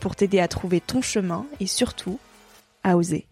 pour 0.00 0.16
t'aider 0.16 0.40
à 0.40 0.48
trouver 0.48 0.80
ton 0.80 1.02
chemin 1.02 1.46
et 1.60 1.66
surtout 1.66 2.18
à 2.82 2.96
oser. 2.96 3.26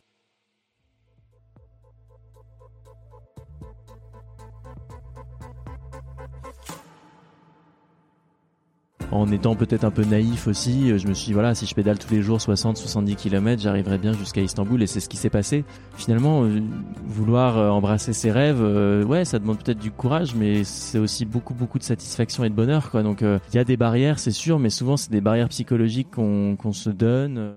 En 9.12 9.30
étant 9.30 9.55
peut-être 9.55 9.84
un 9.84 9.91
peu 9.91 10.05
naïf 10.05 10.46
aussi, 10.46 10.98
je 10.98 11.06
me 11.06 11.12
suis 11.12 11.27
dit 11.27 11.32
voilà, 11.34 11.55
si 11.55 11.66
je 11.66 11.74
pédale 11.74 11.98
tous 11.98 12.12
les 12.12 12.22
jours 12.22 12.41
60 12.41 12.78
70 12.78 13.16
km, 13.16 13.60
j'arriverai 13.62 13.98
bien 13.98 14.14
jusqu'à 14.14 14.41
Istanbul 14.41 14.82
et 14.82 14.86
c'est 14.86 15.00
ce 15.00 15.08
qui 15.08 15.19
s'est 15.19 15.30
passé. 15.30 15.64
Finalement, 15.97 16.44
euh, 16.44 16.60
vouloir 17.04 17.59
euh, 17.59 17.69
embrasser 17.69 18.14
ses 18.14 18.31
rêves, 18.31 18.62
euh, 18.62 19.04
ouais, 19.04 19.26
ça 19.26 19.38
demande 19.38 19.59
peut-être 19.62 19.78
du 19.78 19.91
courage 19.91 20.34
mais 20.34 20.64
c'est 20.64 20.98
aussi 20.98 21.26
beaucoup 21.26 21.53
beaucoup 21.53 21.78
de 21.78 21.84
satisfaction 21.84 22.42
et 22.44 22.48
de 22.48 22.54
bonheur. 22.54 22.91
Donc 23.03 23.20
il 23.20 23.54
y 23.54 23.59
a 23.59 23.64
des 23.64 23.76
barrières, 23.76 24.19
c'est 24.19 24.31
sûr, 24.31 24.59
mais 24.59 24.70
souvent 24.70 24.97
c'est 24.97 25.10
des 25.10 25.20
barrières 25.20 25.50
psychologiques 25.50 26.10
qu'on 26.10 26.72
se 26.72 26.88
donne. 26.88 27.56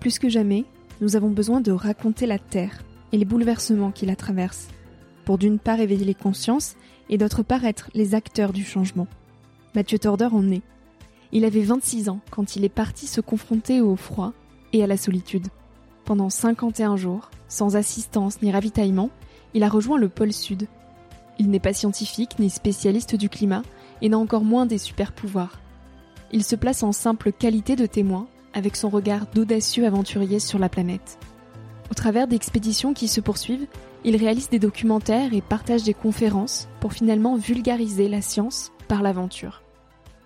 Plus 0.00 0.18
que 0.18 0.28
jamais, 0.28 0.64
nous 1.00 1.16
avons 1.16 1.30
besoin 1.30 1.60
de 1.60 1.72
raconter 1.72 2.26
la 2.26 2.38
Terre 2.38 2.82
et 3.12 3.18
les 3.18 3.24
bouleversements 3.24 3.90
qui 3.90 4.06
la 4.06 4.16
traversent 4.16 4.68
pour 5.24 5.38
d'une 5.38 5.58
part 5.58 5.80
éveiller 5.80 6.04
les 6.04 6.14
consciences 6.14 6.76
et 7.08 7.18
d'autre 7.18 7.42
part 7.42 7.64
être 7.64 7.90
les 7.94 8.14
acteurs 8.14 8.52
du 8.52 8.64
changement. 8.64 9.06
Mathieu 9.74 9.98
Torder 9.98 10.28
en 10.32 10.50
est. 10.50 10.62
Il 11.32 11.44
avait 11.44 11.62
26 11.62 12.08
ans 12.08 12.20
quand 12.30 12.56
il 12.56 12.64
est 12.64 12.68
parti 12.68 13.06
se 13.06 13.20
confronter 13.20 13.80
au 13.80 13.96
froid 13.96 14.32
et 14.72 14.82
à 14.84 14.86
la 14.86 14.96
solitude. 14.96 15.48
Pendant 16.04 16.30
51 16.30 16.96
jours, 16.96 17.30
sans 17.48 17.76
assistance 17.76 18.42
ni 18.42 18.52
ravitaillement, 18.52 19.10
il 19.54 19.62
a 19.62 19.68
rejoint 19.68 19.98
le 19.98 20.08
pôle 20.08 20.32
Sud. 20.32 20.68
Il 21.38 21.50
n'est 21.50 21.60
pas 21.60 21.72
scientifique 21.72 22.38
ni 22.38 22.50
spécialiste 22.50 23.16
du 23.16 23.28
climat 23.28 23.62
et 24.02 24.08
n'a 24.08 24.18
encore 24.18 24.44
moins 24.44 24.66
des 24.66 24.78
super 24.78 25.12
pouvoirs. 25.12 25.60
Il 26.32 26.44
se 26.44 26.56
place 26.56 26.82
en 26.82 26.92
simple 26.92 27.32
qualité 27.32 27.74
de 27.76 27.86
témoin 27.86 28.26
avec 28.52 28.76
son 28.76 28.88
regard 28.88 29.26
d'audacieux 29.34 29.86
aventurier 29.86 30.38
sur 30.38 30.58
la 30.58 30.68
planète. 30.68 31.18
Au 31.90 31.94
travers 31.94 32.28
d'expéditions 32.28 32.94
qui 32.94 33.08
se 33.08 33.20
poursuivent, 33.20 33.66
il 34.04 34.16
réalise 34.16 34.50
des 34.50 34.58
documentaires 34.58 35.32
et 35.32 35.40
partage 35.40 35.82
des 35.82 35.94
conférences 35.94 36.68
pour 36.80 36.92
finalement 36.92 37.36
vulgariser 37.36 38.08
la 38.08 38.20
science 38.20 38.70
par 38.86 39.02
l'aventure. 39.02 39.62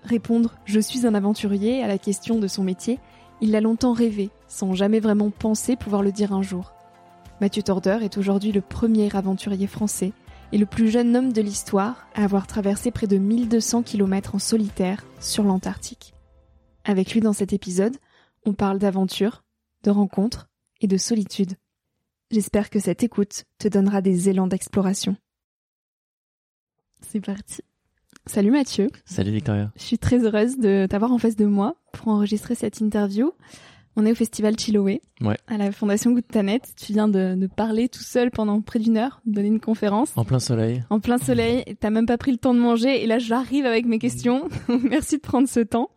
Répondre 0.03 0.57
Je 0.65 0.81
suis 0.81 1.07
un 1.07 1.15
aventurier 1.15 1.83
à 1.83 1.87
la 1.87 1.99
question 1.99 2.39
de 2.39 2.49
son 2.49 2.65
métier, 2.65 2.99
il 3.41 3.53
l'a 3.53 3.61
longtemps 3.61 3.93
rêvé, 3.93 4.31
sans 4.49 4.75
jamais 4.75 5.01
vraiment 5.01 5.31
penser 5.31 5.77
pouvoir 5.77 6.03
le 6.03 6.13
dire 6.13 6.33
un 6.33 6.43
jour. 6.43 6.73
Mathieu 7.41 7.63
Torder 7.63 7.99
est 8.03 8.19
aujourd'hui 8.19 8.51
le 8.51 8.61
premier 8.61 9.15
aventurier 9.15 9.69
français 9.69 10.13
et 10.51 10.59
le 10.59 10.67
plus 10.67 10.91
jeune 10.91 11.15
homme 11.17 11.33
de 11.33 11.43
l'histoire 11.43 12.09
à 12.15 12.25
avoir 12.25 12.47
traversé 12.49 12.91
près 12.91 13.07
de 13.07 13.17
1200 13.17 13.83
km 13.83 14.35
en 14.35 14.39
solitaire 14.39 15.05
sur 15.21 15.45
l'Antarctique. 15.45 16.15
Avec 16.85 17.13
lui 17.13 17.21
dans 17.21 17.33
cet 17.33 17.53
épisode, 17.53 17.97
on 18.45 18.55
parle 18.55 18.79
d'aventure, 18.79 19.45
de 19.85 19.91
rencontres 19.91 20.49
et 20.81 20.87
de 20.87 20.97
solitude. 20.97 21.55
J'espère 22.31 22.69
que 22.69 22.79
cette 22.79 23.03
écoute 23.03 23.45
te 23.59 23.69
donnera 23.69 24.03
des 24.03 24.29
élans 24.29 24.47
d'exploration. 24.47 25.17
C'est 27.01 27.21
parti. 27.21 27.63
Salut 28.27 28.51
Mathieu. 28.51 28.89
Salut 29.07 29.31
Victoria. 29.31 29.73
Je 29.77 29.83
suis 29.83 29.99
très 29.99 30.27
heureuse 30.27 30.59
de 30.59 30.87
t'avoir 30.91 31.11
en 31.11 31.17
face 31.17 31.37
de 31.37 31.47
moi 31.47 31.77
pour 31.95 32.09
enregistrer 32.09 32.55
cette 32.55 32.81
interview. 32.81 33.33
On 33.97 34.05
est 34.05 34.13
au 34.13 34.15
festival 34.15 34.59
Chiloé, 34.59 35.01
ouais. 35.23 35.39
à 35.47 35.57
la 35.57 35.73
Fondation 35.73 36.13
Goutte 36.13 36.27
Tu 36.77 36.93
viens 36.93 37.09
de, 37.09 37.49
parler 37.57 37.89
tout 37.89 38.03
seul 38.03 38.31
pendant 38.31 38.61
près 38.61 38.79
d'une 38.79 38.99
heure, 38.99 39.23
donner 39.25 39.49
une 39.49 39.59
conférence. 39.59 40.13
En 40.15 40.27
plein 40.27 40.39
soleil. 40.39 40.85
En 40.91 41.01
plein 41.01 41.17
soleil. 41.17 41.65
T'as 41.81 41.89
même 41.89 42.07
pas 42.07 42.19
pris 42.19 42.31
le 42.31 42.37
temps 42.37 42.53
de 42.53 42.61
manger 42.61 43.03
et 43.03 43.07
là 43.07 43.19
j'arrive 43.19 43.65
avec 43.65 43.87
mes 43.87 43.99
questions. 43.99 44.51
Merci 44.69 45.17
de 45.17 45.23
prendre 45.23 45.49
ce 45.49 45.61
temps. 45.61 45.89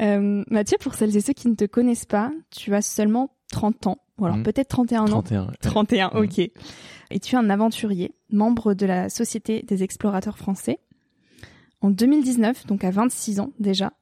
Euh, 0.00 0.44
Mathieu, 0.50 0.76
pour 0.78 0.94
celles 0.94 1.16
et 1.16 1.22
ceux 1.22 1.32
qui 1.32 1.48
ne 1.48 1.54
te 1.54 1.64
connaissent 1.64 2.04
pas, 2.04 2.30
tu 2.50 2.74
as 2.74 2.82
seulement 2.82 3.30
30 3.50 3.86
ans. 3.86 3.98
Ou 4.18 4.24
alors 4.24 4.38
mmh. 4.38 4.42
peut-être 4.44 4.68
31 4.68 5.04
ans. 5.12 5.22
31. 5.22 5.52
31, 5.60 6.08
mmh. 6.08 6.16
ok. 6.16 6.38
Et 7.10 7.20
tu 7.20 7.34
es 7.34 7.38
un 7.38 7.50
aventurier, 7.50 8.14
membre 8.30 8.74
de 8.74 8.86
la 8.86 9.08
Société 9.08 9.62
des 9.62 9.82
explorateurs 9.82 10.38
français. 10.38 10.78
En 11.82 11.90
2019, 11.90 12.66
donc 12.66 12.84
à 12.84 12.90
26 12.90 13.40
ans 13.40 13.52
déjà, 13.58 13.92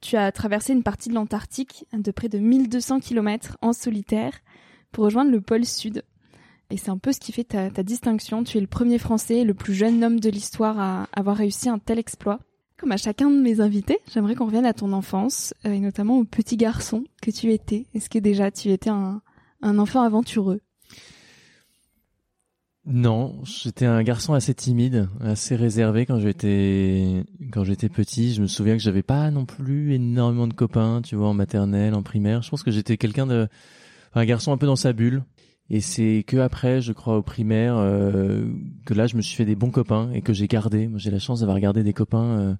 tu 0.00 0.16
as 0.16 0.30
traversé 0.30 0.72
une 0.72 0.82
partie 0.82 1.08
de 1.08 1.14
l'Antarctique 1.14 1.84
de 1.92 2.10
près 2.10 2.28
de 2.28 2.38
1200 2.38 3.00
km 3.00 3.58
en 3.60 3.72
solitaire 3.72 4.32
pour 4.92 5.04
rejoindre 5.04 5.30
le 5.30 5.40
pôle 5.40 5.64
sud. 5.64 6.04
Et 6.70 6.76
c'est 6.76 6.90
un 6.90 6.98
peu 6.98 7.12
ce 7.12 7.20
qui 7.20 7.32
fait 7.32 7.44
ta, 7.44 7.70
ta 7.70 7.82
distinction. 7.82 8.42
Tu 8.44 8.58
es 8.58 8.60
le 8.60 8.66
premier 8.66 8.98
Français, 8.98 9.44
le 9.44 9.54
plus 9.54 9.74
jeune 9.74 10.02
homme 10.02 10.20
de 10.20 10.30
l'histoire 10.30 10.78
à 10.78 11.08
avoir 11.12 11.36
réussi 11.36 11.68
un 11.68 11.78
tel 11.78 11.98
exploit. 11.98 12.40
Comme 12.78 12.92
à 12.92 12.96
chacun 12.96 13.30
de 13.30 13.40
mes 13.40 13.60
invités, 13.60 13.98
j'aimerais 14.12 14.34
qu'on 14.34 14.46
revienne 14.46 14.66
à 14.66 14.74
ton 14.74 14.92
enfance, 14.92 15.54
euh, 15.64 15.72
et 15.72 15.80
notamment 15.80 16.18
au 16.18 16.24
petit 16.24 16.58
garçon 16.58 17.04
que 17.22 17.30
tu 17.30 17.52
étais. 17.52 17.86
Est-ce 17.94 18.10
que 18.10 18.18
déjà 18.18 18.50
tu 18.50 18.70
étais 18.70 18.90
un, 18.90 19.22
un 19.62 19.78
enfant 19.78 20.02
aventureux 20.02 20.60
Non, 22.84 23.42
j'étais 23.44 23.86
un 23.86 24.02
garçon 24.02 24.34
assez 24.34 24.54
timide, 24.54 25.08
assez 25.20 25.56
réservé 25.56 26.06
quand 26.06 26.18
j'étais 26.18 27.24
quand 27.52 27.64
j'étais 27.64 27.88
petit. 27.88 28.34
Je 28.34 28.42
me 28.42 28.46
souviens 28.46 28.76
que 28.76 28.82
j'avais 28.82 29.02
pas 29.02 29.30
non 29.30 29.44
plus 29.44 29.94
énormément 29.94 30.46
de 30.46 30.54
copains, 30.54 31.02
tu 31.02 31.16
vois, 31.16 31.28
en 31.28 31.34
maternelle, 31.34 31.94
en 31.94 32.02
primaire. 32.02 32.42
Je 32.42 32.50
pense 32.50 32.62
que 32.62 32.70
j'étais 32.70 32.96
quelqu'un 32.96 33.26
de 33.26 33.48
un 34.14 34.24
garçon 34.24 34.52
un 34.52 34.56
peu 34.56 34.66
dans 34.66 34.76
sa 34.76 34.92
bulle. 34.92 35.22
Et 35.68 35.80
c'est 35.80 36.24
que 36.26 36.36
après, 36.36 36.80
je 36.80 36.92
crois, 36.92 37.16
au 37.16 37.22
primaire, 37.22 37.76
euh, 37.76 38.46
que 38.84 38.94
là, 38.94 39.06
je 39.08 39.16
me 39.16 39.22
suis 39.22 39.34
fait 39.34 39.44
des 39.44 39.56
bons 39.56 39.70
copains 39.70 40.10
et 40.12 40.22
que 40.22 40.32
j'ai 40.32 40.46
gardé. 40.46 40.86
Moi, 40.86 40.98
j'ai 40.98 41.10
la 41.10 41.18
chance 41.18 41.40
d'avoir 41.40 41.58
gardé 41.58 41.82
des 41.82 41.92
copains 41.92 42.38
euh, 42.38 42.54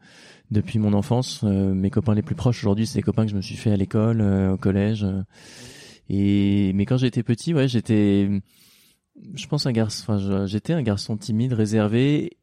depuis 0.51 0.81
mon 0.81 0.93
enfance. 0.93 1.43
Euh, 1.45 1.73
mes 1.73 1.91
copains 1.91 2.15
les 2.15 2.23
plus 2.23 2.35
proches 2.35 2.59
aujourd'hui, 2.65 2.87
c'est 2.87 2.99
des 2.99 3.03
copains 3.03 3.25
que 3.25 3.31
je 3.31 3.37
me 3.37 3.43
suis 3.43 3.55
fait 3.55 3.71
à 3.71 3.77
l'école, 3.77 4.21
au 4.21 4.57
collège. 4.57 5.07
Et 6.09 6.73
mais 6.75 6.87
quand 6.87 6.97
j'étais 6.97 7.23
petit, 7.23 7.55
ouais, 7.55 7.69
j'étais 7.69 8.29
je 9.35 9.47
pense 9.47 9.67
un 9.67 9.73
garçon. 9.73 10.13
Enfin, 10.15 10.47
j'étais 10.47 10.73
un 10.73 10.83
garçon 10.83 11.17
timide, 11.17 11.53
réservé, 11.53 12.37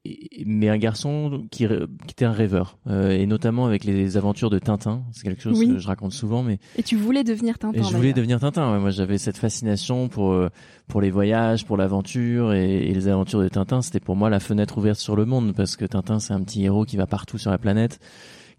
mais 0.46 0.70
un 0.70 0.78
garçon 0.78 1.46
qui, 1.52 1.68
qui 1.68 2.12
était 2.12 2.26
un 2.26 2.32
rêveur, 2.32 2.78
euh, 2.88 3.12
et 3.12 3.26
notamment 3.26 3.66
avec 3.66 3.84
les 3.84 4.18
aventures 4.18 4.50
de 4.50 4.60
Tintin. 4.60 5.04
C'est 5.12 5.24
quelque 5.24 5.42
chose 5.42 5.60
que 5.60 5.78
je 5.78 5.88
raconte 5.88 6.14
souvent, 6.14 6.44
mais. 6.44 6.60
Et 6.78 6.84
tu 6.84 6.96
voulais 6.96 7.24
devenir 7.24 7.58
Tintin. 7.60 7.80
Et 7.80 7.84
je 7.84 7.96
voulais 7.96 8.14
devenir 8.14 8.40
Tintin. 8.40 8.80
moi, 8.80 8.90
j'avais 8.90 9.18
cette 9.18 9.38
fascination 9.38 10.08
pour 10.10 10.32
euh, 10.32 10.50
pour 10.88 11.02
les 11.02 11.12
voyages, 11.12 11.66
pour 11.66 11.78
l'aventure 11.78 12.54
et, 12.54 12.78
et, 12.78 12.94
les 12.94 13.08
aventures 13.08 13.42
de 13.42 13.48
Tintin. 13.48 13.82
C'était 13.82 14.00
pour 14.00 14.16
moi 14.16 14.30
la 14.30 14.40
fenêtre 14.40 14.78
ouverte 14.78 15.00
sur 15.00 15.16
le 15.16 15.26
monde, 15.26 15.54
parce 15.56 15.76
que 15.76 15.86
Tintin, 15.86 16.20
c'est 16.20 16.34
un 16.34 16.42
petit 16.42 16.64
héros 16.64 16.86
qui 16.86 16.98
va 16.98 17.08
partout 17.08 17.38
sur 17.38 17.52
la 17.52 17.58
planète 17.58 18.00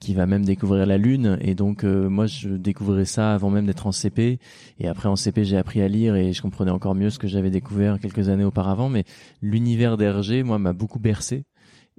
qui 0.05 0.15
va 0.15 0.27
même 0.27 0.45
découvrir 0.45 0.87
la 0.87 0.99
lune. 0.99 1.39
Et 1.41 1.55
donc 1.55 1.83
euh, 1.85 2.09
moi 2.09 2.27
je 2.27 2.51
découvrais 2.51 3.07
ça 3.07 3.35
avant 3.35 3.51
même 3.51 3.67
d'être 3.67 3.87
en 3.87 3.93
CP 3.93 4.39
et 4.79 4.89
après 4.89 5.09
en 5.09 5.17
CP 5.17 5.45
j'ai 5.45 5.57
appris 5.57 5.81
à 5.81 5.89
lire 5.89 6.15
et 6.15 6.33
je 6.33 6.43
comprenais 6.43 6.71
encore 6.71 6.95
mieux 6.95 7.11
ce 7.11 7.19
que 7.19 7.27
j'avais 7.27 7.51
découvert 7.51 7.99
quelques 7.99 8.29
années 8.29 8.45
auparavant. 8.45 8.89
Mais 8.89 9.05
l'univers 9.41 9.97
d'Hergé 9.97 10.43
moi 10.43 10.59
m'a 10.59 10.73
beaucoup 10.73 10.99
bercé 10.99 11.45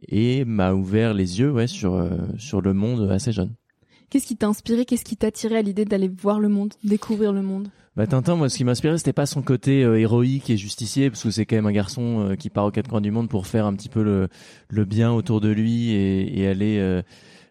et 0.08 0.46
m'a 0.46 0.74
ouvert 0.74 1.14
les 1.14 1.40
yeux 1.40 1.52
ouais 1.52 1.68
sur 1.68 1.96
euh, 1.96 2.10
sur 2.38 2.62
le 2.62 2.74
monde 2.74 3.10
assez 3.12 3.32
jeune. 3.32 3.54
Qu'est-ce 4.10 4.28
qui 4.28 4.38
t'a 4.38 4.48
inspiré? 4.48 4.86
Qu'est-ce 4.86 5.04
qui 5.04 5.18
t'a 5.18 5.28
attiré 5.28 5.58
à 5.58 5.62
l'idée 5.64 5.84
d'aller 5.84 6.08
voir 6.08 6.40
le 6.40 6.48
monde, 6.48 6.74
découvrir 6.84 7.34
le 7.34 7.42
monde? 7.42 7.70
Bah 7.96 8.06
Tintin, 8.06 8.36
moi, 8.36 8.50
ce 8.50 8.58
qui 8.58 8.66
m'inspirait, 8.66 8.98
c'était 8.98 9.14
pas 9.14 9.26
son 9.26 9.42
côté 9.42 9.84
euh, 9.84 9.98
héroïque 9.98 10.50
et 10.50 10.58
justicier, 10.58 11.10
parce 11.10 11.24
que 11.24 11.32
c'est 11.32 11.46
quand 11.46 11.56
même 11.56 11.66
un 11.66 11.72
garçon 11.72 12.36
qui 12.38 12.50
part 12.50 12.66
aux 12.66 12.72
quatre 12.72 12.90
coins 12.90 13.02
du 13.02 13.10
monde 13.10 13.30
pour 13.30 13.48
faire 13.48 13.66
un 13.66 13.74
petit 13.74 13.90
peu 13.90 14.04
le, 14.04 14.28
le 14.70 14.86
bien 14.86 15.12
autour 15.12 15.42
de 15.42 15.50
lui 15.50 15.92
et, 15.92 16.40
et 16.40 16.48
aller 16.48 17.02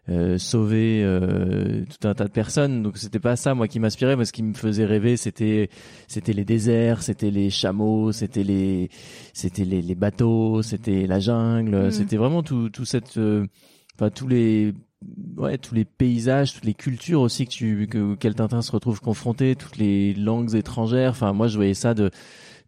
euh, 0.07 0.37
sauver 0.37 1.01
euh, 1.03 1.83
tout 1.85 2.07
un 2.07 2.13
tas 2.13 2.25
de 2.25 2.31
personnes. 2.31 2.83
Donc 2.83 2.97
c'était 2.97 3.19
pas 3.19 3.35
ça 3.35 3.55
moi 3.55 3.67
qui 3.67 3.79
m'inspirait. 3.79 4.15
Moi 4.15 4.25
ce 4.25 4.33
qui 4.33 4.43
me 4.43 4.53
faisait 4.53 4.85
rêver 4.85 5.17
c'était 5.17 5.69
c'était 6.07 6.33
les 6.33 6.45
déserts, 6.45 7.01
c'était 7.01 7.31
les 7.31 7.49
chameaux, 7.49 8.11
c'était 8.11 8.43
les 8.43 8.89
c'était 9.33 9.65
les, 9.65 9.81
les 9.81 9.95
bateaux, 9.95 10.61
c'était 10.61 11.07
la 11.07 11.19
jungle. 11.19 11.87
Mm. 11.87 11.91
C'était 11.91 12.17
vraiment 12.17 12.43
tout 12.43 12.69
tout 12.69 12.85
cette 12.85 13.17
euh, 13.17 13.47
enfin 13.95 14.11
tous 14.11 14.27
les 14.27 14.73
ouais 15.37 15.57
tous 15.57 15.73
les 15.73 15.85
paysages, 15.85 16.53
toutes 16.53 16.65
les 16.65 16.75
cultures 16.75 17.21
aussi 17.21 17.45
que 17.45 17.51
tu 17.51 17.87
que 17.87 18.13
quel 18.13 18.35
Tintin 18.35 18.61
se 18.61 18.71
retrouve 18.71 19.01
confronté, 19.01 19.55
toutes 19.55 19.77
les 19.77 20.13
langues 20.13 20.53
étrangères. 20.53 21.11
Enfin 21.11 21.33
moi 21.33 21.47
je 21.47 21.55
voyais 21.55 21.73
ça 21.73 21.95
de 21.95 22.11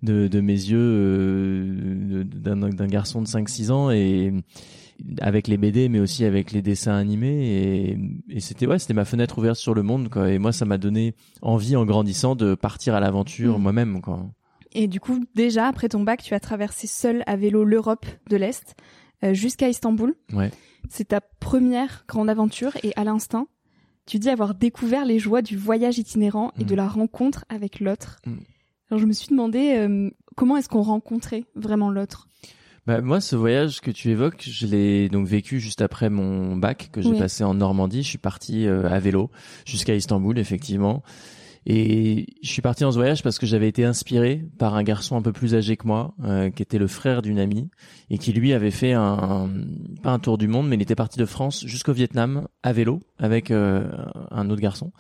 de, 0.01 0.27
de 0.27 0.41
mes 0.41 0.53
yeux 0.53 2.23
d'un 2.23 2.87
garçon 2.87 3.21
de 3.21 3.27
5-6 3.27 3.71
ans 3.71 3.91
et 3.91 4.33
avec 5.21 5.47
les 5.47 5.57
BD 5.57 5.89
mais 5.89 5.99
aussi 5.99 6.25
avec 6.25 6.51
les 6.51 6.61
dessins 6.61 6.95
animés 6.95 7.47
et, 7.47 7.97
et 8.29 8.39
c'était 8.39 8.65
ouais 8.65 8.79
c'était 8.79 8.94
ma 8.94 9.05
fenêtre 9.05 9.38
ouverte 9.38 9.57
sur 9.57 9.73
le 9.73 9.83
monde 9.83 10.09
quoi 10.09 10.29
et 10.31 10.39
moi 10.39 10.51
ça 10.51 10.65
m'a 10.65 10.77
donné 10.77 11.15
envie 11.41 11.75
en 11.75 11.85
grandissant 11.85 12.35
de 12.35 12.55
partir 12.55 12.95
à 12.95 12.99
l'aventure 12.99 13.59
mm. 13.59 13.61
moi-même 13.61 14.01
quoi. 14.01 14.25
Et 14.73 14.88
du 14.88 14.99
coup 14.99 15.23
déjà 15.35 15.67
après 15.67 15.89
ton 15.89 16.01
bac 16.01 16.21
tu 16.23 16.33
as 16.33 16.39
traversé 16.39 16.88
seul 16.88 17.23
à 17.27 17.35
vélo 17.35 17.63
l'Europe 17.63 18.05
de 18.29 18.38
l'Est 18.38 18.75
euh, 19.23 19.33
jusqu'à 19.33 19.67
Istanbul. 19.69 20.13
Ouais. 20.33 20.51
C'est 20.89 21.09
ta 21.09 21.21
première 21.21 22.05
grande 22.07 22.29
aventure 22.29 22.77
et 22.83 22.94
à 22.95 23.03
l'instinct 23.03 23.47
tu 24.05 24.19
dis 24.19 24.29
avoir 24.29 24.55
découvert 24.55 25.05
les 25.05 25.19
joies 25.19 25.41
du 25.41 25.57
voyage 25.57 25.97
itinérant 25.97 26.53
et 26.59 26.63
de 26.63 26.73
mm. 26.73 26.77
la 26.77 26.88
rencontre 26.88 27.45
avec 27.49 27.79
l'autre. 27.79 28.17
Mm. 28.25 28.38
Alors 28.89 29.01
je 29.01 29.05
me 29.05 29.13
suis 29.13 29.27
demandé 29.29 29.75
euh, 29.77 30.09
comment 30.35 30.57
est-ce 30.57 30.69
qu'on 30.69 30.81
rencontrait 30.81 31.44
vraiment 31.55 31.91
l'autre? 31.91 32.27
Bah, 32.87 33.01
moi, 33.01 33.19
ce 33.19 33.35
voyage 33.35 33.81
que 33.81 33.91
tu 33.91 34.09
évoques, 34.11 34.47
je 34.49 34.65
l'ai 34.65 35.09
donc 35.09 35.27
vécu 35.27 35.59
juste 35.59 35.81
après 35.81 36.09
mon 36.09 36.55
bac 36.55 36.87
que 36.93 37.01
j'ai 37.01 37.19
passé 37.19 37.43
en 37.43 37.53
Normandie. 37.53 38.01
Je 38.01 38.07
suis 38.07 38.17
parti 38.17 38.65
euh, 38.65 38.89
à 38.89 38.97
vélo 38.99 39.29
jusqu'à 39.65 39.93
Istanbul, 39.93 40.39
effectivement. 40.39 41.03
Et 41.69 42.27
je 42.41 42.49
suis 42.49 42.61
parti 42.61 42.83
dans 42.83 42.93
ce 42.93 42.95
voyage 42.95 43.21
parce 43.23 43.37
que 43.37 43.45
j'avais 43.45 43.67
été 43.67 43.83
inspiré 43.83 44.41
par 44.57 44.75
un 44.75 44.83
garçon 44.83 45.17
un 45.17 45.21
peu 45.21 45.33
plus 45.33 45.53
âgé 45.53 45.75
que 45.75 45.85
moi, 45.85 46.13
euh, 46.23 46.49
qui 46.49 46.63
était 46.63 46.77
le 46.77 46.87
frère 46.87 47.21
d'une 47.21 47.39
amie, 47.39 47.69
et 48.09 48.17
qui 48.17 48.31
lui 48.31 48.53
avait 48.53 48.71
fait 48.71 48.93
un, 48.93 49.49
pas 50.01 50.11
un 50.11 50.19
tour 50.19 50.37
du 50.37 50.47
monde, 50.47 50.69
mais 50.69 50.77
il 50.77 50.81
était 50.81 50.95
parti 50.95 51.19
de 51.19 51.25
France 51.25 51.65
jusqu'au 51.65 51.91
Vietnam 51.91 52.47
à 52.63 52.71
vélo 52.71 53.01
avec 53.19 53.51
euh, 53.51 53.85
un 54.31 54.49
autre 54.49 54.61
garçon. 54.61 54.93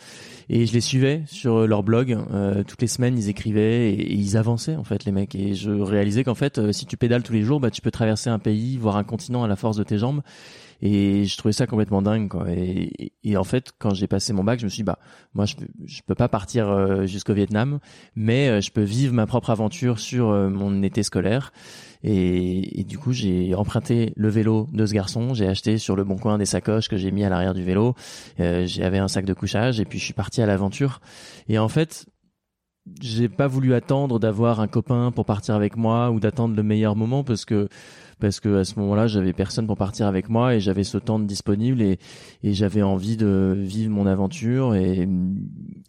Et 0.49 0.65
je 0.65 0.73
les 0.73 0.81
suivais 0.81 1.23
sur 1.27 1.65
leur 1.65 1.83
blog. 1.83 2.17
Euh, 2.33 2.65
toutes 2.65 2.81
les 2.81 2.89
semaines, 2.89 3.17
ils 3.17 3.29
écrivaient 3.29 3.93
et, 3.93 4.13
ils 4.13 4.35
avançaient 4.35 4.75
en 4.75 4.83
fait 4.83 5.05
les 5.05 5.13
mecs. 5.13 5.35
Et 5.35 5.53
je 5.53 5.71
réalisais 5.71 6.25
qu'en 6.25 6.35
fait, 6.35 6.73
si 6.73 6.85
tu 6.85 6.97
pédales 6.97 7.23
tous 7.23 7.33
les 7.33 7.43
jours, 7.43 7.61
bah 7.61 7.71
tu 7.71 7.81
peux 7.81 7.91
traverser 7.91 8.29
un 8.29 8.39
pays, 8.39 8.75
voir 8.75 8.97
un 8.97 9.05
continent 9.05 9.41
à 9.41 9.47
la 9.47 9.55
force 9.55 9.77
de 9.77 9.83
tes 9.83 9.97
jambes 9.97 10.21
et 10.81 11.25
je 11.25 11.37
trouvais 11.37 11.53
ça 11.53 11.67
complètement 11.67 12.01
dingue 12.01 12.29
quoi. 12.29 12.45
Et, 12.49 13.37
en 13.37 13.43
fait 13.43 13.71
quand 13.77 13.93
j'ai 13.93 14.07
passé 14.07 14.33
mon 14.33 14.43
bac 14.43 14.59
je 14.59 14.65
me 14.65 14.69
suis 14.69 14.77
dit, 14.77 14.83
bah 14.83 14.99
moi 15.33 15.45
je 15.45 15.55
je 15.85 16.01
peux 16.05 16.15
pas 16.15 16.27
partir 16.27 16.69
euh, 16.69 17.05
jusqu'au 17.05 17.33
Vietnam 17.33 17.79
mais 18.15 18.47
euh, 18.47 18.61
je 18.61 18.71
peux 18.71 18.83
vivre 18.83 19.13
ma 19.13 19.25
propre 19.25 19.49
aventure 19.49 19.99
sur 19.99 20.29
euh, 20.29 20.49
mon 20.49 20.81
été 20.83 21.03
scolaire. 21.03 21.51
Et 22.03 22.85
du 22.87 22.97
coup 22.97 23.11
j'ai 23.11 23.53
emprunté 23.55 24.13
le 24.15 24.29
vélo 24.29 24.67
de 24.71 24.85
ce 24.85 24.93
garçon. 24.93 25.33
J'ai 25.33 25.47
acheté 25.47 25.77
sur 25.77 25.95
le 25.95 26.03
bon 26.03 26.15
coin 26.15 26.37
des 26.37 26.45
sacoches 26.45 26.87
que 26.87 26.95
j'ai 26.95 27.11
mis 27.11 27.23
à 27.23 27.29
l'arrière 27.29 27.55
du 27.55 27.63
vélo. 27.63 27.95
J'avais 28.37 28.99
un 28.99 29.07
sac 29.07 29.25
de 29.25 29.33
couchage 29.33 29.79
et 29.79 29.85
puis 29.85 29.99
je 29.99 30.05
suis 30.05 30.13
parti 30.13 30.41
à 30.41 30.45
l'aventure. 30.45 31.01
Et 31.49 31.57
en 31.57 31.67
fait 31.67 32.05
j'ai 33.01 33.29
pas 33.29 33.47
voulu 33.47 33.73
attendre 33.73 34.19
d'avoir 34.19 34.59
un 34.59 34.67
copain 34.67 35.11
pour 35.11 35.25
partir 35.25 35.55
avec 35.55 35.75
moi 35.75 36.11
ou 36.11 36.19
d'attendre 36.19 36.55
le 36.55 36.63
meilleur 36.63 36.95
moment 36.95 37.23
parce 37.23 37.45
que 37.45 37.67
parce 38.19 38.39
que 38.39 38.57
à 38.57 38.63
ce 38.63 38.79
moment-là, 38.79 39.07
j'avais 39.07 39.33
personne 39.33 39.67
pour 39.67 39.77
partir 39.77 40.07
avec 40.07 40.29
moi 40.29 40.55
et 40.55 40.59
j'avais 40.59 40.83
ce 40.83 40.97
temps 40.97 41.19
disponible 41.19 41.81
et, 41.81 41.99
et 42.43 42.53
j'avais 42.53 42.81
envie 42.81 43.17
de 43.17 43.55
vivre 43.57 43.91
mon 43.91 44.05
aventure 44.05 44.75
et, 44.75 45.07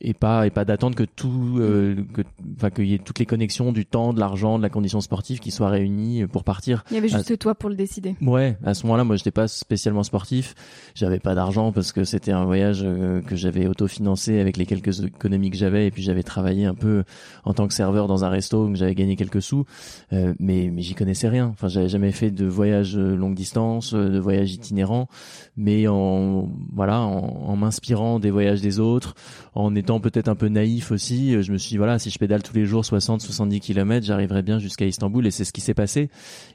et 0.00 0.14
pas 0.14 0.46
et 0.46 0.50
pas 0.50 0.64
d'attendre 0.64 0.94
que 0.94 1.04
tout 1.04 1.56
euh, 1.58 1.96
que 2.12 2.22
enfin 2.56 2.70
qu'il 2.70 2.86
y 2.86 2.94
ait 2.94 2.98
toutes 2.98 3.18
les 3.18 3.26
connexions 3.26 3.72
du 3.72 3.86
temps, 3.86 4.12
de 4.12 4.20
l'argent, 4.20 4.58
de 4.58 4.62
la 4.62 4.68
condition 4.68 5.00
sportive 5.00 5.40
qui 5.40 5.50
soient 5.50 5.70
réunies 5.70 6.26
pour 6.26 6.44
partir. 6.44 6.84
Il 6.90 6.94
y 6.94 6.98
avait 6.98 7.08
juste 7.08 7.38
toi 7.38 7.54
pour 7.54 7.70
le 7.70 7.76
décider. 7.76 8.16
Ouais, 8.20 8.56
à 8.64 8.74
ce 8.74 8.84
moment-là, 8.84 9.04
moi 9.04 9.16
j'étais 9.16 9.30
pas 9.30 9.48
spécialement 9.48 10.02
sportif, 10.02 10.54
j'avais 10.94 11.20
pas 11.20 11.34
d'argent 11.34 11.72
parce 11.72 11.92
que 11.92 12.04
c'était 12.04 12.32
un 12.32 12.44
voyage 12.44 12.82
euh, 12.84 13.22
que 13.22 13.36
j'avais 13.36 13.66
autofinancé 13.66 14.40
avec 14.40 14.56
les 14.56 14.66
quelques 14.66 15.04
économies 15.04 15.50
que 15.50 15.56
j'avais 15.56 15.86
et 15.86 15.90
puis 15.90 16.02
j'avais 16.02 16.22
travaillé 16.22 16.66
un 16.66 16.74
peu 16.74 17.04
en 17.44 17.54
tant 17.54 17.66
que 17.66 17.74
serveur 17.74 18.06
dans 18.06 18.24
un 18.24 18.28
resto 18.28 18.66
où 18.66 18.74
j'avais 18.74 18.94
gagné 18.94 19.16
quelques 19.16 19.42
sous 19.42 19.64
euh, 20.12 20.34
mais 20.38 20.70
mais 20.72 20.82
j'y 20.82 20.94
connaissais 20.94 21.28
rien. 21.28 21.46
Enfin, 21.46 21.68
j'avais 21.68 21.88
jamais 21.88 22.12
de 22.26 22.46
voyages 22.46 22.96
euh, 22.96 23.14
longue 23.16 23.34
distance, 23.34 23.94
euh, 23.94 24.08
de 24.08 24.18
voyages 24.18 24.52
itinérants, 24.52 25.08
mais 25.56 25.86
en 25.88 26.48
voilà, 26.72 27.00
en, 27.00 27.56
m'inspirant 27.56 28.18
des 28.18 28.30
voyages 28.30 28.60
des 28.60 28.80
autres, 28.80 29.14
en 29.54 29.74
étant 29.74 30.00
peut-être 30.00 30.28
un 30.28 30.34
peu 30.34 30.48
naïf 30.48 30.90
aussi, 30.90 31.34
euh, 31.34 31.42
je 31.42 31.52
me 31.52 31.58
suis 31.58 31.70
dit, 31.70 31.76
voilà, 31.76 31.98
si 31.98 32.10
je 32.10 32.18
pédale 32.18 32.42
tous 32.42 32.54
les 32.54 32.64
jours 32.64 32.84
60 32.84 33.20
70 33.20 33.60
km, 33.60 34.04
j'arriverai 34.04 34.42
bien 34.42 34.58
jusqu'à 34.58 34.86
Istanbul 34.86 35.26
et 35.26 35.30
c'est 35.30 35.44
ce 35.44 35.52
qui 35.52 35.60
s'est 35.60 35.74
passé. 35.74 36.10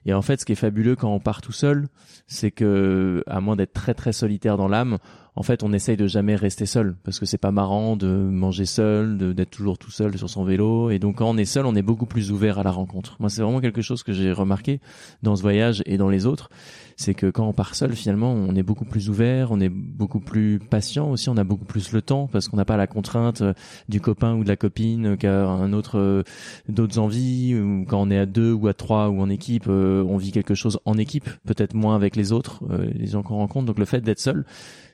Et 0.06 0.14
en 0.14 0.22
fait, 0.22 0.40
ce 0.40 0.46
qui 0.46 0.52
est 0.52 0.56
fabuleux 0.56 0.96
quand 0.96 1.14
on 1.14 1.20
part 1.20 1.42
tout 1.42 1.52
seul, 1.52 1.88
c'est 2.28 2.52
que 2.52 3.24
à 3.28 3.42
moins 3.42 3.56
d'être 3.56 3.74
très 3.74 3.94
très 3.94 4.14
solitaire 4.14 4.58
dans 4.58 4.68
l'âme, 4.68 4.98
en 5.36 5.42
fait, 5.42 5.64
on 5.64 5.74
essaye 5.74 5.98
de 5.98 6.06
jamais 6.06 6.36
rester 6.36 6.68
seul 6.68 6.96
parce 7.04 7.20
que 7.20 7.26
c'est 7.26 7.40
pas 7.40 7.52
marrant 7.52 7.96
de 7.96 8.08
manger 8.08 8.66
seul, 8.66 9.34
d'être 9.34 9.50
toujours 9.50 9.80
tout 9.80 9.90
seul 9.90 10.16
sur 10.18 10.30
son 10.30 10.44
vélo. 10.44 10.92
Et 10.92 11.00
donc, 11.00 11.18
quand 11.18 11.30
on 11.30 11.38
est 11.38 11.46
seul, 11.46 11.66
on 11.66 11.76
est 11.76 11.82
beaucoup 11.82 12.06
plus 12.06 12.32
ouvert 12.32 12.60
à 12.60 12.64
la 12.64 12.70
rencontre. 12.70 13.16
Moi, 13.20 13.30
c'est 13.30 13.42
vraiment 13.42 13.60
quelque 13.60 13.82
chose 13.82 14.04
que 14.04 14.14
j'ai 14.14 14.32
remarqué 14.32 14.80
dans 15.24 15.36
ce 15.36 15.42
voyage 15.42 15.82
et 15.88 15.98
dans 15.98 16.10
les 16.10 16.28
autres. 16.28 16.50
C'est 17.04 17.16
que 17.16 17.30
quand 17.30 17.46
on 17.46 17.52
part 17.52 17.76
seul, 17.76 17.98
finalement, 17.98 18.32
on 18.32 18.56
est 18.56 18.64
beaucoup 18.64 18.86
plus 18.86 19.10
ouvert, 19.10 19.52
on 19.52 19.60
est 19.60 19.68
beaucoup 19.68 20.22
plus 20.22 20.60
patient 20.60 21.12
aussi, 21.12 21.28
on 21.28 21.36
a 21.36 21.44
beaucoup 21.44 21.66
plus 21.66 21.92
le 21.92 22.02
temps 22.02 22.30
parce 22.32 22.48
qu'on 22.48 22.56
n'a 22.56 22.64
pas 22.64 22.78
la 22.78 22.88
contrainte 22.88 23.42
euh, 23.42 23.54
du 23.90 24.00
copain 24.00 24.36
ou 24.36 24.46
de 24.46 24.48
la 24.48 24.56
copine 24.56 25.18
qu'a 25.18 25.46
un 25.46 25.74
autre, 25.74 26.00
euh, 26.00 26.24
d'autres 26.70 27.00
envies. 27.00 27.56
Ou 27.56 27.84
quand 27.86 28.02
on 28.02 28.10
est 28.10 28.18
à 28.18 28.26
deux 28.26 28.54
ou 28.54 28.70
à 28.70 28.74
trois 28.74 29.10
ou 29.10 29.20
en 29.20 29.30
équipe, 29.30 29.66
euh, 29.68 30.02
on 30.08 30.16
vit 30.16 30.32
quelque 30.32 30.56
chose 30.56 30.80
en 30.86 30.98
équipe, 30.98 31.30
peut-être 31.46 31.74
moins 31.74 31.98
avec 31.98 32.16
les 32.16 32.32
autres, 32.32 32.64
les 32.94 33.08
gens 33.08 33.22
qu'on 33.22 33.36
rencontre. 33.36 33.66
Donc, 33.66 33.80
le 33.80 33.86
fait 33.86 34.00
d'être 34.00 34.22
seul, 34.22 34.46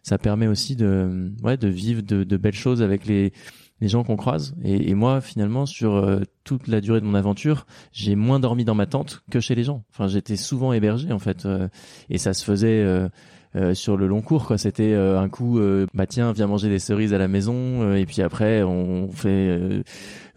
ça 0.01 0.17
permet 0.17 0.47
aussi 0.47 0.75
de 0.75 1.31
ouais 1.43 1.57
de 1.57 1.67
vivre 1.67 2.01
de 2.01 2.37
belles 2.37 2.55
choses 2.55 2.81
avec 2.81 3.05
les 3.05 3.33
les 3.81 3.87
gens 3.87 4.03
qu'on 4.03 4.17
croise. 4.17 4.55
Et, 4.63 4.89
et, 4.89 4.93
moi 4.93 5.21
finalement 5.21 5.65
sur 5.65 5.95
euh, 5.95 6.21
toute 6.43 6.67
la 6.67 6.81
durée 6.81 6.99
de 7.01 7.05
mon 7.05 7.15
aventure 7.15 7.65
j'ai 7.91 8.15
moins 8.15 8.39
dormi 8.39 8.65
dans 8.65 8.75
ma 8.75 8.85
tente 8.85 9.23
que 9.31 9.39
chez 9.39 9.55
les 9.55 9.63
gens. 9.63 9.83
Enfin 9.91 10.07
j'étais 10.07 10.35
souvent 10.35 10.73
hébergé 10.73 11.11
en 11.11 11.19
fait 11.19 11.45
euh, 11.45 11.67
et 12.09 12.17
ça 12.17 12.33
se 12.33 12.43
faisait 12.43 13.09
euh, 13.55 13.69
euh, 13.69 13.73
sur 13.73 13.97
le 13.97 14.07
long 14.07 14.21
cours 14.21 14.45
quoi. 14.45 14.57
C'était 14.57 14.93
euh, 14.93 15.19
un 15.19 15.27
coup 15.27 15.59
euh, 15.59 15.87
bah 15.93 16.05
tiens 16.05 16.31
viens 16.33 16.47
manger 16.47 16.69
des 16.69 16.79
cerises 16.79 17.13
à 17.13 17.17
la 17.17 17.27
maison 17.27 17.93
et 17.95 18.05
puis 18.05 18.21
après 18.21 18.61
on 18.63 19.09
fait 19.11 19.83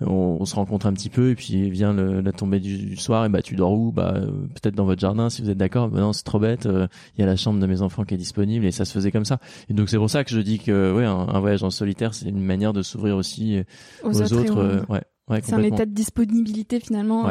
on, 0.00 0.45
se 0.45 0.54
rencontre 0.54 0.87
un 0.87 0.92
petit 0.92 1.11
peu 1.11 1.31
et 1.31 1.35
puis 1.35 1.71
vient 1.71 1.92
le, 1.92 2.21
la 2.21 2.33
tombée 2.33 2.59
du, 2.59 2.97
soir 2.97 3.25
et 3.25 3.28
bah 3.28 3.42
tu 3.42 3.54
dors 3.54 3.73
où? 3.73 3.92
Bah 3.92 4.14
peut-être 4.54 4.75
dans 4.75 4.85
votre 4.85 5.00
jardin 5.00 5.31
si 5.31 5.42
vous 5.42 5.50
êtes 5.50 5.59
d'accord. 5.59 5.88
Bah 5.88 6.00
non 6.00 6.12
c'est 6.12 6.25
trop 6.25 6.38
bête 6.38 6.66
il 6.66 7.21
y 7.21 7.23
a 7.23 7.26
la 7.26 7.37
chambre 7.37 7.61
de 7.61 7.66
mes 7.66 7.83
enfants 7.83 8.04
qui 8.04 8.14
est 8.14 8.19
disponible 8.19 8.64
et 8.64 8.71
ça 8.71 8.85
se 8.85 8.92
faisait 8.92 9.12
comme 9.12 9.25
ça. 9.25 9.38
Et 9.69 9.75
donc 9.75 9.88
c'est 9.88 9.99
pour 9.99 10.11
ça 10.11 10.25
que 10.25 10.31
je 10.31 10.40
dis 10.40 10.59
que 10.59 10.92
ouais 10.95 11.04
un, 11.04 11.40
voyage 11.40 11.62
en 11.62 11.71
solitaire 11.71 12.14
c'est 12.14 12.28
une 12.28 12.42
manière 12.42 12.73
de 12.73 12.83
s'ouvrir 12.83 13.16
aussi 13.16 13.62
aux, 14.02 14.23
autres, 14.23 14.87
ouais, 14.88 15.02
ouais 15.28 15.40
c'est 15.42 15.54
un 15.54 15.62
état 15.62 15.87
de 15.87 15.92
disponibilité 15.92 16.81
finalement 16.81 17.31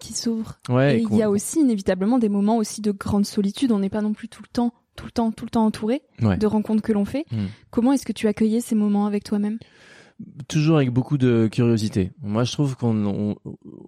qui 0.00 0.14
s'ouvre. 0.14 0.58
Ouais, 0.68 0.98
et 0.98 1.06
il 1.10 1.16
y 1.16 1.22
a 1.22 1.30
aussi 1.30 1.60
inévitablement 1.60 2.18
des 2.18 2.28
moments 2.28 2.56
aussi 2.56 2.80
de 2.80 2.92
grande 2.92 3.26
solitude. 3.26 3.72
On 3.72 3.78
n'est 3.78 3.90
pas 3.90 4.00
non 4.00 4.14
plus 4.14 4.28
tout 4.28 4.42
le 4.42 4.48
temps 4.48 4.72
tout 4.96 5.06
le 5.06 5.12
temps, 5.12 5.30
tout 5.30 5.44
le 5.44 5.50
temps 5.50 5.66
entouré 5.66 6.02
de 6.20 6.46
rencontres 6.46 6.82
que 6.82 6.92
l'on 6.92 7.04
fait. 7.04 7.24
Hmm. 7.30 7.46
Comment 7.70 7.92
est-ce 7.92 8.06
que 8.06 8.12
tu 8.12 8.26
accueillais 8.26 8.60
ces 8.60 8.74
moments 8.74 9.06
avec 9.06 9.22
toi-même? 9.24 9.58
Toujours 10.48 10.76
avec 10.76 10.90
beaucoup 10.90 11.18
de 11.18 11.46
curiosité. 11.52 12.10
Moi, 12.22 12.44
je 12.44 12.52
trouve 12.52 12.74
qu'on 12.74 13.36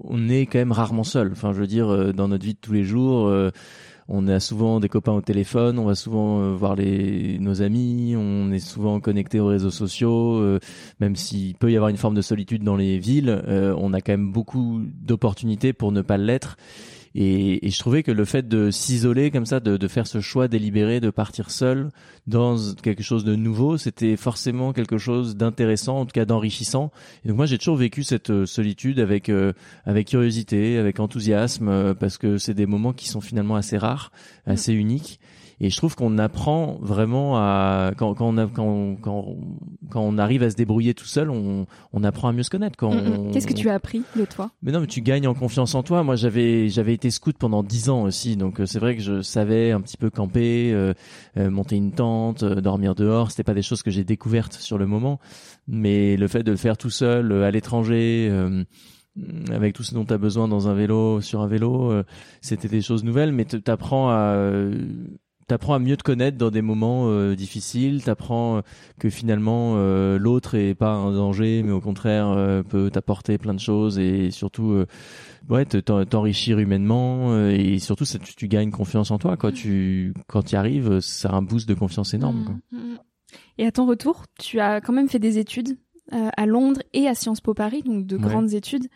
on, 0.04 0.28
est 0.28 0.44
quand 0.44 0.58
même 0.58 0.72
rarement 0.72 1.04
seul. 1.04 1.32
Enfin, 1.32 1.54
je 1.54 1.60
veux 1.60 1.66
dire, 1.66 1.88
euh, 1.88 2.12
dans 2.12 2.28
notre 2.28 2.44
vie 2.44 2.52
de 2.52 2.58
tous 2.60 2.72
les 2.72 2.84
jours, 2.84 3.28
euh, 3.28 3.50
on 4.08 4.28
a 4.28 4.38
souvent 4.38 4.78
des 4.78 4.90
copains 4.90 5.12
au 5.12 5.22
téléphone, 5.22 5.78
on 5.78 5.86
va 5.86 5.94
souvent 5.94 6.42
euh, 6.42 6.52
voir 6.52 6.76
les 6.76 7.38
nos 7.38 7.62
amis, 7.62 8.14
on 8.14 8.52
est 8.52 8.58
souvent 8.58 9.00
connecté 9.00 9.40
aux 9.40 9.46
réseaux 9.46 9.70
sociaux. 9.70 10.58
même 11.00 11.16
s'il 11.16 11.54
peut 11.54 11.72
y 11.72 11.76
avoir 11.76 11.88
une 11.88 11.96
forme 11.96 12.14
de 12.14 12.22
solitude 12.22 12.62
dans 12.62 12.76
les 12.76 12.98
villes, 12.98 13.42
on 13.48 13.94
a 13.94 14.02
quand 14.02 14.12
même 14.12 14.30
beaucoup 14.30 14.82
d'opportunités 15.00 15.72
pour 15.72 15.92
ne 15.92 16.02
pas 16.02 16.18
l'être. 16.18 16.56
Et, 17.14 17.66
et, 17.66 17.70
je 17.70 17.78
trouvais 17.78 18.02
que 18.02 18.12
le 18.12 18.24
fait 18.24 18.48
de 18.48 18.70
s'isoler 18.70 19.30
comme 19.30 19.46
ça, 19.46 19.60
de, 19.60 19.76
de, 19.76 19.88
faire 19.88 20.06
ce 20.06 20.20
choix 20.20 20.48
délibéré 20.48 21.00
de 21.00 21.10
partir 21.10 21.50
seul 21.50 21.90
dans 22.26 22.56
quelque 22.82 23.02
chose 23.02 23.24
de 23.24 23.34
nouveau, 23.34 23.78
c'était 23.78 24.16
forcément 24.16 24.72
quelque 24.72 24.98
chose 24.98 25.36
d'intéressant, 25.36 26.00
en 26.00 26.04
tout 26.04 26.12
cas 26.12 26.26
d'enrichissant. 26.26 26.92
Et 27.24 27.28
donc 27.28 27.36
moi 27.38 27.46
j'ai 27.46 27.58
toujours 27.58 27.76
vécu 27.76 28.02
cette 28.02 28.30
euh, 28.30 28.46
solitude 28.46 29.00
avec 29.00 29.28
euh, 29.28 29.52
avec 29.86 30.08
curiosité, 30.08 30.76
avec 30.76 31.00
enthousiasme, 31.00 31.68
euh, 31.68 31.94
parce 31.94 32.18
que 32.18 32.36
c'est 32.36 32.54
des 32.54 32.66
moments 32.66 32.92
qui 32.92 33.08
sont 33.08 33.20
finalement 33.20 33.56
assez 33.56 33.78
rares, 33.78 34.12
mm. 34.46 34.50
assez 34.50 34.72
uniques. 34.74 35.20
Et 35.60 35.70
je 35.70 35.76
trouve 35.76 35.96
qu'on 35.96 36.18
apprend 36.18 36.78
vraiment 36.80 37.36
à 37.36 37.92
quand, 37.96 38.14
quand 38.14 38.28
on 38.28 38.38
a, 38.38 38.46
quand, 38.46 38.96
quand, 39.00 39.36
quand 39.90 40.00
on 40.00 40.16
arrive 40.16 40.42
à 40.44 40.50
se 40.50 40.56
débrouiller 40.56 40.94
tout 40.94 41.04
seul, 41.04 41.30
on, 41.30 41.66
on 41.92 42.04
apprend 42.04 42.28
à 42.28 42.32
mieux 42.32 42.44
se 42.44 42.50
connaître. 42.50 42.76
Quand 42.76 42.94
mm, 42.94 43.28
mm. 43.28 43.32
Qu'est-ce 43.32 43.46
que 43.46 43.54
tu 43.54 43.68
as 43.68 43.74
appris 43.74 44.02
de 44.16 44.24
toi? 44.24 44.50
Mais 44.62 44.70
non, 44.70 44.80
mais 44.80 44.86
tu 44.86 45.00
gagnes 45.00 45.26
en 45.26 45.34
confiance 45.34 45.74
en 45.74 45.82
toi. 45.82 46.02
Moi, 46.04 46.14
j'avais 46.16 46.68
j'avais 46.68 46.94
été 46.94 47.10
scout 47.10 47.36
pendant 47.36 47.62
dix 47.62 47.88
ans 47.88 48.02
aussi, 48.02 48.36
donc 48.36 48.60
euh, 48.60 48.66
c'est 48.66 48.78
vrai 48.78 48.96
que 48.96 49.02
je 49.02 49.20
savais 49.22 49.72
un 49.72 49.80
petit 49.80 49.96
peu 49.96 50.10
camper, 50.10 50.72
euh, 50.72 50.94
euh, 51.36 51.50
monter 51.50 51.76
une 51.76 51.92
tente, 51.92 52.44
dormir 52.44 52.94
dehors. 52.94 53.30
C'était 53.30 53.44
pas 53.44 53.54
des 53.54 53.62
choses 53.62 53.82
que 53.82 53.90
j'ai 53.90 54.04
découvertes 54.04 54.54
sur 54.54 54.78
le 54.78 54.86
moment, 54.86 55.18
mais 55.66 56.16
le 56.16 56.28
fait 56.28 56.44
de 56.44 56.52
le 56.52 56.56
faire 56.56 56.76
tout 56.76 56.90
seul 56.90 57.32
à 57.42 57.50
l'étranger 57.50 58.30
avec 59.50 59.74
tout 59.74 59.82
ce 59.82 59.94
dont 59.94 60.04
tu 60.04 60.12
as 60.12 60.18
besoin 60.18 60.46
dans 60.46 60.68
un 60.68 60.74
vélo, 60.74 61.20
sur 61.20 61.40
un 61.40 61.48
vélo, 61.48 61.92
c'était 62.40 62.68
des 62.68 62.80
choses 62.80 63.02
nouvelles, 63.02 63.32
mais 63.32 63.44
tu 63.44 63.60
apprends 63.66 64.10
à 64.10 64.36
t'apprends 65.49 65.75
à 65.75 65.78
mieux 65.78 65.97
te 65.97 66.02
connaître 66.02 66.37
dans 66.37 66.50
des 66.50 66.62
moments 66.62 67.09
euh, 67.09 67.35
difficiles, 67.35 68.05
t'apprends 68.05 68.59
euh, 68.59 68.61
que 69.00 69.11
finalement 69.11 69.75
euh, 69.76 70.19
l'autre 70.19 70.55
est 70.55 70.75
pas 70.75 70.93
un 70.93 71.12
danger, 71.12 71.62
mais 71.64 71.73
au 71.73 71.81
contraire 71.81 72.28
euh, 72.28 72.62
peut 72.62 72.90
t'apporter 72.90 73.38
plein 73.38 73.55
de 73.55 73.61
choses 73.61 73.99
et 73.99 74.31
surtout 74.31 74.85
ouais 75.49 75.64
t'enrichir 75.64 76.59
humainement 76.59 77.49
et 77.49 77.78
surtout 77.78 78.05
ça, 78.05 78.19
tu, 78.19 78.37
tu, 78.37 78.47
gagnes 78.47 78.71
confiance 78.71 79.11
en 79.11 79.19
toi 79.19 79.37
quand 79.37 79.52
tu 79.52 80.14
quand 80.28 80.43
tu 80.43 80.55
arrives, 80.55 81.00
ça 81.00 81.31
a 81.31 81.35
un 81.35 81.43
boost 81.43 81.69
de 81.69 81.75
confiance 81.75 82.14
énorme. 82.14 82.45
Quoi. 82.45 82.55
Mmh, 82.71 82.76
mmh, 82.76 82.93
mmh. 82.93 82.99
Et 83.59 83.67
à 83.67 83.73
ton 83.73 83.87
retour, 83.87 84.25
tu 84.38 84.61
as 84.61 84.81
quand 84.81 84.93
même 84.93 85.09
fait 85.09 85.19
des 85.19 85.38
études 85.38 85.76
à 86.11 86.47
Londres 86.47 86.81
et 86.95 87.07
à 87.07 87.14
Sciences 87.14 87.43
Po 87.43 87.52
Paris, 87.52 87.83
donc 87.83 88.07
de 88.07 88.17
grandes 88.17 88.55
études. 88.55 88.87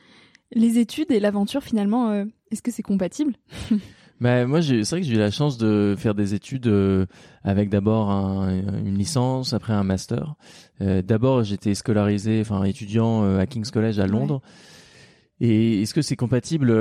Les 0.55 0.79
études 0.79 1.11
et 1.11 1.21
l'aventure 1.21 1.63
finalement, 1.63 2.25
est-ce 2.51 2.63
que 2.63 2.71
c'est 2.71 2.83
compatible? 2.83 3.35
Bah, 4.23 4.47
moi, 4.47 4.63
c'est 4.63 4.89
vrai 4.89 5.01
que 5.01 5.07
j'ai 5.09 5.15
eu 5.15 5.19
la 5.19 5.33
chance 5.33 5.59
de 5.59 5.97
faire 5.99 6.15
des 6.15 6.33
études 6.33 6.69
euh, 6.69 7.07
avec 7.43 7.69
d'abord 7.69 8.09
un, 8.09 8.57
une 8.85 8.97
licence, 8.97 9.53
après 9.53 9.73
un 9.73 9.83
master. 9.83 10.37
Euh, 10.81 11.03
d'abord, 11.03 11.43
j'étais 11.43 11.75
scolarisé, 11.75 12.41
enfin 12.41 12.63
étudiant 12.63 13.25
euh, 13.25 13.41
à 13.41 13.47
King's 13.47 13.73
College 13.73 13.99
à 13.99 14.07
Londres. 14.07 14.41
Et 15.41 15.83
est-ce 15.83 15.93
que 15.93 16.03
c'est 16.03 16.15
compatible 16.15 16.73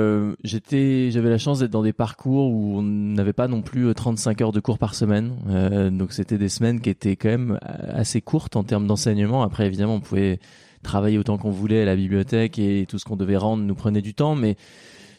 J'étais, 0.44 1.10
j'avais 1.10 1.30
la 1.30 1.38
chance 1.38 1.58
d'être 1.58 1.72
dans 1.72 1.82
des 1.82 1.92
parcours 1.92 2.52
où 2.52 2.78
on 2.78 2.82
n'avait 2.82 3.32
pas 3.32 3.48
non 3.48 3.60
plus 3.60 3.92
35 3.92 4.40
heures 4.40 4.52
de 4.52 4.60
cours 4.60 4.78
par 4.78 4.94
semaine. 4.94 5.90
donc 5.90 6.12
c'était 6.12 6.38
des 6.38 6.48
semaines 6.48 6.80
qui 6.80 6.90
étaient 6.90 7.16
quand 7.16 7.30
même 7.30 7.58
assez 7.60 8.20
courtes 8.20 8.54
en 8.54 8.62
termes 8.62 8.86
d'enseignement. 8.86 9.42
Après, 9.42 9.66
évidemment, 9.66 9.96
on 9.96 10.00
pouvait 10.00 10.38
travailler 10.84 11.18
autant 11.18 11.38
qu'on 11.38 11.50
voulait 11.50 11.82
à 11.82 11.86
la 11.86 11.96
bibliothèque 11.96 12.60
et 12.60 12.86
tout 12.88 13.00
ce 13.00 13.04
qu'on 13.04 13.16
devait 13.16 13.36
rendre 13.36 13.64
nous 13.64 13.74
prenait 13.74 14.00
du 14.00 14.14
temps, 14.14 14.36
mais 14.36 14.56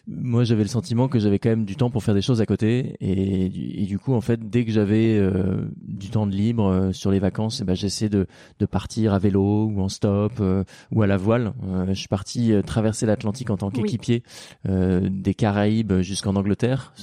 moi 0.07 0.43
j'avais 0.43 0.63
le 0.63 0.69
sentiment 0.69 1.07
que 1.07 1.17
j'avais 1.17 1.39
quand 1.39 1.49
même 1.49 1.65
du 1.65 1.75
temps 1.75 1.89
pour 1.89 2.03
faire 2.03 2.13
des 2.13 2.21
choses 2.21 2.41
à 2.41 2.45
côté. 2.45 2.95
Et, 2.99 3.45
et 3.81 3.85
du 3.85 3.99
coup 3.99 4.13
en 4.13 4.21
fait 4.21 4.49
dès 4.49 4.65
que 4.65 4.71
j'avais 4.71 5.17
euh, 5.17 5.65
du 5.81 6.09
temps 6.09 6.27
de 6.27 6.33
libre 6.35 6.65
euh, 6.65 6.91
sur 6.91 7.09
les 7.11 7.19
vacances 7.19 7.61
eh 7.61 7.63
ben 7.63 7.73
j'essayais 7.75 8.09
de, 8.09 8.27
de 8.59 8.65
partir 8.65 9.13
à 9.13 9.19
vélo 9.19 9.65
ou 9.65 9.81
en 9.81 9.89
stop 9.89 10.33
euh, 10.41 10.63
ou 10.91 11.01
à 11.03 11.07
la 11.07 11.17
voile. 11.17 11.53
Je 11.87 11.93
suis 11.93 12.07
parti 12.07 12.51
traverser 12.65 13.05
l'Atlantique 13.05 13.49
en 13.49 13.57
tant 13.57 13.69
qu'équipier 13.69 14.23
des 14.65 15.33
Caraïbes 15.33 16.01
jusqu'en 16.01 16.35
Angleterre 16.35 16.93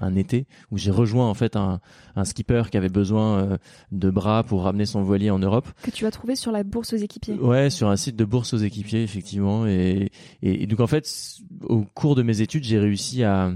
un 0.00 0.14
été 0.14 0.46
où 0.70 0.78
j'ai 0.78 0.90
rejoint 0.90 1.28
en 1.28 1.34
fait 1.34 1.56
un, 1.56 1.80
un 2.14 2.24
skipper 2.24 2.64
qui 2.70 2.76
avait 2.76 2.88
besoin 2.88 3.58
de 3.92 4.10
bras 4.10 4.42
pour 4.44 4.62
ramener 4.62 4.86
son 4.86 5.02
voilier 5.02 5.30
en 5.30 5.38
Europe. 5.38 5.68
Que 5.82 5.90
tu 5.90 6.06
as 6.06 6.10
trouvé 6.10 6.36
sur 6.36 6.52
la 6.52 6.62
bourse 6.62 6.92
aux 6.92 6.96
équipiers. 6.96 7.34
Ouais 7.34 7.70
sur 7.70 7.88
un 7.88 7.96
site 7.96 8.16
de 8.16 8.24
bourse 8.24 8.54
aux 8.54 8.58
équipiers 8.58 9.02
effectivement. 9.02 9.66
Et, 9.66 10.10
et, 10.42 10.62
et 10.62 10.66
donc 10.66 10.80
en 10.80 10.86
fait 10.86 11.06
au 11.62 11.82
cours 11.82 12.14
de 12.14 12.22
mes 12.22 12.40
études, 12.40 12.45
j'ai 12.50 12.78
réussi 12.78 13.22
à, 13.24 13.52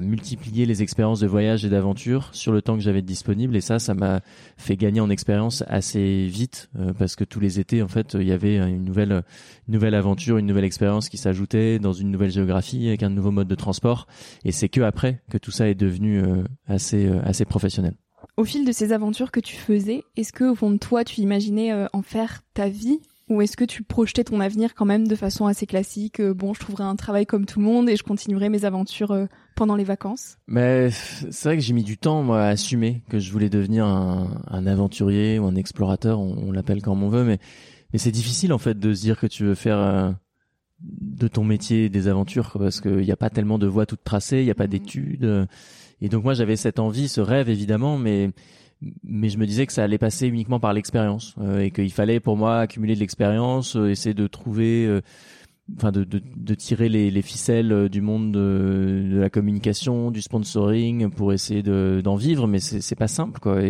multiplier 0.00 0.64
les 0.64 0.82
expériences 0.82 1.20
de 1.20 1.26
voyage 1.26 1.66
et 1.66 1.68
d'aventure 1.68 2.30
sur 2.32 2.50
le 2.50 2.62
temps 2.62 2.76
que 2.76 2.82
j'avais 2.82 3.02
disponible. 3.02 3.54
Et 3.56 3.60
ça 3.60 3.78
ça 3.78 3.92
m'a 3.92 4.20
fait 4.56 4.74
gagner 4.74 5.00
en 5.02 5.10
expérience 5.10 5.62
assez 5.66 6.24
vite 6.24 6.70
euh, 6.78 6.94
parce 6.94 7.14
que 7.14 7.24
tous 7.24 7.40
les 7.40 7.60
étés 7.60 7.82
en 7.82 7.88
fait 7.88 8.14
il 8.14 8.26
y 8.26 8.32
avait 8.32 8.56
une 8.56 8.86
nouvelle 8.86 9.22
une 9.68 9.74
nouvelle 9.74 9.94
aventure 9.94 10.38
une 10.38 10.46
nouvelle 10.46 10.64
expérience 10.64 11.10
qui 11.10 11.18
s'ajoutait 11.18 11.78
dans 11.78 11.92
une 11.92 12.10
nouvelle 12.10 12.30
géographie 12.30 12.88
avec 12.88 13.02
un 13.02 13.10
nouveau 13.10 13.32
mode 13.32 13.48
de 13.48 13.54
transport. 13.54 14.06
Et 14.46 14.52
c'est 14.52 14.70
que 14.70 14.80
après 14.80 15.20
que 15.30 15.36
tout 15.36 15.50
ça 15.50 15.68
est 15.68 15.74
devenu 15.74 16.22
euh, 16.22 16.42
assez 16.66 17.04
euh, 17.04 17.20
assez 17.22 17.44
professionnel. 17.44 17.96
Au 18.38 18.44
fil 18.44 18.64
de 18.64 18.72
ces 18.72 18.92
aventures 18.92 19.30
que 19.30 19.40
tu 19.40 19.56
faisais 19.56 20.04
est-ce 20.16 20.32
que 20.32 20.44
au 20.44 20.54
fond 20.54 20.70
de 20.70 20.78
toi 20.78 21.04
tu 21.04 21.20
imaginais 21.20 21.70
en 21.92 22.00
faire 22.00 22.40
ta 22.54 22.70
vie 22.70 23.00
ou 23.28 23.42
est-ce 23.42 23.56
que 23.56 23.64
tu 23.64 23.82
projetais 23.82 24.24
ton 24.24 24.40
avenir 24.40 24.74
quand 24.74 24.84
même 24.84 25.08
de 25.08 25.16
façon 25.16 25.46
assez 25.46 25.66
classique 25.66 26.20
euh, 26.20 26.32
Bon, 26.32 26.54
je 26.54 26.60
trouverai 26.60 26.84
un 26.84 26.94
travail 26.94 27.26
comme 27.26 27.44
tout 27.44 27.58
le 27.58 27.64
monde 27.64 27.88
et 27.90 27.96
je 27.96 28.04
continuerai 28.04 28.48
mes 28.48 28.64
aventures 28.64 29.10
euh, 29.10 29.26
pendant 29.56 29.74
les 29.74 29.84
vacances? 29.84 30.38
Mais 30.46 30.90
c'est 30.90 31.44
vrai 31.44 31.56
que 31.56 31.62
j'ai 31.62 31.72
mis 31.72 31.82
du 31.82 31.98
temps 31.98 32.22
moi, 32.22 32.42
à 32.42 32.48
assumer 32.48 33.02
que 33.08 33.18
je 33.18 33.32
voulais 33.32 33.50
devenir 33.50 33.84
un, 33.84 34.42
un 34.46 34.66
aventurier 34.66 35.40
ou 35.40 35.46
un 35.46 35.56
explorateur, 35.56 36.20
on, 36.20 36.52
l'appelle 36.52 36.82
comme 36.82 37.02
on 37.02 37.08
veut, 37.08 37.24
mais, 37.24 37.38
mais 37.92 37.98
c'est 37.98 38.12
difficile 38.12 38.52
en 38.52 38.58
fait 38.58 38.78
de 38.78 38.94
se 38.94 39.00
dire 39.00 39.18
que 39.18 39.26
tu 39.26 39.44
veux 39.44 39.56
faire 39.56 39.78
euh, 39.78 40.12
de 40.80 41.26
ton 41.26 41.42
métier 41.42 41.88
des 41.88 42.06
aventures 42.06 42.56
parce 42.58 42.80
qu'il 42.80 42.98
n'y 42.98 43.12
a 43.12 43.16
pas 43.16 43.30
tellement 43.30 43.58
de 43.58 43.66
voies 43.66 43.86
toutes 43.86 44.04
tracées, 44.04 44.38
il 44.38 44.44
n'y 44.44 44.50
a 44.52 44.54
pas 44.54 44.66
mmh. 44.66 44.70
d'études. 44.70 45.48
Et 46.00 46.08
donc 46.08 46.22
moi 46.22 46.34
j'avais 46.34 46.56
cette 46.56 46.78
envie, 46.78 47.08
ce 47.08 47.20
rêve 47.20 47.48
évidemment, 47.48 47.98
mais 47.98 48.30
mais 49.02 49.28
je 49.28 49.38
me 49.38 49.46
disais 49.46 49.66
que 49.66 49.72
ça 49.72 49.84
allait 49.84 49.98
passer 49.98 50.26
uniquement 50.26 50.60
par 50.60 50.72
l'expérience 50.72 51.34
euh, 51.40 51.60
et 51.60 51.70
qu'il 51.70 51.92
fallait 51.92 52.20
pour 52.20 52.36
moi 52.36 52.60
accumuler 52.60 52.94
de 52.94 53.00
l'expérience, 53.00 53.76
euh, 53.76 53.90
essayer 53.90 54.14
de 54.14 54.26
trouver, 54.26 54.86
euh, 54.86 55.00
enfin 55.76 55.92
de, 55.92 56.04
tirer 56.54 56.88
les, 56.88 57.10
les, 57.10 57.22
ficelles 57.22 57.88
du 57.88 58.00
monde 58.00 58.32
de, 58.32 59.18
la 59.18 59.30
communication, 59.30 60.10
du 60.10 60.20
sponsoring 60.20 61.10
pour 61.10 61.32
essayer 61.32 61.62
d'en 61.62 62.16
vivre, 62.16 62.46
mais 62.46 62.60
c'est 62.60 62.96
pas 62.96 63.08
simple 63.08 63.40
quoi. 63.40 63.60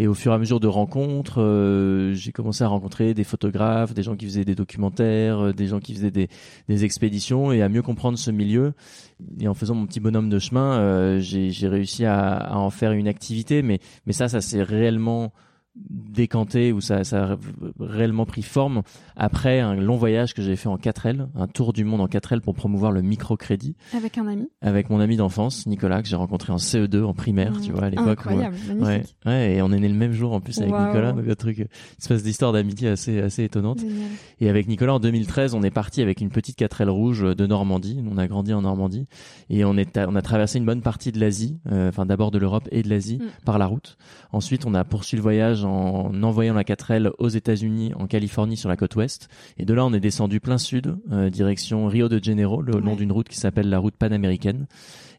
Et 0.00 0.06
au 0.06 0.14
fur 0.14 0.30
et 0.30 0.34
à 0.36 0.38
mesure 0.38 0.60
de 0.60 0.68
rencontres, 0.68 1.42
euh, 1.42 2.14
j'ai 2.14 2.30
commencé 2.30 2.62
à 2.62 2.68
rencontrer 2.68 3.14
des 3.14 3.24
photographes, 3.24 3.94
des 3.94 4.04
gens 4.04 4.14
qui 4.14 4.26
faisaient 4.26 4.44
des 4.44 4.54
documentaires, 4.54 5.46
euh, 5.46 5.52
des 5.52 5.66
gens 5.66 5.80
qui 5.80 5.92
faisaient 5.92 6.12
des, 6.12 6.28
des, 6.68 6.84
expéditions 6.84 7.50
et 7.50 7.62
à 7.62 7.68
mieux 7.68 7.82
comprendre 7.82 8.16
ce 8.16 8.30
milieu. 8.30 8.74
Et 9.40 9.48
en 9.48 9.54
faisant 9.54 9.74
mon 9.74 9.86
petit 9.86 9.98
bonhomme 9.98 10.28
de 10.28 10.38
chemin, 10.38 10.78
euh, 10.78 11.18
j'ai 11.18 11.66
réussi 11.66 12.04
à, 12.04 12.36
à, 12.36 12.58
en 12.58 12.70
faire 12.70 12.92
une 12.92 13.08
activité. 13.08 13.60
Mais, 13.62 13.80
mais 14.06 14.12
ça, 14.12 14.28
ça 14.28 14.40
s'est 14.40 14.62
réellement 14.62 15.32
décanté 15.90 16.72
où 16.72 16.80
ça, 16.80 17.04
ça 17.04 17.32
a 17.32 17.36
réellement 17.78 18.26
pris 18.26 18.42
forme 18.42 18.82
après 19.16 19.60
un 19.60 19.74
long 19.74 19.96
voyage 19.96 20.34
que 20.34 20.42
j'avais 20.42 20.56
fait 20.56 20.68
en 20.68 20.76
4L, 20.76 21.28
un 21.34 21.46
tour 21.46 21.72
du 21.72 21.84
monde 21.84 22.00
en 22.00 22.06
4L 22.06 22.40
pour 22.40 22.54
promouvoir 22.54 22.92
le 22.92 23.02
microcrédit. 23.02 23.76
Avec 23.94 24.18
un 24.18 24.26
ami 24.26 24.48
Avec 24.60 24.90
mon 24.90 25.00
ami 25.00 25.16
d'enfance, 25.16 25.66
Nicolas, 25.66 26.02
que 26.02 26.08
j'ai 26.08 26.16
rencontré 26.16 26.52
en 26.52 26.56
CE2, 26.56 27.02
en 27.04 27.14
primaire, 27.14 27.60
tu 27.60 27.72
vois, 27.72 27.84
à 27.84 27.90
l'époque. 27.90 28.08
Incroyable, 28.08 28.56
ouais, 28.80 29.02
ouais, 29.26 29.54
et 29.54 29.62
on 29.62 29.72
est 29.72 29.78
né 29.78 29.88
le 29.88 29.94
même 29.94 30.12
jour 30.12 30.32
en 30.32 30.40
plus 30.40 30.58
avec 30.58 30.72
Nicolas, 30.72 31.12
donc 31.12 31.28
un 31.28 31.34
truc, 31.34 31.58
une 31.58 31.66
espèce 31.98 32.22
d'histoire 32.22 32.52
d'amitié 32.52 32.88
assez, 32.88 33.20
assez 33.20 33.44
étonnante. 33.44 33.80
Et 34.40 34.48
avec 34.48 34.68
Nicolas, 34.68 34.94
en 34.94 35.00
2013, 35.00 35.54
on 35.54 35.62
est 35.62 35.70
parti 35.70 36.02
avec 36.02 36.20
une 36.20 36.30
petite 36.30 36.58
4L 36.58 36.88
rouge 36.88 37.22
de 37.22 37.46
Normandie. 37.46 38.02
On 38.10 38.18
a 38.18 38.26
grandi 38.26 38.52
en 38.52 38.62
Normandie 38.62 39.06
et 39.50 39.64
on 39.64 39.76
est, 39.76 39.98
on 39.98 40.14
a 40.14 40.22
traversé 40.22 40.58
une 40.58 40.64
bonne 40.64 40.82
partie 40.82 41.12
de 41.12 41.20
l'Asie, 41.20 41.58
euh, 41.70 41.88
enfin 41.88 42.06
d'abord 42.06 42.30
de 42.30 42.38
l'Europe 42.38 42.68
et 42.70 42.82
de 42.82 42.88
l'Asie 42.88 43.18
mm. 43.18 43.44
par 43.44 43.58
la 43.58 43.66
route. 43.66 43.96
Ensuite, 44.32 44.66
on 44.66 44.74
a 44.74 44.84
poursuivi 44.84 45.18
le 45.18 45.22
voyage 45.22 45.64
en 45.68 46.22
envoyant 46.22 46.54
la 46.54 46.64
4L 46.64 47.10
aux 47.18 47.28
États-Unis, 47.28 47.92
en 47.94 48.06
Californie, 48.06 48.56
sur 48.56 48.68
la 48.68 48.76
côte 48.76 48.96
ouest. 48.96 49.28
Et 49.58 49.64
de 49.64 49.74
là, 49.74 49.84
on 49.84 49.92
est 49.92 50.00
descendu 50.00 50.40
plein 50.40 50.58
sud, 50.58 50.96
euh, 51.12 51.30
direction 51.30 51.86
Rio 51.86 52.08
de 52.08 52.22
Janeiro, 52.22 52.62
le 52.62 52.80
long 52.80 52.96
d'une 52.96 53.12
route 53.12 53.28
qui 53.28 53.36
s'appelle 53.36 53.68
la 53.68 53.78
route 53.78 53.94
panaméricaine. 53.94 54.66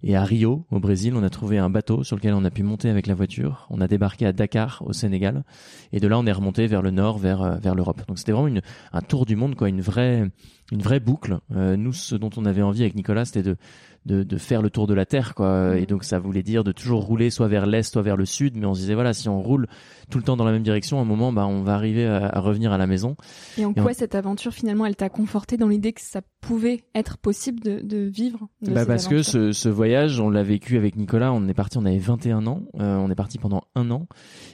Et 0.01 0.15
à 0.15 0.23
Rio, 0.23 0.65
au 0.71 0.79
Brésil, 0.79 1.13
on 1.15 1.23
a 1.23 1.29
trouvé 1.29 1.57
un 1.57 1.69
bateau 1.69 2.03
sur 2.03 2.15
lequel 2.15 2.33
on 2.33 2.45
a 2.45 2.51
pu 2.51 2.63
monter 2.63 2.89
avec 2.89 3.05
la 3.05 3.15
voiture. 3.15 3.67
On 3.69 3.81
a 3.81 3.87
débarqué 3.87 4.25
à 4.25 4.31
Dakar, 4.31 4.81
au 4.85 4.93
Sénégal. 4.93 5.43
Et 5.91 5.99
de 5.99 6.07
là, 6.07 6.17
on 6.17 6.25
est 6.25 6.31
remonté 6.31 6.67
vers 6.67 6.81
le 6.81 6.91
nord, 6.91 7.17
vers, 7.17 7.41
euh, 7.41 7.55
vers 7.57 7.75
l'Europe. 7.75 8.01
Donc 8.07 8.17
c'était 8.17 8.31
vraiment 8.31 8.47
une, 8.47 8.61
un 8.93 9.01
tour 9.01 9.25
du 9.25 9.35
monde, 9.35 9.55
quoi, 9.55 9.69
une 9.69 9.81
vraie, 9.81 10.29
une 10.71 10.81
vraie 10.81 10.99
boucle. 10.99 11.39
nous, 11.49 11.93
ce 11.93 12.15
dont 12.15 12.29
on 12.37 12.45
avait 12.45 12.61
envie 12.61 12.81
avec 12.81 12.95
Nicolas, 12.95 13.25
c'était 13.25 13.43
de 13.43 13.57
de, 14.05 14.23
de, 14.23 14.37
faire 14.37 14.61
le 14.61 14.69
tour 14.69 14.87
de 14.87 14.93
la 14.93 15.05
Terre, 15.05 15.35
quoi. 15.35 15.77
Et 15.77 15.85
donc 15.85 16.03
ça 16.03 16.19
voulait 16.19 16.43
dire 16.43 16.63
de 16.63 16.71
toujours 16.71 17.03
rouler 17.03 17.29
soit 17.29 17.47
vers 17.47 17.65
l'est, 17.65 17.83
soit 17.83 18.01
vers 18.01 18.17
le 18.17 18.25
sud. 18.25 18.55
Mais 18.55 18.65
on 18.65 18.73
se 18.73 18.81
disait 18.81 18.93
voilà, 18.93 19.13
si 19.13 19.29
on 19.29 19.41
roule 19.41 19.67
tout 20.09 20.17
le 20.17 20.23
temps 20.23 20.37
dans 20.37 20.45
la 20.45 20.51
même 20.51 20.63
direction, 20.63 20.99
à 20.99 21.01
un 21.01 21.05
moment, 21.05 21.31
bah, 21.31 21.45
on 21.45 21.61
va 21.61 21.73
arriver 21.73 22.05
à, 22.07 22.39
revenir 22.39 22.71
à 22.71 22.77
la 22.77 22.87
maison. 22.87 23.15
Et 23.57 23.65
en 23.65 23.73
quoi 23.73 23.93
cette 23.93 24.15
aventure 24.15 24.53
finalement, 24.53 24.85
elle 24.85 24.95
t'a 24.95 25.09
conforté 25.09 25.57
dans 25.57 25.67
l'idée 25.67 25.93
que 25.93 26.01
ça 26.01 26.21
pouvait 26.41 26.83
être 26.95 27.17
possible 27.17 27.59
de, 27.59 27.81
de 27.81 27.97
vivre 27.97 28.47
de 28.61 28.71
bah 28.73 28.85
Parce 28.85 29.07
que 29.07 29.23
ce, 29.23 29.51
ce, 29.51 29.69
voyage, 29.69 30.19
on 30.19 30.29
l'a 30.29 30.43
vécu 30.43 30.77
avec 30.77 30.95
Nicolas. 30.95 31.33
On 31.33 31.47
est 31.47 31.53
parti, 31.53 31.77
on 31.77 31.85
avait 31.85 31.97
21 31.97 32.47
ans. 32.47 32.63
Euh, 32.79 32.95
on 32.95 33.09
est 33.09 33.15
parti 33.15 33.37
pendant 33.37 33.63
un 33.75 33.91
an 33.91 34.07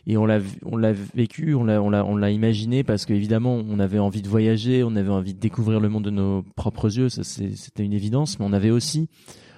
et 0.07 0.17
on 0.17 0.25
l'a 0.25 0.39
vécu, 1.13 1.53
on 1.53 1.63
l'a 1.63 1.81
on 1.81 1.89
l'a 1.89 2.05
on 2.05 2.15
l'a 2.15 2.31
imaginé 2.31 2.83
parce 2.83 3.05
qu'évidemment, 3.05 3.55
on 3.55 3.79
avait 3.79 3.99
envie 3.99 4.21
de 4.21 4.29
voyager, 4.29 4.83
on 4.83 4.95
avait 4.95 5.09
envie 5.09 5.33
de 5.33 5.39
découvrir 5.39 5.79
le 5.79 5.89
monde 5.89 6.05
de 6.05 6.11
nos 6.11 6.43
propres 6.55 6.97
yeux. 6.97 7.09
Ça 7.09 7.23
c'était 7.23 7.83
une 7.83 7.93
évidence, 7.93 8.39
mais 8.39 8.45
on 8.45 8.53
avait 8.53 8.71
aussi 8.71 9.09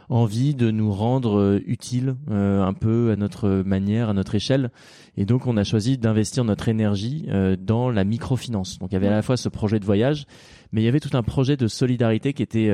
envie 0.10 0.56
de 0.56 0.72
nous 0.72 0.92
rendre 0.92 1.38
euh, 1.38 1.62
utiles 1.66 2.16
euh, 2.32 2.64
un 2.64 2.74
peu 2.74 3.12
à 3.12 3.16
notre 3.16 3.50
manière, 3.66 4.10
à 4.10 4.14
notre 4.14 4.36
échelle. 4.36 4.72
Et 5.18 5.26
donc 5.26 5.48
on 5.48 5.58
a 5.58 5.64
choisi 5.64 5.98
d'investir 5.98 6.44
notre 6.44 6.70
énergie 6.70 7.26
euh, 7.30 7.56
dans 7.60 7.90
la 7.90 8.04
microfinance. 8.04 8.80
Donc 8.80 8.92
il 8.92 8.94
y 8.94 8.98
avait 8.98 9.08
à 9.08 9.12
la 9.12 9.22
fois 9.22 9.38
ce 9.38 9.50
projet 9.50 9.80
de 9.80 9.86
voyage, 9.86 10.26
mais 10.72 10.82
il 10.82 10.86
y 10.86 10.88
avait 10.88 11.00
tout 11.00 11.16
un 11.18 11.24
projet 11.24 11.58
de 11.58 11.68
solidarité 11.68 12.34
qui 12.34 12.44
était 12.44 12.72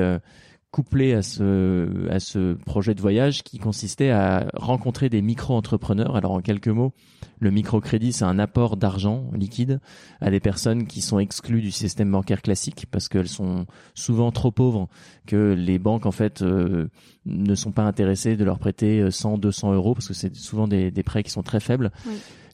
couplé 0.74 1.14
à 1.14 1.22
ce, 1.22 2.10
à 2.10 2.18
ce 2.18 2.54
projet 2.54 2.96
de 2.96 3.00
voyage 3.00 3.44
qui 3.44 3.58
consistait 3.58 4.10
à 4.10 4.48
rencontrer 4.54 5.08
des 5.08 5.22
micro-entrepreneurs. 5.22 6.16
Alors 6.16 6.32
en 6.32 6.40
quelques 6.40 6.66
mots, 6.66 6.92
le 7.38 7.52
microcrédit, 7.52 8.12
c'est 8.12 8.24
un 8.24 8.40
apport 8.40 8.76
d'argent 8.76 9.30
liquide 9.34 9.78
à 10.20 10.32
des 10.32 10.40
personnes 10.40 10.88
qui 10.88 11.00
sont 11.00 11.20
exclues 11.20 11.62
du 11.62 11.70
système 11.70 12.10
bancaire 12.10 12.42
classique 12.42 12.86
parce 12.90 13.06
qu'elles 13.06 13.28
sont 13.28 13.66
souvent 13.94 14.32
trop 14.32 14.50
pauvres 14.50 14.88
que 15.26 15.54
les 15.56 15.78
banques 15.78 16.06
en 16.06 16.10
fait 16.10 16.42
euh, 16.42 16.88
ne 17.24 17.54
sont 17.54 17.70
pas 17.70 17.84
intéressées 17.84 18.34
de 18.34 18.42
leur 18.42 18.58
prêter 18.58 19.08
100, 19.08 19.38
200 19.38 19.74
euros 19.74 19.94
parce 19.94 20.08
que 20.08 20.14
c'est 20.14 20.34
souvent 20.34 20.66
des, 20.66 20.90
prêts 21.04 21.22
qui 21.22 21.30
sont 21.30 21.44
très 21.44 21.60
faibles. 21.60 21.92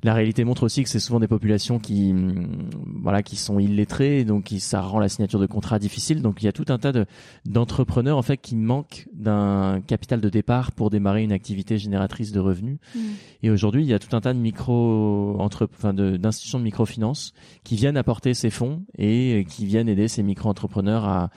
La 0.02 0.14
réalité 0.14 0.44
montre 0.44 0.64
aussi 0.64 0.82
que 0.82 0.88
c'est 0.88 1.00
souvent 1.00 1.20
des 1.20 1.28
populations 1.28 1.78
qui, 1.78 2.12
mm, 2.12 2.70
voilà, 3.02 3.22
qui 3.22 3.36
sont 3.36 3.58
illettrées, 3.58 4.24
donc 4.24 4.44
qui, 4.44 4.60
ça 4.60 4.80
rend 4.80 4.98
la 4.98 5.08
signature 5.08 5.40
de 5.40 5.46
contrats 5.46 5.78
difficile. 5.78 6.22
Donc 6.22 6.42
il 6.42 6.46
y 6.46 6.48
a 6.48 6.52
tout 6.52 6.66
un 6.68 6.78
tas 6.78 6.92
de 6.92 7.06
d'entrepreneurs 7.46 8.18
en 8.18 8.22
fait 8.22 8.38
qui 8.38 8.56
manquent 8.56 9.06
d'un 9.12 9.80
capital 9.86 10.20
de 10.20 10.28
départ 10.28 10.72
pour 10.72 10.90
démarrer 10.90 11.22
une 11.22 11.32
activité 11.32 11.78
génératrice 11.78 12.32
de 12.32 12.40
revenus. 12.40 12.78
Mm. 12.94 12.98
Et 13.42 13.50
aujourd'hui, 13.50 13.82
il 13.82 13.88
y 13.88 13.94
a 13.94 13.98
tout 13.98 14.14
un 14.14 14.20
tas 14.20 14.34
de 14.34 14.38
micro 14.38 15.36
entre, 15.38 15.68
enfin, 15.72 15.94
d'institutions 15.94 16.58
de, 16.58 16.62
de 16.62 16.66
microfinance 16.66 17.32
qui 17.64 17.76
viennent 17.76 17.96
apporter 17.96 18.34
ces 18.34 18.50
fonds 18.50 18.82
et 18.98 19.46
qui 19.48 19.66
viennent 19.66 19.88
aider 19.88 20.08
ces 20.08 20.22
micro-entrepreneurs 20.22 21.04
à, 21.04 21.30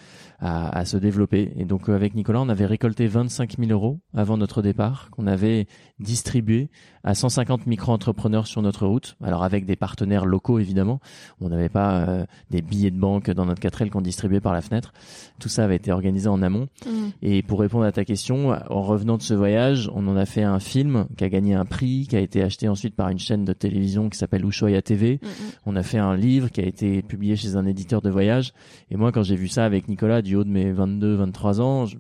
à, 0.44 0.78
à, 0.78 0.86
se 0.86 0.98
développer. 0.98 1.54
Et 1.56 1.64
donc 1.64 1.88
avec 1.88 2.16
Nicolas, 2.16 2.42
on 2.42 2.50
avait 2.50 2.66
récolté 2.66 3.08
25 3.08 3.56
000 3.58 3.72
euros 3.72 4.00
avant 4.14 4.36
notre 4.36 4.62
départ, 4.62 5.10
qu'on 5.12 5.26
avait 5.26 5.68
distribué 6.00 6.70
à 7.06 7.16
150 7.16 7.66
micro-entrepreneurs 7.66 8.46
sur 8.46 8.62
notre 8.62 8.86
route. 8.86 9.16
Alors 9.24 9.44
avec 9.44 9.66
des 9.66 9.78
partenaires 9.78 10.26
locaux 10.26 10.60
évidemment, 10.60 11.00
on 11.40 11.48
n'avait 11.48 11.70
pas 11.70 12.02
euh, 12.02 12.26
des 12.52 12.62
billets 12.62 12.92
de 12.92 13.00
banque 13.00 13.32
dans 13.32 13.46
notre 13.46 13.62
4L 13.62 13.90
qu'on 13.90 14.02
distribuait 14.02 14.42
par 14.42 14.52
la 14.52 14.60
fenêtre. 14.60 14.94
Tout 15.40 15.48
ça 15.48 15.64
avait 15.64 15.78
été 15.78 15.94
organisé 15.94 16.28
en 16.28 16.42
amont. 16.42 16.68
Mmh. 16.86 16.92
Et 17.22 17.42
pour 17.42 17.62
répondre 17.62 17.86
à 17.86 17.94
ta 17.94 18.04
question, 18.04 18.50
en 18.52 18.82
revenant 18.82 19.16
de 19.16 19.22
ce 19.22 19.34
voyage, 19.34 19.90
on 19.96 20.08
en 20.10 20.18
a 20.18 20.26
fait 20.26 20.44
un 20.44 20.60
film 20.60 21.08
qui 21.18 21.24
a 21.24 21.30
gagné 21.30 21.54
un 21.54 21.66
prix, 21.66 22.06
qui 22.08 22.18
a 22.18 22.20
été 22.20 22.44
acheté 22.44 22.68
ensuite 22.68 22.96
par 22.96 23.08
une 23.08 23.20
chaîne 23.20 23.46
de 23.46 23.54
télévision 23.54 24.10
qui 24.10 24.18
s'appelle 24.18 24.46
Ushuaïa 24.46 24.82
TV. 24.82 25.20
Mmh. 25.22 25.28
On 25.68 25.76
a 25.78 25.84
fait 25.84 26.00
un 26.00 26.18
livre 26.18 26.50
qui 26.50 26.60
a 26.60 26.66
été 26.66 27.02
publié 27.02 27.38
chez 27.38 27.56
un 27.56 27.66
éditeur 27.66 28.02
de 28.02 28.10
voyage. 28.10 28.52
Et 28.92 28.98
moi, 28.98 29.14
quand 29.14 29.24
j'ai 29.24 29.38
vu 29.38 29.48
ça 29.48 29.64
avec 29.64 29.88
Nicolas, 29.88 30.22
du 30.22 30.33
haut 30.36 30.44
de 30.44 30.50
mes 30.50 30.72
22, 30.72 31.16
23 31.16 31.62
ans, 31.62 31.86
je 31.86 31.98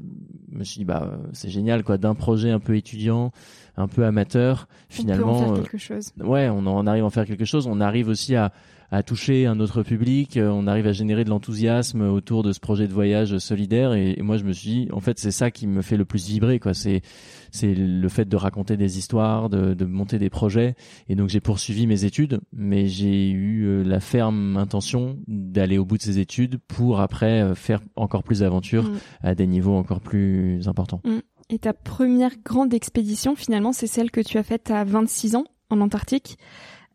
me 0.51 0.63
suis 0.63 0.79
dit, 0.79 0.85
bah, 0.85 1.11
c'est 1.33 1.49
génial, 1.49 1.83
quoi, 1.83 1.97
d'un 1.97 2.15
projet 2.15 2.51
un 2.51 2.59
peu 2.59 2.75
étudiant, 2.75 3.31
un 3.77 3.87
peu 3.87 4.05
amateur, 4.05 4.67
finalement. 4.89 5.31
On 5.31 5.39
peut 5.39 5.43
en 5.43 5.45
faire 5.45 5.53
euh, 5.53 5.61
quelque 5.63 5.77
chose. 5.77 6.11
ouais, 6.19 6.49
on 6.49 6.65
en 6.67 6.87
arrive 6.87 7.03
à 7.03 7.07
en 7.07 7.09
faire 7.09 7.25
quelque 7.25 7.45
chose. 7.45 7.67
On 7.67 7.81
arrive 7.81 8.07
aussi 8.07 8.35
à, 8.35 8.51
à 8.93 9.01
toucher 9.01 9.47
un 9.47 9.59
autre 9.59 9.81
public, 9.81 10.38
euh, 10.38 10.50
on 10.50 10.67
arrive 10.67 10.85
à 10.85 10.91
générer 10.91 11.23
de 11.23 11.31
l'enthousiasme 11.31 12.01
autour 12.01 12.43
de 12.43 12.51
ce 12.51 12.59
projet 12.59 12.88
de 12.88 12.93
voyage 12.93 13.39
solidaire. 13.39 13.93
Et, 13.93 14.21
moi, 14.21 14.38
je 14.38 14.43
me 14.43 14.53
suis 14.53 14.69
dit, 14.69 14.88
en 14.93 15.00
fait, 15.00 15.17
c'est 15.17 15.31
ça 15.31 15.50
qui 15.50 15.65
me 15.65 15.81
fait 15.81 15.97
le 15.97 16.05
plus 16.05 16.27
vibrer, 16.27 16.59
quoi. 16.59 16.75
C'est 16.75 17.01
c'est 17.50 17.73
le 17.75 18.09
fait 18.09 18.25
de 18.25 18.35
raconter 18.35 18.77
des 18.77 18.97
histoires, 18.97 19.50
de, 19.50 19.73
de 19.73 19.85
monter 19.85 20.18
des 20.20 20.29
projets. 20.29 20.75
Et 21.07 21.15
donc, 21.15 21.29
j'ai 21.29 21.39
poursuivi 21.39 21.87
mes 21.87 22.03
études, 22.03 22.39
mais 22.51 22.87
j'ai 22.87 23.29
eu 23.29 23.65
euh, 23.65 23.83
la 23.83 24.00
ferme 24.00 24.57
intention 24.57 25.18
d'aller 25.27 25.77
au 25.79 25.85
bout 25.85 25.98
de 25.98 26.01
ces 26.03 26.20
études 26.20 26.57
pour 26.68 27.00
après 27.00 27.41
euh, 27.41 27.55
faire 27.55 27.81
encore 27.96 28.24
plus 28.24 28.39
d'aventure 28.39 28.83
mm. 28.83 28.98
à 29.22 29.35
des 29.35 29.48
niveaux 29.48 29.75
encore 29.75 30.01
plus 30.01 30.68
importants. 30.68 31.01
Mm. 31.03 31.20
Et 31.50 31.59
ta 31.59 31.74
première 31.74 32.31
grande 32.44 32.74
expédition, 32.74 33.35
finalement, 33.35 33.72
c'est 33.72 33.87
celle 33.87 34.11
que 34.11 34.22
tu 34.22 34.37
as 34.37 34.44
faite 34.44 34.72
à 34.72 34.83
26 34.83 35.35
ans 35.35 35.46
en 35.70 35.81
Antarctique. 35.81 36.37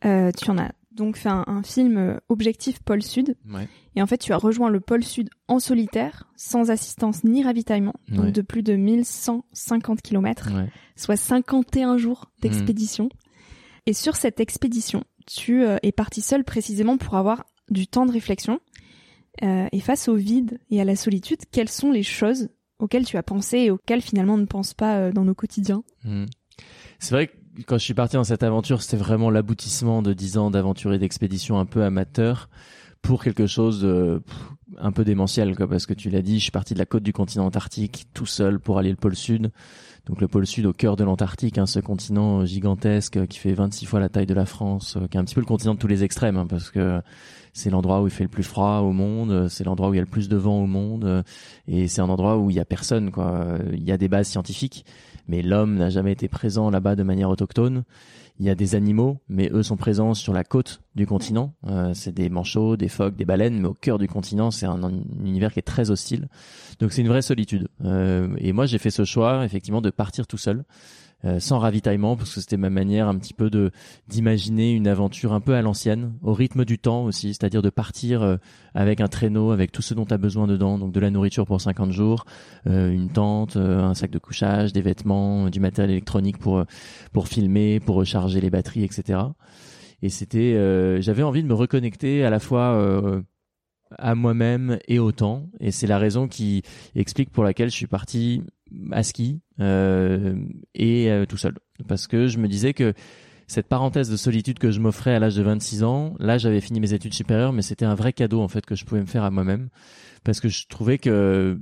Euh, 0.05 0.31
tu 0.37 0.51
en 0.51 0.59
as 0.59 0.71
donc 0.99 1.17
fait 1.17 1.31
un, 1.31 1.63
film 1.63 1.97
euh, 1.97 2.17
Objectif 2.29 2.81
Pôle 2.81 3.03
Sud. 3.03 3.37
Et 3.97 4.03
en 4.03 4.07
fait, 4.07 4.19
tu 4.19 4.33
as 4.33 4.37
rejoint 4.37 4.69
le 4.69 4.81
pôle 4.81 5.03
Sud 5.03 5.31
en 5.49 5.59
solitaire, 5.59 6.29
sans 6.37 6.71
assistance 6.71 7.25
ni 7.25 7.43
ravitaillement, 7.43 7.95
donc 8.09 8.33
de 8.33 8.43
plus 8.43 8.63
de 8.63 8.75
1150 8.75 10.03
km, 10.03 10.51
soit 10.95 11.17
51 11.17 11.97
jours 11.97 12.31
d'expédition. 12.43 13.07
Mmh. 13.07 13.87
Et 13.87 13.93
sur 13.95 14.17
cette 14.17 14.41
expédition, 14.41 15.05
tu 15.27 15.65
euh, 15.65 15.79
es 15.83 15.93
parti 15.93 16.21
seul 16.21 16.45
précisément 16.45 16.99
pour 16.99 17.17
avoir 17.17 17.47
du 17.71 17.87
temps 17.87 18.07
de 18.07 18.13
réflexion. 18.13 18.61
Euh, 19.43 19.67
et 19.71 19.81
face 19.81 20.09
au 20.09 20.17
vide 20.17 20.59
et 20.71 20.81
à 20.81 20.85
la 20.85 20.97
solitude, 20.97 21.39
quelles 21.51 21.69
sont 21.69 21.91
les 21.91 22.03
choses 22.03 22.49
auxquelles 22.79 23.07
tu 23.07 23.17
as 23.17 23.23
pensé 23.23 23.59
et 23.59 23.71
auxquelles 23.71 24.03
finalement 24.03 24.35
on 24.35 24.39
ne 24.39 24.47
pense 24.47 24.75
pas 24.75 25.11
dans 25.11 25.25
nos 25.25 25.35
quotidiens? 25.35 25.83
Mmh. 26.05 26.27
C'est 26.99 27.15
vrai 27.15 27.29
que 27.29 27.38
quand 27.67 27.79
je 27.79 27.85
suis 27.85 27.95
parti 27.95 28.17
dans 28.17 28.25
cette 28.25 28.43
aventure, 28.43 28.83
c'était 28.83 28.97
vraiment 28.97 29.31
l'aboutissement 29.31 30.03
de 30.03 30.13
dix 30.13 30.39
ans 30.39 30.51
d'aventure 30.51 30.93
et 30.93 30.99
d'expédition 30.99 31.59
un 31.59 31.67
peu 31.67 31.83
amateur 31.83 32.49
pour 33.03 33.23
quelque 33.23 33.47
chose 33.47 33.81
de 33.81 34.23
un 34.77 34.93
peu 34.93 35.05
démentiel 35.05 35.57
quoi 35.57 35.69
parce 35.69 35.87
que 35.87 35.95
tu 35.95 36.11
l'as 36.11 36.21
dit 36.21 36.39
je 36.39 36.45
suis 36.45 36.51
parti 36.51 36.75
de 36.75 36.79
la 36.79 36.85
côte 36.85 37.03
du 37.03 37.13
continent 37.13 37.47
antarctique 37.47 38.07
tout 38.13 38.27
seul 38.27 38.61
pour 38.61 38.79
aller 38.79 38.91
le 38.91 38.97
pôle 38.97 39.17
sud. 39.17 39.51
Donc 40.07 40.21
le 40.21 40.29
pôle 40.29 40.47
sud 40.47 40.67
au 40.67 40.73
cœur 40.73 40.97
de 40.97 41.05
l'Antarctique 41.05 41.59
hein, 41.59 41.67
ce 41.67 41.81
continent 41.81 42.45
gigantesque 42.45 43.27
qui 43.27 43.39
fait 43.39 43.53
26 43.53 43.87
fois 43.87 44.01
la 44.01 44.09
taille 44.09 44.27
de 44.27 44.35
la 44.35 44.47
France 44.47 44.97
euh, 44.97 45.07
qui 45.07 45.17
est 45.17 45.21
un 45.21 45.25
petit 45.25 45.35
peu 45.35 45.41
le 45.41 45.47
continent 45.47 45.75
de 45.75 45.79
tous 45.79 45.87
les 45.87 46.03
extrêmes 46.03 46.37
hein, 46.37 46.47
parce 46.47 46.71
que 46.71 47.01
c'est 47.53 47.71
l'endroit 47.71 48.03
où 48.03 48.07
il 48.07 48.13
fait 48.13 48.25
le 48.25 48.31
plus 48.31 48.43
froid 48.43 48.79
au 48.79 48.93
monde 48.93 49.49
c'est 49.49 49.65
l'endroit 49.65 49.91
où 49.91 49.95
il 49.95 49.97
y 49.99 50.01
a 50.01 50.05
le 50.05 50.09
plus 50.09 50.29
de 50.29 50.37
vent 50.37 50.61
au 50.61 50.67
monde 50.67 51.25
et 51.67 51.89
c'est 51.89 52.01
un 52.01 52.09
endroit 52.09 52.39
où 52.39 52.51
il 52.51 52.57
y 52.57 52.61
a 52.61 52.65
personne 52.65 53.11
quoi. 53.11 53.59
Il 53.73 53.85
y 53.85 53.93
a 53.93 53.99
des 53.99 54.09
bases 54.09 54.29
scientifiques 54.29 54.85
mais 55.29 55.43
l'homme 55.43 55.77
n'a 55.77 55.91
jamais 55.91 56.13
été 56.13 56.27
présent 56.27 56.71
là-bas 56.71 56.97
de 56.97 57.03
manière 57.03 57.31
autochtone. 57.31 57.85
Il 58.41 58.47
y 58.47 58.51
a 58.51 58.55
des 58.55 58.75
animaux, 58.75 59.19
mais 59.29 59.51
eux 59.53 59.65
sont 59.65 59.77
présents 59.77 60.15
sur 60.15 60.33
la 60.33 60.45
côte 60.45 60.81
du 60.95 61.07
continent. 61.07 61.55
Euh, 61.67 61.93
c'est 61.93 62.13
des 62.13 62.29
manchots, 62.29 62.77
des 62.77 62.89
phoques, 62.89 63.17
des 63.17 63.25
baleines, 63.25 63.61
mais 63.61 63.69
au 63.69 63.75
cœur 63.75 63.99
du 63.99 64.07
continent, 64.07 64.51
c'est 64.51 64.67
un, 64.67 64.81
univers 65.25 65.53
qui 65.53 65.59
est 65.59 65.63
très 65.63 65.91
hostile. 65.91 66.29
Donc 66.79 66.93
c'est 66.93 67.03
une 67.03 67.09
vraie 67.09 67.23
solitude. 67.23 67.69
Euh, 67.85 68.29
et 68.39 68.53
moi, 68.53 68.67
j'ai 68.67 68.79
fait 68.79 68.91
ce 68.91 69.05
choix, 69.05 69.45
effectivement, 69.45 69.81
de 69.81 69.91
partir 69.91 70.27
tout 70.27 70.39
seul. 70.39 70.65
Euh, 71.25 71.41
sans 71.41 71.59
ravitaillement 71.59 72.17
parce 72.17 72.33
que 72.33 72.41
c'était 72.41 72.57
ma 72.57 72.71
manière 72.71 73.09
un 73.09 73.19
petit 73.19 73.35
peu 73.35 73.51
de 73.51 73.73
d'imaginer 74.07 74.73
une 74.73 74.87
aventure 74.87 75.33
un 75.33 75.41
peu 75.41 75.55
à 75.55 75.63
l'ancienne, 75.63 76.13
au 76.23 76.33
rythme 76.33 76.65
du 76.65 76.79
temps 76.79 77.03
aussi, 77.03 77.35
c'est-à-dire 77.35 77.61
de 77.61 77.71
partir 77.71 78.23
euh, 78.23 78.37
avec 78.73 79.01
un 79.01 79.09
traîneau, 79.09 79.51
avec 79.51 79.73
tout 79.73 79.83
ce 79.83 79.95
dont 79.95 80.07
tu 80.07 80.15
as 80.15 80.19
besoin 80.19 80.47
dedans, 80.47 80.79
donc 80.79 80.93
de 80.93 81.01
la 81.01 81.11
nourriture 81.11 81.45
pour 81.45 81.61
50 81.61 81.91
jours, 81.91 82.25
euh, 82.69 82.93
une 82.93 83.11
tente, 83.11 83.57
un 83.57 83.95
sac 83.95 84.13
de 84.13 84.19
couchage, 84.21 84.73
des 84.73 84.81
vêtements, 84.81 85.51
du 85.51 85.59
matériel 85.59 85.91
électronique 85.91 86.39
pour 86.39 86.65
pour 87.13 87.27
filmer, 87.27 87.81
pour 87.81 87.97
recharger 87.97 88.41
les 88.41 88.51
batteries, 88.51 88.85
etc. 88.85 89.19
Et 90.03 90.11
c'était, 90.11 90.55
j'avais 91.03 91.25
envie 91.25 91.43
de 91.43 91.49
me 91.49 91.55
reconnecter 91.55 92.25
à 92.25 92.31
la 92.31 92.39
fois 92.39 93.21
à 93.97 94.15
moi-même 94.15 94.79
et 94.87 94.99
au 94.99 95.13
temps. 95.13 95.49
Et 95.61 95.71
c'est 95.71 95.87
la 95.87 95.99
raison 95.99 96.29
qui 96.29 96.63
explique 96.95 97.31
pour 97.31 97.45
laquelle 97.45 97.71
je 97.71 97.77
suis 97.77 97.87
parti 97.87 98.43
à 98.93 99.03
ski 99.03 99.41
euh, 99.61 100.35
et 100.75 101.11
euh, 101.11 101.27
tout 101.27 101.37
seul. 101.37 101.55
Parce 101.87 102.07
que 102.07 102.27
je 102.27 102.39
me 102.39 102.49
disais 102.49 102.75
que 102.75 102.95
cette 103.47 103.67
parenthèse 103.67 104.11
de 104.11 104.17
solitude 104.17 104.59
que 104.59 104.71
je 104.71 104.81
m'offrais 104.81 105.15
à 105.15 105.19
l'âge 105.19 105.37
de 105.37 105.43
26 105.43 105.83
ans, 105.85 106.15
là 106.19 106.39
j'avais 106.39 106.61
fini 106.61 106.81
mes 106.81 106.93
études 106.93 107.15
supérieures, 107.15 107.53
mais 107.53 107.63
c'était 107.63 107.87
un 107.87 107.95
vrai 107.95 108.13
cadeau 108.13 108.41
en 108.41 108.49
fait 108.49 108.67
que 108.67 108.75
je 108.75 108.85
pouvais 108.85 109.01
me 109.01 109.07
faire 109.07 109.25
à 109.25 109.31
moi-même. 109.31 109.69
Parce 110.25 110.41
que 110.41 110.49
je 110.49 110.67
trouvais 110.67 110.99
que 110.99 111.59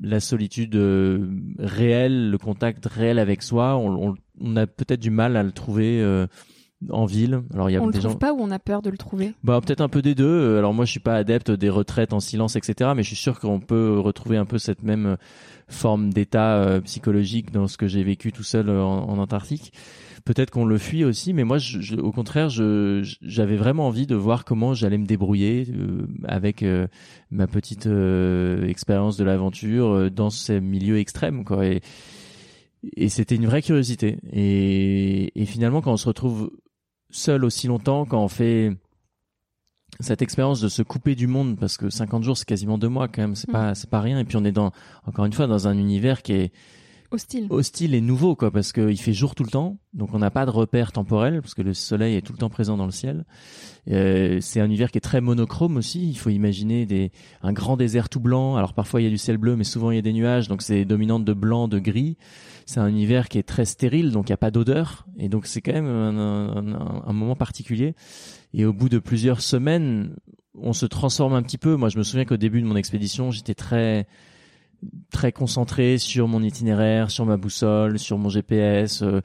la 0.00 0.20
solitude 0.20 0.74
euh, 0.74 1.28
réelle, 1.58 2.30
le 2.30 2.38
contact 2.38 2.86
réel 2.86 3.18
avec 3.18 3.42
soi, 3.42 3.76
on, 3.76 4.16
on 4.40 4.56
a 4.56 4.66
peut-être 4.66 5.00
du 5.00 5.10
mal 5.10 5.36
à 5.36 5.42
le 5.42 5.52
trouver 5.52 6.26
en 6.88 7.04
ville. 7.04 7.42
Alors 7.52 7.68
il 7.68 7.74
y 7.74 7.76
a 7.76 7.82
on 7.82 7.86
le 7.86 7.92
trouve 7.92 8.18
pas 8.18 8.32
ou 8.32 8.38
on 8.40 8.50
a 8.50 8.58
peur 8.58 8.82
de 8.82 8.90
le 8.90 8.96
trouver? 8.96 9.34
Bah 9.44 9.60
peut-être 9.60 9.80
un 9.80 9.88
peu 9.88 10.02
des 10.02 10.14
deux. 10.14 10.56
Alors 10.56 10.72
moi 10.72 10.84
je 10.84 10.90
suis 10.90 11.00
pas 11.00 11.16
adepte 11.16 11.50
des 11.50 11.68
retraites 11.68 12.12
en 12.12 12.20
silence, 12.20 12.56
etc. 12.56 12.92
Mais 12.96 13.02
je 13.02 13.08
suis 13.08 13.16
sûr 13.16 13.38
qu'on 13.38 13.60
peut 13.60 13.98
retrouver 13.98 14.36
un 14.36 14.46
peu 14.46 14.58
cette 14.58 14.82
même 14.82 15.16
forme 15.70 16.12
d'état 16.12 16.56
euh, 16.56 16.80
psychologique 16.80 17.52
dans 17.52 17.66
ce 17.66 17.76
que 17.76 17.86
j'ai 17.86 18.02
vécu 18.02 18.32
tout 18.32 18.42
seul 18.42 18.68
euh, 18.68 18.82
en, 18.82 19.18
Antarctique. 19.18 19.72
peut-être 20.24 20.50
qu'on 20.50 20.64
le 20.64 20.78
fuit 20.78 21.04
aussi, 21.04 21.32
mais 21.32 21.44
moi, 21.44 21.58
je, 21.58 21.96
au 21.96 22.12
contraire, 22.12 22.48
j'avais 22.50 23.56
vraiment 23.56 23.86
envie 23.86 24.06
de 24.06 24.14
voir 24.14 24.44
comment 24.44 24.74
j'allais 24.74 24.98
me 24.98 25.06
débrouiller 25.06 25.66
euh, 25.70 26.06
avec 26.24 26.64
ma 27.30 27.46
petite 27.46 27.88
expérience 28.66 29.16
de 29.16 29.24
l'aventure 29.24 30.10
dans 30.10 30.30
ces 30.30 30.60
milieux 30.60 30.98
extrêmes, 30.98 31.44
quoi. 31.44 31.66
Et, 31.66 31.80
et 32.96 33.08
c'était 33.08 33.36
une 33.36 33.46
vraie 33.46 33.62
curiosité. 33.62 34.16
Et, 34.32 35.40
et 35.40 35.44
finalement, 35.44 35.82
quand 35.82 35.92
on 35.92 35.98
se 35.98 36.08
retrouve 36.08 36.50
seul 37.10 37.44
aussi 37.44 37.66
longtemps, 37.66 38.04
quand 38.04 38.22
on 38.22 38.28
fait 38.28 38.76
cette 39.98 40.22
expérience 40.22 40.60
de 40.60 40.68
se 40.68 40.82
couper 40.82 41.14
du 41.14 41.26
monde 41.26 41.58
parce 41.58 41.76
que 41.76 41.90
50 41.90 42.22
jours 42.22 42.36
c'est 42.36 42.46
quasiment 42.46 42.78
deux 42.78 42.88
mois 42.88 43.08
quand 43.08 43.22
même 43.22 43.34
c'est 43.34 43.48
mm. 43.48 43.52
pas 43.52 43.74
c'est 43.74 43.90
pas 43.90 44.00
rien 44.00 44.18
et 44.18 44.24
puis 44.24 44.36
on 44.36 44.44
est 44.44 44.52
dans 44.52 44.72
encore 45.06 45.24
une 45.24 45.32
fois 45.32 45.46
dans 45.46 45.68
un 45.68 45.76
univers 45.76 46.22
qui 46.22 46.32
est 46.32 46.52
hostile. 47.10 47.46
Hostile 47.50 47.94
et 47.94 48.00
nouveau 48.00 48.36
quoi 48.36 48.50
parce 48.50 48.72
qu'il 48.72 49.00
fait 49.00 49.12
jour 49.12 49.34
tout 49.34 49.42
le 49.42 49.50
temps 49.50 49.78
donc 49.94 50.14
on 50.14 50.18
n'a 50.18 50.30
pas 50.30 50.46
de 50.46 50.50
repère 50.50 50.92
temporel 50.92 51.42
parce 51.42 51.54
que 51.54 51.62
le 51.62 51.74
soleil 51.74 52.16
est 52.16 52.22
tout 52.22 52.32
le 52.32 52.38
temps 52.38 52.50
présent 52.50 52.76
dans 52.76 52.86
le 52.86 52.92
ciel. 52.92 53.24
Euh, 53.88 54.38
c'est 54.40 54.60
un 54.60 54.66
univers 54.66 54.90
qui 54.90 54.98
est 54.98 55.02
très 55.02 55.20
monochrome 55.20 55.76
aussi 55.76 56.08
il 56.08 56.16
faut 56.16 56.30
imaginer 56.30 56.86
des 56.86 57.12
un 57.42 57.52
grand 57.52 57.76
désert 57.76 58.08
tout 58.08 58.20
blanc. 58.20 58.56
Alors 58.56 58.74
parfois 58.74 59.00
il 59.00 59.04
y 59.04 59.06
a 59.06 59.10
du 59.10 59.18
ciel 59.18 59.38
bleu 59.38 59.56
mais 59.56 59.64
souvent 59.64 59.90
il 59.90 59.96
y 59.96 59.98
a 59.98 60.02
des 60.02 60.12
nuages 60.12 60.48
donc 60.48 60.62
c'est 60.62 60.84
dominante 60.84 61.24
de 61.24 61.32
blanc 61.32 61.68
de 61.68 61.78
gris. 61.78 62.16
C'est 62.66 62.80
un 62.80 62.88
univers 62.88 63.28
qui 63.28 63.38
est 63.38 63.42
très 63.42 63.64
stérile 63.64 64.12
donc 64.12 64.28
il 64.28 64.32
n'y 64.32 64.34
a 64.34 64.38
pas 64.38 64.50
d'odeur 64.50 65.06
et 65.18 65.28
donc 65.28 65.46
c'est 65.46 65.60
quand 65.60 65.72
même 65.72 65.86
un, 65.86 66.56
un, 66.56 67.02
un 67.06 67.12
moment 67.12 67.36
particulier. 67.36 67.94
Et 68.52 68.64
au 68.64 68.72
bout 68.72 68.88
de 68.88 68.98
plusieurs 68.98 69.40
semaines, 69.40 70.16
on 70.54 70.72
se 70.72 70.86
transforme 70.86 71.34
un 71.34 71.42
petit 71.42 71.58
peu. 71.58 71.76
Moi, 71.76 71.88
je 71.88 71.98
me 71.98 72.02
souviens 72.02 72.24
qu'au 72.24 72.36
début 72.36 72.60
de 72.60 72.66
mon 72.66 72.76
expédition, 72.76 73.30
j'étais 73.30 73.54
très 73.54 74.06
très 75.10 75.32
concentré 75.32 75.98
sur 75.98 76.28
mon 76.28 76.42
itinéraire, 76.42 77.10
sur 77.10 77.26
ma 77.26 77.36
boussole, 77.36 77.98
sur 77.98 78.18
mon 78.18 78.28
GPS, 78.28 79.02
euh, 79.02 79.20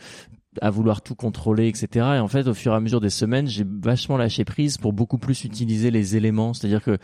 à 0.62 0.70
vouloir 0.70 1.02
tout 1.02 1.16
contrôler, 1.16 1.68
etc. 1.68 1.88
Et 2.16 2.20
en 2.20 2.28
fait, 2.28 2.48
au 2.48 2.54
fur 2.54 2.74
et 2.74 2.76
à 2.76 2.80
mesure 2.80 3.02
des 3.02 3.10
semaines, 3.10 3.48
j'ai 3.48 3.66
vachement 3.66 4.18
lâché 4.18 4.46
prise 4.46 4.78
pour 4.78 4.94
beaucoup 4.94 5.18
plus 5.18 5.44
utiliser 5.44 5.92
les 5.92 6.16
éléments. 6.16 6.54
C'est-à-dire 6.54 6.84
que 6.84 6.98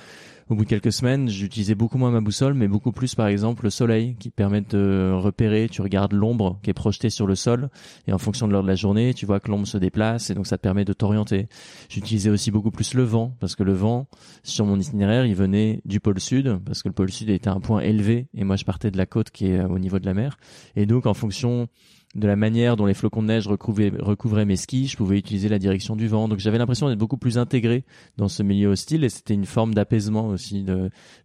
au 0.50 0.56
bout 0.56 0.66
de 0.66 0.70
quelques 0.70 0.92
semaines, 0.92 1.30
j'utilisais 1.30 1.76
beaucoup 1.76 1.98
moins 1.98 2.12
ma 2.12 2.20
boussole, 2.20 2.54
mais 2.54 2.68
beaucoup 2.68 2.92
plus, 2.92 3.16
par 3.16 3.28
exemple, 3.28 3.64
le 3.64 3.70
soleil, 3.70 4.18
qui 4.20 4.32
permet 4.32 4.60
de 4.60 5.12
repérer. 5.14 5.70
Tu 5.72 5.82
regardes 5.82 6.12
l'ombre 6.12 6.60
qui 6.62 6.70
est 6.70 6.74
projetée 6.74 7.10
sur 7.10 7.26
le 7.26 7.36
sol, 7.36 7.70
et 8.06 8.12
en 8.12 8.18
fonction 8.18 8.50
de 8.50 8.52
l'heure 8.52 8.64
de 8.64 8.68
la 8.68 8.76
journée, 8.76 9.14
tu 9.14 9.26
vois 9.26 9.40
que 9.40 9.50
l'ombre 9.50 9.66
se 9.66 9.78
déplace, 9.78 10.30
et 10.30 10.34
donc 10.34 10.48
ça 10.48 10.58
te 10.58 10.62
permet 10.62 10.84
de 10.84 10.92
t'orienter. 10.92 11.48
J'utilisais 11.88 12.30
aussi 12.30 12.52
beaucoup 12.52 12.72
plus 12.72 12.96
le 12.96 13.04
vent, 13.04 13.34
parce 13.40 13.56
que 13.56 13.64
le 13.64 13.72
vent, 13.72 14.08
sur 14.44 14.66
mon 14.66 14.78
itinéraire, 14.78 15.26
il 15.26 15.36
venait 15.36 15.82
du 15.86 16.02
pôle 16.02 16.20
sud, 16.20 16.60
parce 16.66 16.84
que 16.84 16.90
le 16.90 16.94
pôle 16.94 17.12
sud 17.12 17.30
était 17.30 17.48
un 17.48 17.62
point 17.62 17.80
élevé, 17.80 18.28
et 18.34 18.44
moi 18.44 18.58
je 18.58 18.66
partais 18.66 18.92
de 18.92 18.98
la 18.98 19.06
côte 19.06 19.30
qui 19.30 19.46
est 19.46 19.64
au 19.64 19.80
niveau 19.80 20.00
de 20.00 20.06
la 20.06 20.14
mer. 20.14 20.38
Et 20.76 20.86
donc, 20.86 21.06
en 21.06 21.14
fonction 21.14 21.70
de 22.14 22.28
la 22.28 22.36
manière 22.36 22.76
dont 22.76 22.86
les 22.86 22.94
flocons 22.94 23.22
de 23.22 23.28
neige 23.28 23.48
recouvraient, 23.48 24.46
mes 24.46 24.58
skis, 24.58 24.88
je 24.88 24.98
pouvais 24.98 25.18
utiliser 25.18 25.48
la 25.48 25.60
direction 25.60 25.96
du 25.96 26.08
vent. 26.08 26.28
Donc 26.28 26.40
j'avais 26.40 26.58
l'impression 26.58 26.90
d'être 26.90 27.00
beaucoup 27.00 27.18
plus 27.18 27.38
intégré 27.38 27.86
dans 28.18 28.28
ce 28.28 28.44
milieu 28.44 28.70
hostile 28.70 29.06
et 29.06 29.10
c'était 29.10 29.34
une 29.34 29.46
forme 29.46 29.74
d'apaisement 29.74 30.28
aussi 30.28 30.66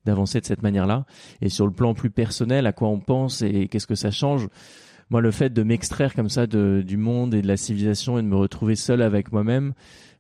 d'avancer 0.05 0.41
de 0.41 0.47
cette 0.47 0.63
manière-là. 0.63 1.05
Et 1.43 1.49
sur 1.49 1.67
le 1.67 1.73
plan 1.73 1.93
plus 1.95 2.11
personnel, 2.11 2.67
à 2.67 2.73
quoi 2.73 2.89
on 2.89 3.01
pense 3.01 3.43
et 3.43 3.67
qu'est-ce 3.67 3.89
que 3.89 3.97
ça 3.97 4.13
change? 4.13 4.49
Moi, 5.11 5.21
le 5.21 5.31
fait 5.31 5.51
de 5.51 5.63
m'extraire 5.63 6.15
comme 6.15 6.29
ça 6.29 6.47
du 6.47 6.97
monde 6.97 7.35
et 7.35 7.43
de 7.43 7.49
la 7.49 7.57
civilisation 7.57 8.19
et 8.19 8.23
de 8.23 8.29
me 8.29 8.37
retrouver 8.37 8.77
seul 8.77 9.03
avec 9.03 9.33
moi-même, 9.33 9.73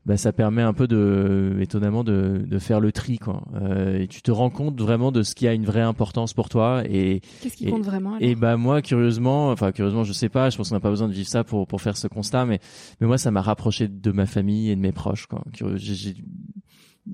bah, 0.07 0.16
ça 0.16 0.33
permet 0.33 0.62
un 0.62 0.73
peu 0.73 0.87
de, 0.87 1.57
étonnamment, 1.61 2.05
de, 2.05 2.45
de 2.47 2.59
faire 2.61 2.79
le 2.79 2.92
tri, 2.92 3.19
quoi. 3.19 3.42
Euh, 3.61 3.99
et 3.99 4.07
tu 4.07 4.23
te 4.23 4.31
rends 4.31 4.51
compte 4.51 4.81
vraiment 4.81 5.11
de 5.11 5.25
ce 5.25 5.35
qui 5.35 5.49
a 5.49 5.53
une 5.53 5.64
vraie 5.64 5.81
importance 5.81 6.33
pour 6.33 6.49
toi. 6.49 6.85
Et 6.88 7.21
qu'est-ce 7.42 7.57
qui 7.57 7.66
compte 7.66 7.85
vraiment 7.85 8.11
alors? 8.14 8.23
Et 8.23 8.37
bah 8.37 8.57
moi, 8.57 8.83
curieusement, 8.83 9.51
enfin 9.51 9.73
curieusement, 9.73 10.05
je 10.05 10.12
sais 10.12 10.29
pas. 10.29 10.49
Je 10.49 10.57
pense 10.57 10.69
qu'on 10.69 10.77
n'a 10.77 10.81
pas 10.81 10.90
besoin 10.90 11.09
de 11.09 11.12
vivre 11.12 11.29
ça 11.29 11.42
pour 11.42 11.66
pour 11.66 11.83
faire 11.83 11.97
ce 11.97 12.07
constat, 12.07 12.47
mais 12.47 12.61
mais 13.01 13.09
moi, 13.09 13.19
ça 13.19 13.33
m'a 13.33 13.42
rapproché 13.42 13.88
de 13.88 14.12
ma 14.12 14.27
famille 14.27 14.71
et 14.71 14.77
de 14.77 14.81
mes 14.81 14.92
proches, 14.92 15.27
quoi. 15.27 15.42
J'ai 15.75 16.14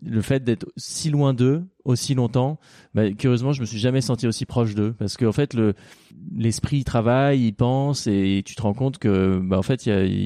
le 0.04 0.22
fait 0.22 0.42
d'être 0.42 0.66
si 0.76 1.10
loin 1.10 1.34
d'eux 1.34 1.64
aussi 1.84 2.14
longtemps, 2.14 2.58
bah, 2.94 3.10
curieusement, 3.12 3.52
je 3.52 3.60
me 3.60 3.66
suis 3.66 3.78
jamais 3.78 4.00
senti 4.00 4.26
aussi 4.26 4.46
proche 4.46 4.74
d'eux 4.74 4.94
parce 4.98 5.16
qu'en 5.16 5.32
fait, 5.32 5.54
le 5.54 5.74
l'esprit 6.36 6.84
travaille, 6.84 7.46
il 7.46 7.52
pense 7.52 8.06
et 8.06 8.42
tu 8.44 8.54
te 8.54 8.62
rends 8.62 8.74
compte 8.74 8.98
que, 8.98 9.40
bah, 9.42 9.58
en 9.58 9.62
fait, 9.62 9.80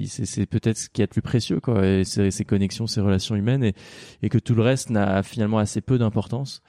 c'est 0.07 0.47
peut-être 0.47 0.77
ce 0.77 0.89
qui 0.89 1.01
est 1.03 1.05
le 1.05 1.11
plus 1.11 1.23
précieux, 1.23 1.61
quoi, 1.61 1.87
et 1.87 2.05
ces, 2.05 2.45
connexions, 2.45 2.87
ces 2.87 3.01
relations 3.01 3.35
humaines 3.35 3.65
et, 3.65 3.75
et 4.23 4.29
que 4.29 4.39
tout 4.39 4.55
le 4.55 4.63
reste 4.63 4.91
n'a 4.91 5.23
finalement 5.23 5.59
assez 5.59 5.81
peu 5.81 5.99
d'importance. 5.99 6.63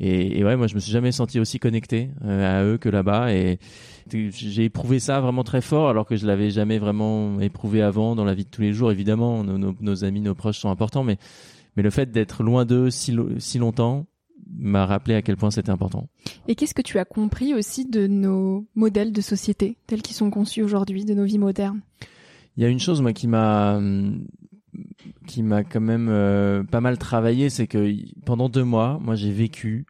Et, 0.00 0.38
et, 0.38 0.44
ouais, 0.44 0.56
moi, 0.56 0.66
je 0.66 0.74
me 0.74 0.80
suis 0.80 0.90
jamais 0.90 1.12
senti 1.12 1.38
aussi 1.38 1.58
connecté 1.60 2.10
euh, 2.24 2.60
à 2.60 2.64
eux 2.64 2.78
que 2.78 2.88
là-bas 2.88 3.32
et 3.32 3.58
j'ai 4.10 4.64
éprouvé 4.64 4.98
ça 4.98 5.20
vraiment 5.20 5.44
très 5.44 5.60
fort 5.60 5.88
alors 5.88 6.04
que 6.04 6.16
je 6.16 6.26
l'avais 6.26 6.50
jamais 6.50 6.78
vraiment 6.78 7.40
éprouvé 7.40 7.80
avant 7.80 8.14
dans 8.14 8.24
la 8.24 8.34
vie 8.34 8.44
de 8.44 8.50
tous 8.50 8.60
les 8.60 8.72
jours. 8.72 8.90
Évidemment, 8.90 9.44
nos, 9.44 9.74
nos 9.80 10.04
amis, 10.04 10.20
nos 10.20 10.34
proches 10.34 10.58
sont 10.58 10.68
importants, 10.68 11.04
mais 11.04 11.16
mais 11.76 11.82
le 11.82 11.90
fait 11.90 12.10
d'être 12.10 12.42
loin 12.42 12.64
d'eux 12.64 12.90
si, 12.90 13.16
si 13.38 13.58
longtemps 13.58 14.06
m'a 14.56 14.86
rappelé 14.86 15.14
à 15.14 15.22
quel 15.22 15.36
point 15.36 15.50
c'était 15.50 15.70
important. 15.70 16.08
Et 16.48 16.54
qu'est-ce 16.54 16.74
que 16.74 16.82
tu 16.82 16.98
as 16.98 17.04
compris 17.04 17.54
aussi 17.54 17.86
de 17.86 18.06
nos 18.06 18.66
modèles 18.74 19.12
de 19.12 19.20
société 19.20 19.78
tels 19.86 20.02
qu'ils 20.02 20.16
sont 20.16 20.30
conçus 20.30 20.62
aujourd'hui, 20.62 21.04
de 21.04 21.14
nos 21.14 21.24
vies 21.24 21.38
modernes? 21.38 21.80
Il 22.56 22.62
y 22.62 22.66
a 22.66 22.68
une 22.68 22.78
chose 22.78 23.02
moi 23.02 23.12
qui 23.12 23.26
m'a 23.26 23.80
qui 25.26 25.42
m'a 25.42 25.64
quand 25.64 25.80
même 25.80 26.08
euh, 26.10 26.62
pas 26.64 26.80
mal 26.80 26.98
travaillé, 26.98 27.50
c'est 27.50 27.66
que 27.66 27.94
pendant 28.24 28.48
deux 28.48 28.64
mois, 28.64 28.98
moi 29.00 29.14
j'ai 29.14 29.30
vécu 29.30 29.86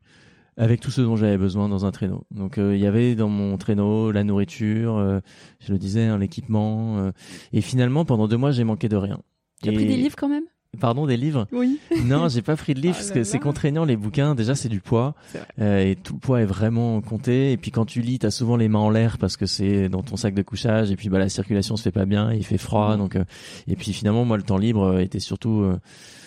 avec 0.56 0.80
tout 0.80 0.90
ce 0.90 1.00
dont 1.00 1.16
j'avais 1.16 1.38
besoin 1.38 1.68
dans 1.68 1.84
un 1.84 1.90
traîneau. 1.90 2.24
Donc 2.30 2.58
euh, 2.58 2.76
il 2.76 2.80
y 2.80 2.86
avait 2.86 3.14
dans 3.14 3.28
mon 3.28 3.56
traîneau 3.56 4.12
la 4.12 4.24
nourriture, 4.24 4.96
euh, 4.96 5.20
je 5.60 5.72
le 5.72 5.78
disais, 5.78 6.04
hein, 6.04 6.18
l'équipement, 6.18 7.10
et 7.52 7.60
finalement 7.60 8.04
pendant 8.04 8.28
deux 8.28 8.36
mois 8.36 8.52
j'ai 8.52 8.64
manqué 8.64 8.88
de 8.88 8.96
rien. 8.96 9.20
Tu 9.62 9.70
as 9.70 9.72
pris 9.72 9.86
des 9.86 9.96
livres 9.96 10.16
quand 10.16 10.28
même? 10.28 10.44
Pardon, 10.80 11.06
des 11.06 11.16
livres 11.16 11.46
Oui. 11.52 11.78
non, 12.04 12.28
j'ai 12.28 12.42
pas 12.42 12.56
pris 12.56 12.74
de 12.74 12.80
livres 12.80 12.96
ah 12.96 13.00
parce 13.00 13.10
que 13.10 13.24
c'est 13.24 13.38
contraignant 13.38 13.84
les 13.84 13.96
bouquins. 13.96 14.34
Déjà, 14.34 14.54
c'est 14.54 14.68
du 14.68 14.80
poids 14.80 15.14
euh, 15.60 15.84
et 15.84 15.96
tout 15.96 16.14
le 16.14 16.18
poids 16.18 16.40
est 16.40 16.46
vraiment 16.46 17.00
compté. 17.00 17.52
Et 17.52 17.56
puis 17.56 17.70
quand 17.70 17.84
tu 17.84 18.00
lis, 18.00 18.18
t'as 18.18 18.30
souvent 18.30 18.56
les 18.56 18.68
mains 18.68 18.80
en 18.80 18.90
l'air 18.90 19.18
parce 19.18 19.36
que 19.36 19.46
c'est 19.46 19.88
dans 19.88 20.02
ton 20.02 20.16
sac 20.16 20.34
de 20.34 20.42
couchage. 20.42 20.90
Et 20.90 20.96
puis 20.96 21.08
bah 21.08 21.18
la 21.18 21.28
circulation 21.28 21.76
se 21.76 21.82
fait 21.82 21.92
pas 21.92 22.06
bien, 22.06 22.32
il 22.32 22.44
fait 22.44 22.58
froid. 22.58 22.96
Donc 22.96 23.16
euh, 23.16 23.24
et 23.68 23.76
puis 23.76 23.92
finalement, 23.92 24.24
moi, 24.24 24.36
le 24.36 24.42
temps 24.42 24.58
libre 24.58 24.98
était 25.00 25.20
surtout 25.20 25.60
euh, 25.60 25.78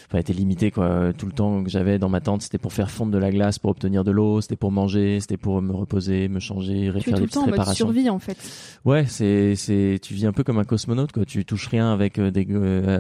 enfin 0.08 0.20
était 0.20 0.34
limité 0.34 0.72
quoi. 0.72 1.14
Tout 1.18 1.26
le 1.26 1.32
temps 1.32 1.64
que 1.64 1.70
j'avais 1.70 2.00
dans 2.00 2.10
ma 2.10 2.22
tente, 2.22 2.42
c'était 2.42 2.58
pour 2.58 2.74
faire 2.74 2.90
fondre 2.90 3.12
de 3.12 3.18
la 3.18 3.32
glace, 3.32 3.60
pour 3.60 3.72
obtenir 3.72 4.04
de 4.04 4.12
l'eau, 4.12 4.42
c'était 4.42 4.56
pour 4.56 4.72
manger, 4.72 5.20
c'était 5.20 5.38
pour 5.38 5.62
me 5.62 5.74
reposer, 5.74 6.28
me 6.28 6.40
changer, 6.40 6.92
tu 6.96 7.10
faire 7.10 7.20
des 7.20 7.28
petites 7.28 7.44
réparations. 7.44 7.86
En 7.86 7.92
survie 7.92 8.10
en 8.10 8.20
fait. 8.20 8.38
Ouais, 8.86 9.06
c'est 9.08 9.56
c'est 9.56 10.00
tu 10.02 10.14
vis 10.14 10.26
un 10.26 10.34
peu 10.34 10.44
comme 10.44 10.60
un 10.60 10.64
cosmonaute 10.64 11.12
quoi. 11.12 11.26
Tu 11.26 11.46
touches 11.46 11.68
rien 11.68 11.92
avec 11.92 12.20
des 12.20 12.48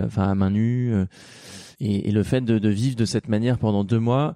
enfin 0.05 0.29
à 0.29 0.35
main 0.35 0.49
nue. 0.49 0.93
Et, 1.79 2.09
et 2.09 2.11
le 2.11 2.23
fait 2.23 2.41
de, 2.41 2.57
de, 2.57 2.69
vivre 2.69 2.95
de 2.95 3.05
cette 3.05 3.27
manière 3.27 3.59
pendant 3.59 3.83
deux 3.83 3.99
mois, 3.99 4.35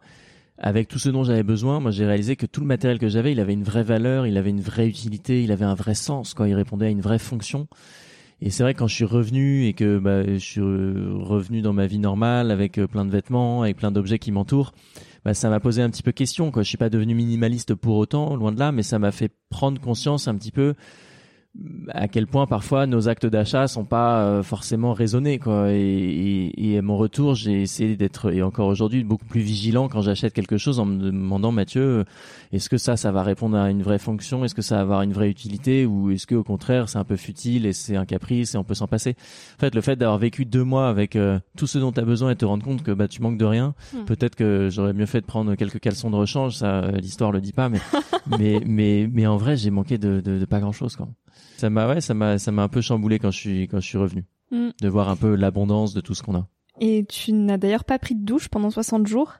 avec 0.57 0.87
tout 0.87 0.99
ce 0.99 1.09
dont 1.09 1.23
j'avais 1.23 1.43
besoin, 1.43 1.79
moi 1.79 1.89
j'ai 1.89 2.05
réalisé 2.05 2.35
que 2.35 2.45
tout 2.45 2.61
le 2.61 2.67
matériel 2.67 2.99
que 2.99 3.09
j'avais, 3.09 3.31
il 3.31 3.39
avait 3.39 3.53
une 3.53 3.63
vraie 3.63 3.83
valeur, 3.83 4.27
il 4.27 4.37
avait 4.37 4.51
une 4.51 4.61
vraie 4.61 4.87
utilité, 4.87 5.43
il 5.43 5.51
avait 5.51 5.65
un 5.65 5.73
vrai 5.73 5.95
sens, 5.95 6.35
quoi. 6.35 6.47
Il 6.47 6.53
répondait 6.53 6.85
à 6.85 6.89
une 6.89 7.01
vraie 7.01 7.19
fonction. 7.19 7.67
Et 8.41 8.49
c'est 8.49 8.63
vrai 8.63 8.73
quand 8.73 8.87
je 8.87 8.95
suis 8.95 9.05
revenu 9.05 9.65
et 9.67 9.73
que 9.73 9.99
bah, 9.99 10.23
je 10.25 10.37
suis 10.37 10.61
revenu 10.61 11.61
dans 11.61 11.73
ma 11.73 11.85
vie 11.85 11.99
normale 11.99 12.49
avec 12.49 12.79
euh, 12.79 12.87
plein 12.87 13.05
de 13.05 13.11
vêtements, 13.11 13.61
avec 13.61 13.77
plein 13.77 13.91
d'objets 13.91 14.17
qui 14.17 14.31
m'entourent, 14.31 14.73
bah, 15.23 15.35
ça 15.35 15.49
m'a 15.49 15.59
posé 15.59 15.83
un 15.83 15.89
petit 15.91 16.01
peu 16.01 16.11
question. 16.11 16.49
Quoi. 16.49 16.63
Je 16.63 16.69
suis 16.69 16.77
pas 16.77 16.89
devenu 16.89 17.13
minimaliste 17.13 17.75
pour 17.75 17.97
autant, 17.97 18.35
loin 18.35 18.51
de 18.51 18.59
là, 18.59 18.71
mais 18.71 18.81
ça 18.81 18.97
m'a 18.97 19.11
fait 19.11 19.31
prendre 19.49 19.79
conscience 19.79 20.27
un 20.27 20.35
petit 20.35 20.51
peu 20.51 20.73
à 21.89 22.07
quel 22.07 22.27
point 22.27 22.47
parfois 22.47 22.87
nos 22.87 23.09
actes 23.09 23.25
d'achat 23.25 23.67
sont 23.67 23.83
pas 23.83 24.23
euh, 24.23 24.43
forcément 24.43 24.93
raisonnés 24.93 25.37
quoi. 25.37 25.71
Et, 25.71 26.51
et, 26.55 26.77
à 26.77 26.81
mon 26.81 26.95
retour 26.95 27.35
j'ai 27.35 27.61
essayé 27.61 27.97
d'être 27.97 28.33
et 28.33 28.41
encore 28.41 28.67
aujourd'hui 28.67 29.03
beaucoup 29.03 29.25
plus 29.25 29.41
vigilant 29.41 29.89
quand 29.89 30.01
j'achète 30.01 30.33
quelque 30.33 30.57
chose 30.57 30.79
en 30.79 30.85
me 30.85 30.97
demandant 30.97 31.51
Mathieu 31.51 31.81
euh, 31.81 32.03
est-ce 32.53 32.69
que 32.69 32.77
ça 32.77 32.95
ça 32.95 33.11
va 33.11 33.23
répondre 33.23 33.57
à 33.57 33.69
une 33.69 33.83
vraie 33.83 33.99
fonction? 33.99 34.45
Est-ce 34.45 34.55
que 34.55 34.61
ça 34.61 34.75
va 34.75 34.81
avoir 34.81 35.01
une 35.01 35.11
vraie 35.11 35.29
utilité? 35.29 35.85
Ou 35.85 36.11
est-ce 36.11 36.25
que 36.25 36.35
au 36.35 36.43
contraire 36.43 36.87
c'est 36.87 36.97
un 36.97 37.03
peu 37.03 37.17
futile 37.17 37.65
et 37.65 37.73
c'est 37.73 37.97
un 37.97 38.05
caprice 38.05 38.55
et 38.55 38.57
on 38.57 38.63
peut 38.63 38.73
s'en 38.73 38.87
passer? 38.87 39.15
En 39.57 39.59
fait 39.59 39.75
le 39.75 39.81
fait 39.81 39.97
d'avoir 39.97 40.19
vécu 40.19 40.45
deux 40.45 40.63
mois 40.63 40.87
avec 40.87 41.17
euh, 41.17 41.37
tout 41.57 41.67
ce 41.67 41.79
dont 41.79 41.91
tu 41.91 41.99
as 41.99 42.05
besoin 42.05 42.31
et 42.31 42.35
te 42.37 42.45
rendre 42.45 42.63
compte 42.63 42.81
que 42.81 42.91
bah 42.91 43.09
tu 43.09 43.21
manques 43.21 43.37
de 43.37 43.45
rien 43.45 43.75
hmm. 43.93 44.05
peut-être 44.05 44.35
que 44.35 44.69
j'aurais 44.71 44.93
mieux 44.93 45.05
fait 45.05 45.19
de 45.19 45.25
prendre 45.25 45.55
quelques 45.55 45.79
caleçons 45.79 46.11
de 46.11 46.15
rechange 46.15 46.55
ça 46.55 46.89
l'histoire 46.91 47.33
le 47.33 47.41
dit 47.41 47.53
pas 47.53 47.67
mais 47.67 47.79
mais 48.39 48.61
mais 48.65 49.09
mais 49.11 49.27
en 49.27 49.35
vrai 49.35 49.57
j'ai 49.57 49.69
manqué 49.69 49.97
de, 49.97 50.21
de, 50.21 50.39
de 50.39 50.45
pas 50.45 50.61
grand 50.61 50.71
chose 50.71 50.95
quoi 50.95 51.09
ça 51.57 51.69
m'a 51.69 51.87
ouais, 51.87 52.01
ça 52.01 52.13
m'a 52.13 52.37
ça 52.37 52.51
m'a 52.51 52.63
un 52.63 52.67
peu 52.69 52.81
chamboulé 52.81 53.19
quand 53.19 53.31
je 53.31 53.37
suis 53.37 53.61
quand 53.63 53.79
je 53.79 53.87
suis 53.87 53.97
revenu. 53.97 54.25
Mm. 54.51 54.69
De 54.81 54.87
voir 54.89 55.09
un 55.09 55.15
peu 55.15 55.35
l'abondance 55.35 55.93
de 55.93 56.01
tout 56.01 56.13
ce 56.13 56.23
qu'on 56.23 56.35
a. 56.35 56.47
Et 56.79 57.05
tu 57.07 57.33
n'as 57.33 57.57
d'ailleurs 57.57 57.83
pas 57.83 57.99
pris 57.99 58.15
de 58.15 58.25
douche 58.25 58.49
pendant 58.49 58.69
60 58.69 59.07
jours. 59.07 59.33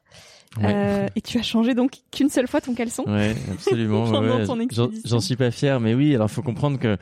Euh, 0.62 1.08
et 1.16 1.22
tu 1.22 1.38
as 1.38 1.44
changé 1.44 1.74
donc 1.74 2.02
qu'une 2.12 2.30
seule 2.30 2.48
fois 2.48 2.60
ton 2.60 2.74
caleçon. 2.74 3.04
Ouais, 3.08 3.36
absolument. 3.52 4.06
J'en 5.06 5.20
suis 5.20 5.38
pas 5.38 5.50
fier, 5.50 5.80
mais 5.80 5.94
oui. 5.94 6.14
Alors, 6.14 6.30
faut 6.30 6.42
comprendre 6.42 6.78
que 6.78 6.98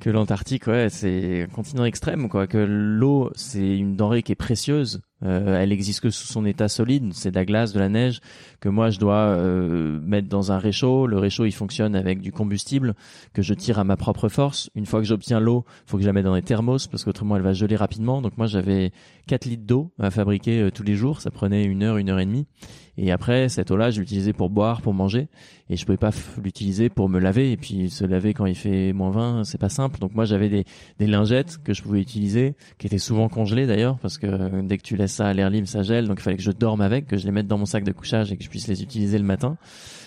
que 0.00 0.10
l'Antarctique, 0.10 0.68
ouais, 0.68 0.88
c'est 0.90 1.42
un 1.42 1.46
continent 1.48 1.84
extrême, 1.84 2.28
quoi. 2.28 2.46
Que 2.46 2.58
l'eau, 2.58 3.30
c'est 3.34 3.76
une 3.76 3.96
denrée 3.96 4.22
qui 4.22 4.32
est 4.32 4.36
précieuse 4.36 5.02
Euh, 5.24 5.60
elle 5.60 5.72
existe 5.72 6.00
que 6.00 6.10
sous 6.10 6.26
son 6.26 6.44
état 6.44 6.68
solide, 6.68 7.12
c'est 7.12 7.30
de 7.30 7.36
la 7.36 7.44
glace, 7.44 7.72
de 7.72 7.80
la 7.80 7.88
neige, 7.88 8.20
que 8.60 8.68
moi 8.68 8.90
je 8.90 8.98
dois 8.98 9.16
euh, 9.16 10.00
mettre 10.00 10.28
dans 10.28 10.52
un 10.52 10.58
réchaud. 10.58 11.06
Le 11.06 11.18
réchaud 11.18 11.44
il 11.44 11.52
fonctionne 11.52 11.96
avec 11.96 12.20
du 12.20 12.30
combustible 12.30 12.94
que 13.32 13.42
je 13.42 13.54
tire 13.54 13.78
à 13.78 13.84
ma 13.84 13.96
propre 13.96 14.28
force. 14.28 14.70
Une 14.74 14.86
fois 14.86 15.00
que 15.00 15.06
j'obtiens 15.06 15.40
l'eau, 15.40 15.64
faut 15.86 15.96
que 15.96 16.02
je 16.02 16.06
la 16.06 16.12
mette 16.12 16.24
dans 16.24 16.34
des 16.34 16.42
thermos 16.42 16.86
parce 16.86 17.04
qu'autrement 17.04 17.36
elle 17.36 17.42
va 17.42 17.52
geler 17.52 17.76
rapidement. 17.76 18.22
Donc 18.22 18.38
moi 18.38 18.46
j'avais 18.46 18.92
4 19.26 19.46
litres 19.46 19.66
d'eau 19.66 19.90
à 19.98 20.10
fabriquer 20.10 20.60
euh, 20.60 20.70
tous 20.70 20.84
les 20.84 20.94
jours, 20.94 21.20
ça 21.20 21.30
prenait 21.30 21.64
une 21.64 21.82
heure, 21.82 21.96
une 21.96 22.10
heure 22.10 22.20
et 22.20 22.26
demie. 22.26 22.46
Et 23.00 23.12
après, 23.12 23.48
cette 23.48 23.70
eau-là, 23.70 23.90
je 23.92 24.00
l'utilisais 24.00 24.32
pour 24.32 24.50
boire, 24.50 24.82
pour 24.82 24.92
manger. 24.92 25.28
Et 25.70 25.76
je 25.76 25.86
pouvais 25.86 25.96
pas 25.96 26.10
l'utiliser 26.42 26.88
pour 26.88 27.08
me 27.08 27.20
laver. 27.20 27.52
Et 27.52 27.56
puis, 27.56 27.90
se 27.90 28.04
laver 28.04 28.34
quand 28.34 28.46
il 28.46 28.56
fait 28.56 28.92
moins 28.92 29.12
20, 29.12 29.44
c'est 29.44 29.58
pas 29.58 29.68
simple. 29.68 30.00
Donc 30.00 30.16
moi, 30.16 30.24
j'avais 30.24 30.48
des, 30.48 30.64
des 30.98 31.06
lingettes 31.06 31.58
que 31.62 31.72
je 31.72 31.82
pouvais 31.82 32.00
utiliser, 32.00 32.56
qui 32.76 32.88
étaient 32.88 32.98
souvent 32.98 33.28
congelées 33.28 33.68
d'ailleurs, 33.68 33.98
parce 34.00 34.18
que 34.18 34.62
dès 34.62 34.78
que 34.78 34.82
tu 34.82 34.96
laisses 34.96 35.07
ça 35.08 35.26
à 35.26 35.32
l'air 35.32 35.50
libre, 35.50 35.66
ça 35.68 35.82
gèle. 35.82 36.06
Donc 36.06 36.18
il 36.20 36.22
fallait 36.22 36.36
que 36.36 36.42
je 36.42 36.52
dorme 36.52 36.80
avec, 36.80 37.06
que 37.06 37.16
je 37.16 37.26
les 37.26 37.32
mette 37.32 37.46
dans 37.46 37.58
mon 37.58 37.66
sac 37.66 37.84
de 37.84 37.92
couchage 37.92 38.32
et 38.32 38.36
que 38.36 38.44
je 38.44 38.48
puisse 38.48 38.68
les 38.68 38.82
utiliser 38.82 39.18
le 39.18 39.24
matin. 39.24 39.56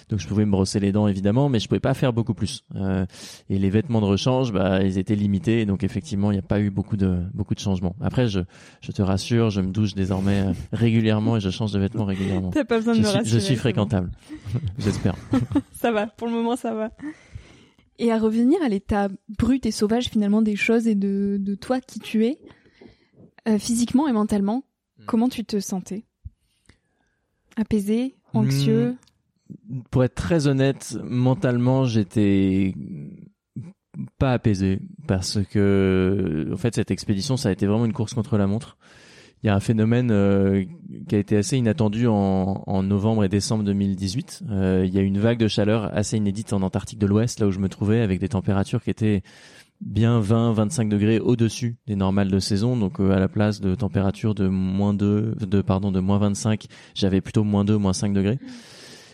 Donc 0.10 0.20
je 0.20 0.28
pouvais 0.28 0.46
me 0.46 0.52
brosser 0.52 0.82
les 0.82 0.92
dents 0.92 1.08
évidemment, 1.08 1.48
mais 1.48 1.60
je 1.60 1.68
pouvais 1.68 1.80
pas 1.80 1.94
faire 1.94 2.12
beaucoup 2.12 2.34
plus. 2.34 2.66
Euh, 2.76 3.06
et 3.50 3.58
les 3.58 3.70
vêtements 3.70 4.02
de 4.02 4.06
rechange, 4.06 4.52
bah, 4.52 4.84
ils 4.84 4.98
étaient 4.98 5.16
limités, 5.16 5.66
donc 5.66 5.84
effectivement, 5.84 6.32
il 6.32 6.36
n'y 6.36 6.40
a 6.40 6.44
pas 6.44 6.60
eu 6.60 6.70
beaucoup 6.70 6.98
de 6.98 7.20
beaucoup 7.34 7.56
de 7.56 7.60
changements. 7.60 7.96
Après, 8.02 8.28
je, 8.28 8.42
je 8.82 8.92
te 8.92 9.02
rassure, 9.02 9.50
je 9.50 9.62
me 9.62 9.72
douche 9.72 9.96
désormais 9.96 10.42
euh, 10.42 10.54
régulièrement 10.74 11.38
et 11.38 11.40
je 11.40 11.50
change 11.50 11.72
de 11.72 11.80
vêtements 11.80 12.06
régulièrement. 12.06 12.50
T'as 12.50 12.66
pas 12.66 12.78
besoin 12.78 12.94
de 12.94 12.98
je 12.98 13.04
me 13.04 13.08
suis, 13.08 13.18
rassurer. 13.18 13.40
Je 13.40 13.46
suis 13.46 13.56
fréquentable, 13.56 14.12
j'espère. 14.80 15.16
ça 15.72 15.92
va, 15.92 16.08
pour 16.08 16.28
le 16.28 16.34
moment, 16.34 16.58
ça 16.58 16.74
va. 16.74 16.92
Et 17.98 18.12
à 18.12 18.18
revenir 18.18 18.62
à 18.64 18.68
l'état 18.68 19.08
brut 19.30 19.66
et 19.66 19.72
sauvage 19.72 20.10
finalement 20.10 20.42
des 20.42 20.58
choses 20.58 20.88
et 20.88 20.96
de, 20.96 21.38
de 21.40 21.56
toi 21.56 21.80
qui 21.80 22.00
tu 22.00 22.26
es, 22.26 22.40
euh, 23.48 23.58
physiquement 23.58 24.08
et 24.08 24.12
mentalement, 24.12 24.64
Hmm. 25.02 25.06
comment 25.06 25.30
tu 25.30 25.44
te 25.46 25.60
sentais 25.60 26.04
Apaisé, 27.58 28.16
anxieux 28.34 28.96
Pour 29.90 30.04
être 30.04 30.16
très 30.16 30.48
honnête, 30.48 30.98
mentalement, 31.04 31.84
j'étais 31.86 32.74
pas 34.18 34.32
apaisé 34.32 34.80
parce 35.06 35.40
que 35.44 36.50
en 36.54 36.58
fait 36.58 36.76
cette 36.76 36.92
expédition 36.92 37.36
ça 37.36 37.50
a 37.50 37.52
été 37.52 37.68
vraiment 37.68 37.86
une 37.86 37.94
course 37.94 38.14
contre 38.14 38.38
la 38.38 38.48
montre. 38.48 38.78
Il 39.44 39.48
y 39.48 39.50
a 39.50 39.56
un 39.56 39.60
phénomène 39.60 40.12
euh, 40.12 40.64
qui 41.10 41.16
a 41.16 41.18
été 41.18 41.36
assez 41.36 41.58
inattendu 41.58 42.08
en, 42.08 42.64
en 42.68 42.84
novembre 42.84 43.24
et 43.24 43.30
décembre 43.30 43.64
2018. 43.64 44.44
Euh, 44.52 44.84
il 44.86 44.94
y 44.94 45.00
a 45.00 45.02
eu 45.02 45.06
une 45.06 45.18
vague 45.18 45.40
de 45.40 45.48
chaleur 45.48 45.90
assez 45.98 46.16
inédite 46.18 46.54
en 46.54 46.62
Antarctique 46.62 47.00
de 47.00 47.08
l'Ouest, 47.08 47.40
là 47.40 47.48
où 47.48 47.52
je 47.52 47.58
me 47.58 47.68
trouvais, 47.68 48.02
avec 48.02 48.20
des 48.20 48.30
températures 48.30 48.84
qui 48.84 48.92
étaient 48.92 49.24
bien 49.82 50.22
20-25 50.22 50.88
degrés 50.88 51.20
au-dessus 51.20 51.78
des 51.88 51.96
normales 51.96 52.30
de 52.30 52.40
saison. 52.40 52.78
Donc 52.78 53.00
euh, 53.00 53.12
à 53.12 53.20
la 53.20 53.28
place 53.28 53.62
de 53.62 53.76
température 53.76 54.36
de 54.36 54.48
moins 54.48 54.94
2, 54.94 55.36
de 55.40 55.62
pardon 55.62 55.92
de 55.92 56.00
moins 56.00 56.20
25, 56.20 56.66
j'avais 56.94 57.22
plutôt 57.22 57.44
moins 57.44 57.66
2, 57.66 57.78
moins 57.78 57.94
5 57.94 58.14
degrés. 58.14 58.40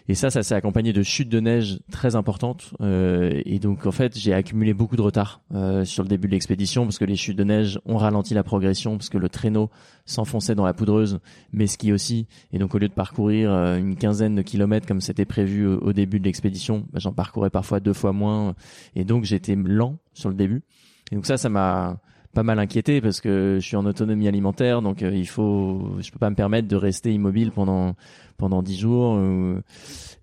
Et 0.09 0.15
ça, 0.15 0.29
ça 0.29 0.41
s'est 0.41 0.55
accompagné 0.55 0.93
de 0.93 1.03
chutes 1.03 1.27
de 1.27 1.39
neige 1.39 1.79
très 1.91 2.15
importantes. 2.15 2.73
Euh, 2.79 3.41
et 3.45 3.59
donc, 3.59 3.85
en 3.85 3.91
fait, 3.91 4.17
j'ai 4.17 4.33
accumulé 4.33 4.73
beaucoup 4.73 4.95
de 4.95 5.01
retard 5.01 5.41
euh, 5.53 5.83
sur 5.83 6.03
le 6.03 6.09
début 6.09 6.27
de 6.27 6.33
l'expédition 6.33 6.85
parce 6.85 6.97
que 6.97 7.03
les 7.05 7.17
chutes 7.17 7.37
de 7.37 7.43
neige 7.43 7.79
ont 7.85 7.97
ralenti 7.97 8.33
la 8.33 8.43
progression 8.43 8.97
parce 8.97 9.09
que 9.09 9.17
le 9.17 9.27
traîneau 9.27 9.69
s'enfonçait 10.05 10.55
dans 10.55 10.65
la 10.65 10.73
poudreuse, 10.73 11.19
mes 11.51 11.67
skis 11.67 11.91
aussi. 11.91 12.27
Et 12.53 12.59
donc, 12.59 12.73
au 12.73 12.77
lieu 12.77 12.87
de 12.87 12.93
parcourir 12.93 13.51
euh, 13.51 13.77
une 13.77 13.97
quinzaine 13.97 14.35
de 14.35 14.41
kilomètres 14.41 14.87
comme 14.87 15.01
c'était 15.01 15.25
prévu 15.25 15.67
au, 15.67 15.79
au 15.79 15.93
début 15.93 16.19
de 16.19 16.25
l'expédition, 16.25 16.85
bah, 16.93 16.99
j'en 16.99 17.11
parcourais 17.11 17.49
parfois 17.49 17.81
deux 17.81 17.93
fois 17.93 18.13
moins. 18.13 18.55
Et 18.95 19.03
donc, 19.03 19.25
j'étais 19.25 19.55
lent 19.55 19.97
sur 20.13 20.29
le 20.29 20.35
début. 20.35 20.63
Et 21.11 21.15
donc 21.15 21.25
ça, 21.25 21.37
ça 21.37 21.49
m'a 21.49 21.99
pas 22.33 22.43
mal 22.43 22.59
inquiété 22.59 23.01
parce 23.01 23.21
que 23.21 23.57
je 23.59 23.65
suis 23.65 23.75
en 23.75 23.85
autonomie 23.85 24.27
alimentaire, 24.27 24.81
donc 24.81 25.01
euh, 25.01 25.11
il 25.15 25.27
faut, 25.27 25.95
je 25.99 26.11
peux 26.11 26.19
pas 26.19 26.29
me 26.29 26.35
permettre 26.35 26.67
de 26.67 26.75
rester 26.75 27.11
immobile 27.11 27.51
pendant 27.51 27.95
pendant 28.37 28.61
dix 28.61 28.77
jours. 28.77 29.15
euh, 29.17 29.61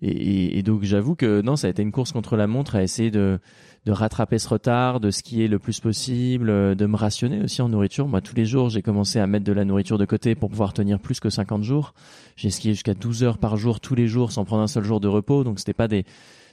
et, 0.01 0.09
et- 0.09 0.57
et 0.59 0.63
donc 0.63 0.83
j'avoue 0.83 1.15
que 1.15 1.41
non, 1.41 1.55
ça 1.55 1.67
a 1.67 1.69
été 1.69 1.81
une 1.81 1.91
course 1.91 2.11
contre 2.11 2.35
la 2.35 2.47
montre 2.47 2.75
à 2.75 2.83
essayer 2.83 3.11
de 3.11 3.39
de 3.85 3.91
rattraper 3.91 4.39
ce 4.39 4.49
retard, 4.49 4.99
de 4.99 5.11
skier 5.11 5.47
le 5.47 5.59
plus 5.59 5.79
possible, 5.79 6.49
euh, 6.49 6.73
de 6.73 6.87
me 6.87 6.95
rationner 6.95 7.43
aussi 7.43 7.61
en 7.61 7.69
nourriture. 7.69 8.07
Moi, 8.07 8.19
tous 8.19 8.33
les 8.35 8.43
jours, 8.45 8.67
j'ai 8.71 8.81
commencé 8.81 9.19
à 9.19 9.27
mettre 9.27 9.45
de 9.45 9.51
la 9.51 9.63
nourriture 9.63 9.99
de 9.99 10.05
côté 10.05 10.33
pour 10.33 10.49
pouvoir 10.49 10.73
tenir 10.73 10.97
plus 10.99 11.19
que 11.19 11.29
50 11.29 11.61
jours. 11.61 11.93
J'ai 12.35 12.49
skié 12.49 12.73
jusqu'à 12.73 12.95
12 12.95 13.23
heures 13.23 13.37
par 13.37 13.57
jour 13.57 13.79
tous 13.79 13.93
les 13.93 14.07
jours 14.07 14.31
sans 14.31 14.43
prendre 14.43 14.63
un 14.63 14.67
seul 14.67 14.83
jour 14.85 14.99
de 14.99 15.07
repos, 15.07 15.43
donc 15.43 15.59
c'était 15.59 15.73
pas 15.73 15.87
des 15.87 16.03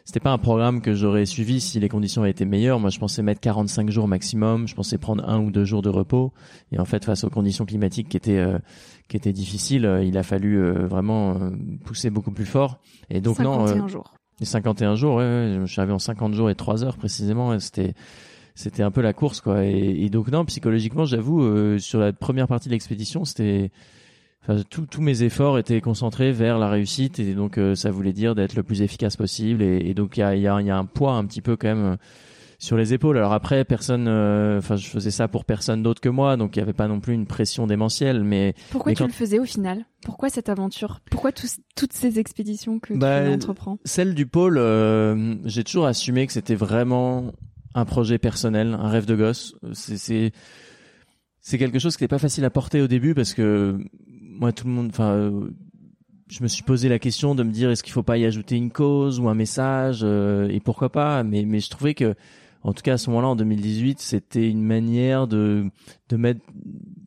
c'était 0.04 0.20
pas 0.20 0.32
un 0.32 0.38
programme 0.38 0.80
que 0.80 0.94
j'aurais 0.94 1.26
suivi 1.26 1.60
si 1.60 1.78
les 1.78 1.88
conditions 1.88 2.22
avaient 2.22 2.30
été 2.30 2.44
meilleures. 2.44 2.80
Moi, 2.80 2.90
je 2.90 2.98
pensais 2.98 3.22
mettre 3.22 3.40
45 3.40 3.90
jours 3.90 4.08
maximum. 4.08 4.66
Je 4.66 4.74
pensais 4.74 4.98
prendre 4.98 5.28
un 5.28 5.40
ou 5.40 5.50
deux 5.50 5.64
jours 5.64 5.82
de 5.82 5.88
repos. 5.88 6.32
Et 6.72 6.78
en 6.78 6.84
fait, 6.84 7.04
face 7.04 7.24
aux 7.24 7.30
conditions 7.30 7.64
climatiques 7.64 8.08
qui 8.08 8.16
étaient 8.16 8.38
euh, 8.38 8.58
qui 9.08 9.16
étaient 9.16 9.32
difficiles, 9.32 9.86
euh, 9.86 10.02
il 10.02 10.18
a 10.18 10.22
fallu 10.22 10.56
euh, 10.58 10.86
vraiment 10.86 11.34
euh, 11.34 11.50
pousser 11.84 12.10
beaucoup 12.10 12.32
plus 12.32 12.46
fort. 12.46 12.80
Et 13.10 13.20
donc 13.20 13.38
non, 13.38 13.66
51 13.66 13.84
euh, 13.84 13.88
jours. 13.88 14.14
les 14.40 14.46
51 14.46 14.94
jours, 14.96 15.16
ouais, 15.16 15.22
ouais, 15.22 15.58
je 15.60 15.70
suis 15.70 15.80
arrivé 15.80 15.92
en 15.92 15.98
50 15.98 16.34
jours 16.34 16.50
et 16.50 16.54
3 16.54 16.84
heures 16.84 16.96
précisément. 16.96 17.58
C'était 17.60 17.94
c'était 18.54 18.82
un 18.82 18.90
peu 18.90 19.00
la 19.00 19.12
course 19.12 19.40
quoi. 19.40 19.64
Et, 19.64 20.04
et 20.04 20.10
donc 20.10 20.28
non, 20.30 20.44
psychologiquement, 20.44 21.04
j'avoue, 21.04 21.42
euh, 21.42 21.78
sur 21.78 22.00
la 22.00 22.12
première 22.12 22.48
partie 22.48 22.68
de 22.68 22.74
l'expédition, 22.74 23.24
c'était 23.24 23.70
Enfin, 24.42 24.60
tout- 24.68 24.86
tous 24.86 25.00
mes 25.00 25.22
efforts 25.22 25.58
étaient 25.58 25.80
concentrés 25.80 26.32
vers 26.32 26.58
la 26.58 26.68
réussite 26.68 27.20
et 27.20 27.34
donc 27.34 27.58
euh, 27.58 27.74
ça 27.76 27.90
voulait 27.92 28.12
dire 28.12 28.34
d'être 28.34 28.54
le 28.56 28.62
plus 28.64 28.82
efficace 28.82 29.16
possible 29.16 29.62
et, 29.62 29.78
et 29.88 29.94
donc 29.94 30.16
il 30.16 30.20
y 30.20 30.22
a, 30.24 30.34
y, 30.34 30.48
a, 30.48 30.60
y 30.60 30.70
a 30.70 30.76
un 30.76 30.84
poids 30.84 31.12
un 31.12 31.24
petit 31.26 31.40
peu 31.40 31.56
quand 31.56 31.68
même 31.68 31.84
euh, 31.92 31.96
sur 32.58 32.76
les 32.76 32.92
épaules. 32.92 33.16
Alors 33.18 33.32
après, 33.32 33.64
personne, 33.64 34.06
euh, 34.08 34.58
enfin 34.58 34.74
je 34.76 34.88
faisais 34.88 35.12
ça 35.12 35.28
pour 35.28 35.44
personne 35.44 35.82
d'autre 35.84 36.00
que 36.00 36.08
moi, 36.08 36.36
donc 36.36 36.56
il 36.56 36.58
y 36.58 36.62
avait 36.62 36.72
pas 36.72 36.88
non 36.88 36.98
plus 36.98 37.14
une 37.14 37.26
pression 37.26 37.68
démentielle, 37.68 38.24
mais 38.24 38.54
Pourquoi 38.70 38.90
mais 38.90 38.96
tu 38.96 39.02
quand- 39.02 39.06
le 39.08 39.12
faisais 39.12 39.38
au 39.38 39.44
final? 39.44 39.84
Pourquoi 40.04 40.28
cette 40.28 40.48
aventure? 40.48 41.00
Pourquoi 41.10 41.30
tous- 41.30 41.58
toutes 41.76 41.92
ces 41.92 42.18
expéditions 42.18 42.80
que 42.80 42.94
Bah, 42.94 43.22
tu 43.24 43.28
entreprends? 43.32 43.78
Celle 43.84 44.14
du 44.14 44.26
pôle, 44.26 44.58
euh, 44.58 45.36
j'ai 45.44 45.62
toujours 45.62 45.86
assumé 45.86 46.26
que 46.26 46.32
c'était 46.32 46.56
vraiment 46.56 47.32
un 47.74 47.84
projet 47.84 48.18
personnel, 48.18 48.76
un 48.78 48.88
rêve 48.88 49.06
de 49.06 49.14
gosse. 49.14 49.54
C'est 49.72 49.98
c'est 49.98 50.32
c'est 51.40 51.58
quelque 51.58 51.78
chose 51.78 51.96
qui 51.96 52.04
n'est 52.04 52.08
pas 52.08 52.18
facile 52.18 52.44
à 52.44 52.50
porter 52.50 52.80
au 52.80 52.86
début 52.86 53.14
parce 53.14 53.34
que 53.34 53.78
moi 54.42 54.52
tout 54.52 54.66
le 54.66 54.72
monde, 54.72 54.88
enfin, 54.90 55.12
euh, 55.12 55.50
je 56.26 56.42
me 56.42 56.48
suis 56.48 56.64
posé 56.64 56.88
la 56.88 56.98
question 56.98 57.36
de 57.36 57.44
me 57.44 57.52
dire 57.52 57.70
est-ce 57.70 57.84
qu'il 57.84 57.92
faut 57.92 58.02
pas 58.02 58.18
y 58.18 58.24
ajouter 58.24 58.56
une 58.56 58.72
cause 58.72 59.20
ou 59.20 59.28
un 59.28 59.34
message 59.34 60.00
euh, 60.02 60.48
et 60.48 60.58
pourquoi 60.58 60.90
pas. 60.90 61.22
Mais 61.22 61.44
mais 61.44 61.60
je 61.60 61.70
trouvais 61.70 61.94
que 61.94 62.16
en 62.64 62.72
tout 62.72 62.82
cas 62.82 62.94
à 62.94 62.98
ce 62.98 63.08
moment-là 63.10 63.28
en 63.28 63.36
2018 63.36 64.00
c'était 64.00 64.50
une 64.50 64.64
manière 64.64 65.28
de 65.28 65.66
de 66.08 66.16
mettre 66.16 66.40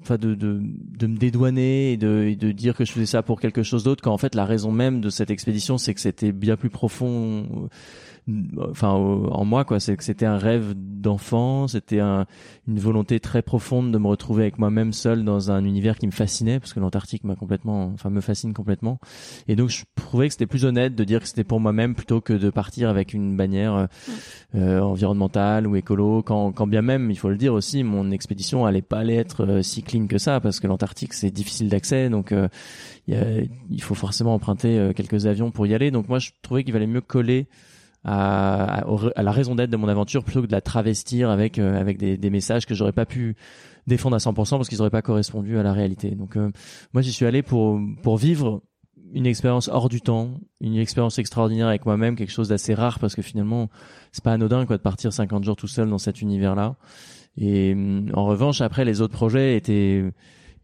enfin 0.02 0.18
de, 0.18 0.34
de 0.34 0.62
de 0.64 1.08
me 1.08 1.18
dédouaner 1.18 1.92
et 1.92 1.98
de 1.98 2.24
et 2.30 2.38
de 2.38 2.54
dire 2.54 2.74
que 2.74 2.86
je 2.86 2.94
faisais 2.94 3.06
ça 3.06 3.22
pour 3.22 3.42
quelque 3.42 3.64
chose 3.64 3.84
d'autre 3.84 4.02
quand 4.02 4.14
en 4.14 4.18
fait 4.18 4.34
la 4.34 4.46
raison 4.46 4.72
même 4.72 5.02
de 5.02 5.10
cette 5.10 5.30
expédition 5.30 5.78
c'est 5.78 5.94
que 5.94 6.00
c'était 6.00 6.32
bien 6.32 6.56
plus 6.56 6.70
profond 6.70 7.10
euh, 7.10 7.68
enfin 8.60 8.90
en 8.90 9.46
moi 9.46 9.66
quoi. 9.66 9.80
C'est 9.80 9.96
que 9.96 10.04
c'était 10.04 10.26
un 10.26 10.38
rêve 10.38 10.74
d'enfant 10.76 11.68
c'était 11.68 12.00
un, 12.00 12.26
une 12.68 12.80
volonté 12.80 13.20
très 13.20 13.42
profonde 13.44 13.92
de 13.92 13.98
me 14.00 14.08
retrouver 14.08 14.44
avec 14.44 14.58
moi-même 14.58 14.94
seul 14.94 15.24
dans 15.24 15.52
un 15.52 15.64
univers 15.64 15.98
qui 16.00 16.08
me 16.08 16.12
fascinait 16.12 16.60
parce 16.60 16.74
que 16.74 16.80
l'Antarctique 16.80 17.24
m'a 17.24 17.36
complètement 17.36 17.92
enfin 17.94 18.10
me 18.10 18.22
fascine 18.22 18.54
complètement. 18.54 19.00
Et 19.48 19.56
donc 19.56 19.70
je 19.70 19.84
trouvais 19.96 20.28
que 20.28 20.34
c'était 20.34 20.48
plus 20.48 20.66
honnête 20.66 20.96
de 20.96 21.04
dire 21.04 21.20
que 21.22 21.28
c'était 21.28 21.44
pour 21.44 21.60
moi-même 21.60 21.94
plutôt 21.94 22.22
que 22.22 22.34
de 22.34 22.50
partir 22.50 22.90
avec 22.90 23.14
une 23.14 23.38
bannière 23.38 23.76
euh, 23.76 23.86
euh, 24.56 24.80
environnementale 24.82 25.68
ou 25.68 25.76
écolo 25.76 26.24
quand, 26.24 26.52
quand 26.52 26.68
bien 26.68 26.82
même 26.82 27.12
il 27.12 27.18
faut 27.18 27.30
le 27.30 27.38
dire 27.38 27.54
aussi 27.54 27.84
mon 27.84 28.10
expédition 28.12 28.66
allait 28.66 28.82
pas 28.82 29.00
aller 29.00 29.16
être 29.16 29.46
euh, 29.46 29.62
si 29.62 29.84
clean 29.84 30.08
que 30.08 30.18
ça 30.18 30.40
parce 30.40 30.60
que 30.60 30.68
l'Antarctique 30.68 31.14
c'est 31.14 31.32
difficile 31.32 31.70
d'accès 31.70 32.10
donc 32.10 32.32
euh, 32.32 32.48
il 33.08 33.14
y 33.14 33.18
a- 33.18 33.44
il 33.70 33.82
faut 33.84 33.94
forcément 33.96 34.34
emprunter 34.34 34.80
euh, 34.80 34.94
quelques 34.94 35.28
avions 35.28 35.52
pour 35.52 35.68
y 35.68 35.76
aller. 35.76 35.92
Donc 35.92 36.10
moi 36.10 36.18
je 36.18 36.32
trouvais 36.42 36.64
qu'il 36.64 36.74
valait 36.74 36.88
mieux 36.88 37.02
coller 37.02 37.46
à, 38.06 38.82
à, 38.82 38.86
à 39.16 39.24
la 39.24 39.32
raison 39.32 39.56
d'être 39.56 39.72
de 39.72 39.78
mon 39.78 39.88
aventure 39.88 40.24
plutôt 40.24 40.42
que 40.42 40.48
de 40.48 40.52
la 40.52 40.62
travestir 40.62 41.30
avec 41.30 41.60
euh, 41.60 41.80
avec 41.80 41.98
des, 41.98 42.18
des 42.18 42.30
messages 42.30 42.66
que 42.66 42.76
j'aurais 42.76 42.94
pas 42.94 43.06
pu 43.06 43.36
défendre 43.88 44.16
à 44.16 44.20
100% 44.20 44.34
parce 44.58 44.70
qu'ils 44.70 44.82
auraient 44.82 44.90
pas 44.90 45.02
correspondu 45.02 45.58
à 45.58 45.64
la 45.64 45.74
réalité 45.74 46.12
donc 46.12 46.38
euh, 46.38 46.52
moi 46.94 47.02
j'y 47.02 47.12
suis 47.12 47.26
allé 47.26 47.42
pour 47.42 47.80
pour 48.04 48.18
vivre 48.18 48.62
une 49.14 49.26
expérience 49.26 49.70
hors 49.70 49.88
du 49.88 50.02
temps, 50.02 50.40
une 50.60 50.76
expérience 50.76 51.20
extraordinaire 51.20 51.68
avec 51.68 51.86
moi-même, 51.86 52.16
quelque 52.16 52.32
chose 52.32 52.50
d'assez 52.50 52.74
rare 52.74 53.00
parce 53.00 53.16
que 53.16 53.22
finalement 53.22 53.70
c'est 54.12 54.24
pas 54.24 54.34
anodin 54.34 54.66
quoi 54.66 54.78
de 54.78 54.82
partir 54.82 55.14
50 55.14 55.44
jours 55.44 55.56
tout 55.56 55.68
seul 55.68 55.90
dans 55.90 55.98
cet 55.98 56.22
univers-là. 56.22 56.76
Et 57.38 57.74
hum, 57.74 58.10
en 58.14 58.26
revanche 58.26 58.62
après 58.62 58.86
les 58.86 59.02
autres 59.02 59.14
projets 59.14 59.56
étaient 59.56 60.04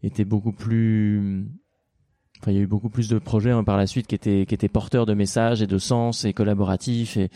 étaient 0.02 0.24
beaucoup 0.24 0.52
plus 0.52 1.46
Enfin, 2.42 2.50
il 2.50 2.56
y 2.56 2.60
a 2.60 2.62
eu 2.62 2.66
beaucoup 2.66 2.88
plus 2.88 3.08
de 3.08 3.20
projets 3.20 3.52
hein, 3.52 3.62
par 3.62 3.76
la 3.76 3.86
suite 3.86 4.08
qui 4.08 4.16
étaient 4.16 4.46
qui 4.46 4.54
étaient 4.54 4.68
porteurs 4.68 5.06
de 5.06 5.14
messages 5.14 5.62
et 5.62 5.68
de 5.68 5.78
sens 5.78 6.24
et 6.24 6.32
collaboratifs 6.32 7.16
et 7.16 7.30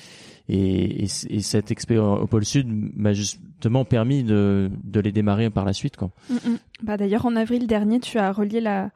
et, 0.48 1.04
et, 1.04 1.08
et 1.28 1.40
cette 1.40 1.70
expérience 1.70 2.20
au 2.20 2.26
pôle 2.26 2.44
Sud 2.44 2.66
m'a 2.96 3.12
justement 3.12 3.84
permis 3.84 4.24
de 4.24 4.68
de 4.82 5.00
les 5.00 5.12
démarrer 5.12 5.48
par 5.48 5.64
la 5.64 5.72
suite 5.72 5.96
quoi. 5.96 6.10
Mm, 6.28 6.34
mm. 6.34 6.58
Bah 6.82 6.96
d'ailleurs 6.96 7.24
en 7.24 7.36
avril 7.36 7.68
dernier, 7.68 8.00
tu 8.00 8.18
as 8.18 8.32
relié 8.32 8.60
la 8.60 8.90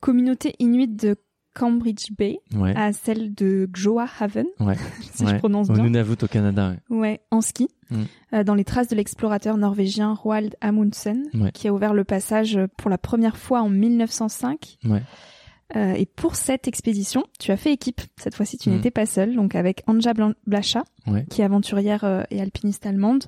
communauté 0.00 0.56
inuite 0.58 0.96
de 0.96 1.16
Cambridge 1.54 2.10
Bay 2.18 2.40
à 2.74 2.92
celle 2.92 3.32
de 3.32 3.68
Gjoa 3.72 4.06
Haven, 4.18 4.46
si 5.12 5.26
je 5.26 5.36
prononce 5.36 5.68
bien. 5.68 5.80
Au 5.80 5.86
Nunavut 5.86 6.16
au 6.22 6.26
Canada. 6.26 6.74
Ouais, 6.90 7.20
en 7.30 7.40
ski, 7.40 7.68
mm. 7.90 8.42
dans 8.42 8.54
les 8.54 8.64
traces 8.64 8.88
de 8.88 8.96
l'explorateur 8.96 9.56
norvégien 9.58 10.14
Roald 10.14 10.56
Amundsen, 10.60 11.24
qui 11.54 11.68
a 11.68 11.72
ouvert 11.72 11.94
le 11.94 12.04
passage 12.04 12.58
pour 12.78 12.90
la 12.90 12.98
première 12.98 13.36
fois 13.36 13.60
en 13.60 13.68
1905. 13.68 14.78
Ouais. 14.86 15.02
Euh, 15.76 15.94
et 15.94 16.06
pour 16.06 16.36
cette 16.36 16.68
expédition, 16.68 17.24
tu 17.38 17.50
as 17.50 17.56
fait 17.56 17.72
équipe. 17.72 18.00
Cette 18.18 18.34
fois-ci, 18.34 18.58
tu 18.58 18.68
mm. 18.70 18.72
n'étais 18.74 18.90
pas 18.90 19.06
seule, 19.06 19.34
donc 19.34 19.54
avec 19.54 19.82
Anja 19.86 20.12
Blacha, 20.46 20.84
qui 21.30 21.40
est 21.40 21.44
aventurière 21.44 22.04
euh, 22.04 22.22
et 22.30 22.40
alpiniste 22.40 22.86
allemande. 22.86 23.24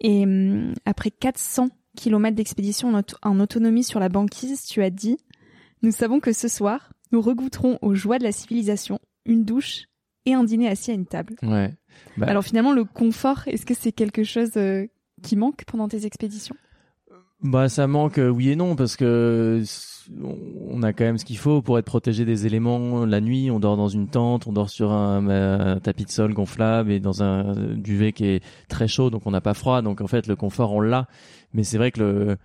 Et 0.00 0.24
hum, 0.24 0.74
après 0.84 1.10
400 1.10 1.70
kilomètres 1.96 2.36
d'expédition 2.36 2.92
en, 3.22 3.40
autonomie 3.40 3.84
sur 3.84 4.00
la 4.00 4.08
banquise, 4.08 4.64
tu 4.64 4.82
as 4.82 4.90
dit 4.90 5.18
Nous 5.82 5.90
savons 5.90 6.20
que 6.20 6.32
ce 6.32 6.48
soir, 6.48 6.92
nous 7.12 7.20
regoutterons 7.20 7.78
aux 7.82 7.94
joies 7.94 8.18
de 8.18 8.24
la 8.24 8.32
civilisation, 8.32 9.00
une 9.24 9.44
douche 9.44 9.86
et 10.26 10.34
un 10.34 10.44
dîner 10.44 10.68
assis 10.68 10.90
à 10.90 10.94
une 10.94 11.06
table. 11.06 11.36
Ouais. 11.42 11.74
Bah 12.16 12.26
Alors 12.28 12.44
finalement, 12.44 12.72
le 12.72 12.84
confort, 12.84 13.42
est-ce 13.46 13.66
que 13.66 13.74
c'est 13.74 13.92
quelque 13.92 14.22
chose 14.22 14.52
euh, 14.56 14.86
qui 15.22 15.36
manque 15.36 15.64
pendant 15.64 15.88
tes 15.88 16.06
expéditions? 16.06 16.56
Bah 17.42 17.68
ça 17.68 17.86
manque 17.86 18.18
euh, 18.18 18.28
oui 18.28 18.50
et 18.50 18.56
non 18.56 18.74
parce 18.74 18.96
que 18.96 19.62
on 20.70 20.82
a 20.82 20.92
quand 20.92 21.04
même 21.04 21.18
ce 21.18 21.24
qu'il 21.24 21.36
faut 21.38 21.60
pour 21.60 21.78
être 21.78 21.84
protégé 21.84 22.24
des 22.24 22.46
éléments. 22.46 23.04
La 23.04 23.20
nuit, 23.20 23.50
on 23.50 23.60
dort 23.60 23.76
dans 23.76 23.88
une 23.88 24.08
tente, 24.08 24.46
on 24.46 24.52
dort 24.52 24.70
sur 24.70 24.90
un, 24.90 25.78
tapis 25.80 26.06
de 26.06 26.10
sol 26.10 26.32
gonflable 26.32 26.90
et 26.90 26.98
dans 26.98 27.22
un 27.22 27.54
duvet 27.76 28.12
qui 28.12 28.24
est 28.24 28.42
très 28.68 28.88
chaud, 28.88 29.10
donc 29.10 29.26
on 29.26 29.30
n'a 29.30 29.42
pas 29.42 29.52
froid. 29.52 29.82
Donc 29.82 30.00
en 30.00 30.06
fait, 30.06 30.26
le 30.26 30.34
confort 30.34 30.72
on 30.72 30.80
l'a, 30.80 31.08
mais 31.52 31.62
c'est 31.62 31.76
vrai 31.76 31.90
que 31.90 32.00
le 32.00 32.38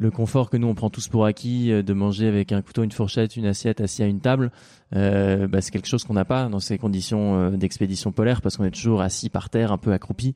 le 0.00 0.10
confort 0.10 0.48
que 0.48 0.56
nous 0.56 0.66
on 0.66 0.74
prend 0.74 0.88
tous 0.88 1.08
pour 1.08 1.26
acquis 1.26 1.70
euh, 1.70 1.82
de 1.82 1.92
manger 1.92 2.26
avec 2.26 2.52
un 2.52 2.62
couteau, 2.62 2.82
une 2.82 2.90
fourchette, 2.90 3.36
une 3.36 3.44
assiette 3.44 3.82
assis 3.82 4.02
à 4.02 4.06
une 4.06 4.20
table, 4.20 4.50
euh, 4.96 5.46
bah, 5.46 5.60
c'est 5.60 5.70
quelque 5.70 5.88
chose 5.88 6.04
qu'on 6.04 6.14
n'a 6.14 6.24
pas 6.24 6.48
dans 6.48 6.58
ces 6.58 6.78
conditions 6.78 7.38
euh, 7.38 7.50
d'expédition 7.50 8.10
polaire 8.10 8.40
parce 8.40 8.56
qu'on 8.56 8.64
est 8.64 8.70
toujours 8.70 9.02
assis 9.02 9.28
par 9.28 9.50
terre, 9.50 9.72
un 9.72 9.78
peu 9.78 9.92
accroupi. 9.92 10.34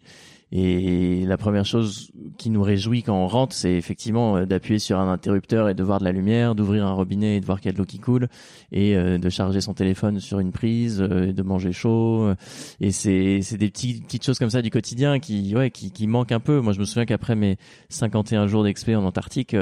Et 0.56 1.26
la 1.26 1.36
première 1.36 1.64
chose 1.66 2.12
qui 2.38 2.48
nous 2.48 2.62
réjouit 2.62 3.02
quand 3.02 3.16
on 3.16 3.26
rentre, 3.26 3.56
c'est 3.56 3.72
effectivement 3.72 4.36
euh, 4.36 4.46
d'appuyer 4.46 4.78
sur 4.78 5.00
un 5.00 5.10
interrupteur 5.10 5.68
et 5.68 5.74
de 5.74 5.82
voir 5.82 5.98
de 5.98 6.04
la 6.04 6.12
lumière, 6.12 6.54
d'ouvrir 6.54 6.86
un 6.86 6.92
robinet 6.92 7.38
et 7.38 7.40
de 7.40 7.44
voir 7.44 7.60
qu'il 7.60 7.66
y 7.66 7.70
a 7.70 7.72
de 7.72 7.78
l'eau 7.78 7.84
qui 7.84 7.98
coule, 7.98 8.28
et 8.70 8.96
euh, 8.96 9.18
de 9.18 9.28
charger 9.30 9.60
son 9.60 9.74
téléphone 9.74 10.20
sur 10.20 10.38
une 10.38 10.52
prise, 10.52 11.00
euh, 11.00 11.32
de 11.32 11.42
manger 11.42 11.72
chaud. 11.72 12.32
Et 12.80 12.92
c'est 12.92 13.40
c'est 13.42 13.56
des 13.56 13.68
petites 13.68 14.04
petites 14.04 14.24
choses 14.24 14.38
comme 14.38 14.50
ça 14.50 14.62
du 14.62 14.70
quotidien 14.70 15.18
qui 15.18 15.56
ouais 15.56 15.72
qui 15.72 15.90
qui 15.90 16.06
manquent 16.06 16.30
un 16.30 16.38
peu. 16.38 16.60
Moi, 16.60 16.72
je 16.72 16.78
me 16.78 16.84
souviens 16.84 17.04
qu'après 17.04 17.34
mes 17.34 17.56
51 17.88 18.46
jours 18.46 18.62
d'expé 18.62 18.94
en 18.94 19.04
Antarctique, 19.04 19.56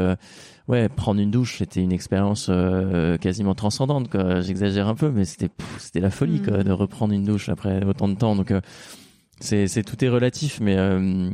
ouais, 0.68 0.90
prendre 0.90 1.22
une 1.22 1.30
douche, 1.30 1.56
c'était 1.58 1.80
une 1.80 1.92
expérience 1.92 2.50
quasiment 3.22 3.54
transcendante. 3.54 4.10
J'exagère 4.42 4.88
un 4.88 4.94
peu, 4.94 5.10
mais 5.10 5.24
c'était 5.24 5.48
c'était 5.78 6.00
la 6.00 6.10
folie 6.10 6.42
quoi, 6.42 6.58
mmh. 6.58 6.64
de 6.64 6.72
reprendre 6.72 7.14
une 7.14 7.24
douche 7.24 7.48
après 7.48 7.82
autant 7.82 8.08
de 8.08 8.14
temps. 8.14 8.36
Donc 8.36 8.52
c'est 9.40 9.66
c'est 9.66 9.82
tout 9.82 10.04
est 10.04 10.08
relatif, 10.08 10.60
mais 10.60 10.76
euh, 10.76 11.30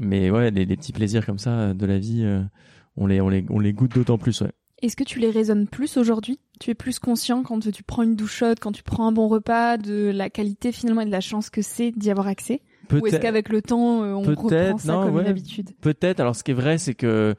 mais 0.00 0.30
ouais, 0.30 0.50
les, 0.50 0.64
les, 0.64 0.76
petits 0.76 0.92
plaisirs 0.92 1.24
comme 1.24 1.38
ça 1.38 1.74
de 1.74 1.86
la 1.86 1.98
vie, 1.98 2.22
euh, 2.24 2.42
on 2.96 3.06
les 3.06 3.20
on 3.20 3.28
les 3.28 3.44
on 3.50 3.58
les 3.58 3.72
goûte 3.72 3.94
d'autant 3.94 4.18
plus, 4.18 4.40
ouais. 4.40 4.52
Est-ce 4.80 4.94
que 4.94 5.02
tu 5.02 5.18
les 5.18 5.30
raisonnes 5.30 5.66
plus 5.66 5.96
aujourd'hui? 5.96 6.38
Tu 6.60 6.70
es 6.70 6.74
plus 6.74 7.00
conscient 7.00 7.42
quand 7.42 7.58
tu 7.72 7.82
prends 7.82 8.04
une 8.04 8.14
douche 8.14 8.36
chaude, 8.36 8.60
quand 8.60 8.70
tu 8.70 8.84
prends 8.84 9.08
un 9.08 9.12
bon 9.12 9.26
repas, 9.26 9.76
de 9.76 10.12
la 10.14 10.30
qualité 10.30 10.70
finalement 10.70 11.00
et 11.00 11.06
de 11.06 11.10
la 11.10 11.20
chance 11.20 11.50
que 11.50 11.62
c'est 11.62 11.90
d'y 11.90 12.10
avoir 12.10 12.28
accès? 12.28 12.62
Ou 12.92 13.06
est-ce 13.06 13.16
qu'avec 13.16 13.48
le 13.48 13.60
temps, 13.60 14.02
euh, 14.02 14.14
on 14.14 14.22
reprend 14.22 14.78
ça 14.78 14.92
comme 15.04 15.18
une 15.18 15.26
habitude? 15.26 15.70
Peut-être. 15.80 16.20
Alors 16.20 16.36
ce 16.36 16.44
qui 16.44 16.52
est 16.52 16.54
vrai, 16.54 16.78
c'est 16.78 16.94
que 16.94 17.34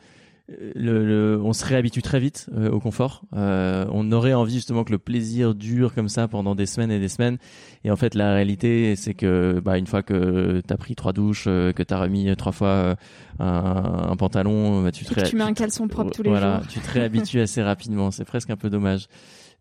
le, 0.76 1.40
on 1.44 1.54
se 1.54 1.66
réhabitue 1.66 2.02
très 2.02 2.20
vite 2.20 2.50
euh, 2.56 2.70
au 2.70 2.80
confort. 2.80 3.24
Euh, 3.36 3.86
on 3.92 4.12
aurait 4.12 4.34
envie 4.34 4.56
justement 4.56 4.84
que 4.84 4.92
le 4.92 4.98
plaisir 4.98 5.56
dure 5.56 5.94
comme 5.94 6.10
ça 6.10 6.28
pendant 6.28 6.56
des 6.56 6.66
semaines 6.66 6.92
et 6.92 7.00
des 7.00 7.10
semaines. 7.10 7.38
Et 7.84 7.92
en 7.92 7.96
fait, 7.96 8.16
la 8.16 8.34
réalité, 8.34 8.96
c'est 8.96 9.14
que 9.14 9.62
bah, 9.64 9.78
une 9.78 9.88
fois 9.88 10.04
que 10.04 10.62
t'as 10.66 10.78
pris 10.78 10.96
trois 10.96 11.14
douches, 11.14 11.46
euh, 11.48 11.72
que 11.72 11.84
t'as 11.84 12.00
remis 12.00 12.36
trois 12.36 12.52
fois 12.52 12.96
un, 13.40 14.16
pantalon, 14.18 14.84
bah, 14.84 14.92
tu 14.92 15.06
te 15.06 15.20
tu 15.22 15.36
mets 15.36 15.44
un 15.44 15.54
caleçon 15.54 15.88
propre 15.88 16.12
tous 16.12 16.24
les 16.24 16.30
voilà, 16.30 16.60
jours. 16.60 16.68
tu 16.68 16.80
te 16.80 16.92
réhabitues 16.92 17.42
assez 17.42 17.62
rapidement. 17.62 18.12
C'est 18.12 18.26
presque 18.26 18.50
un 18.50 18.58
peu 18.58 18.70
dommage. 18.70 19.08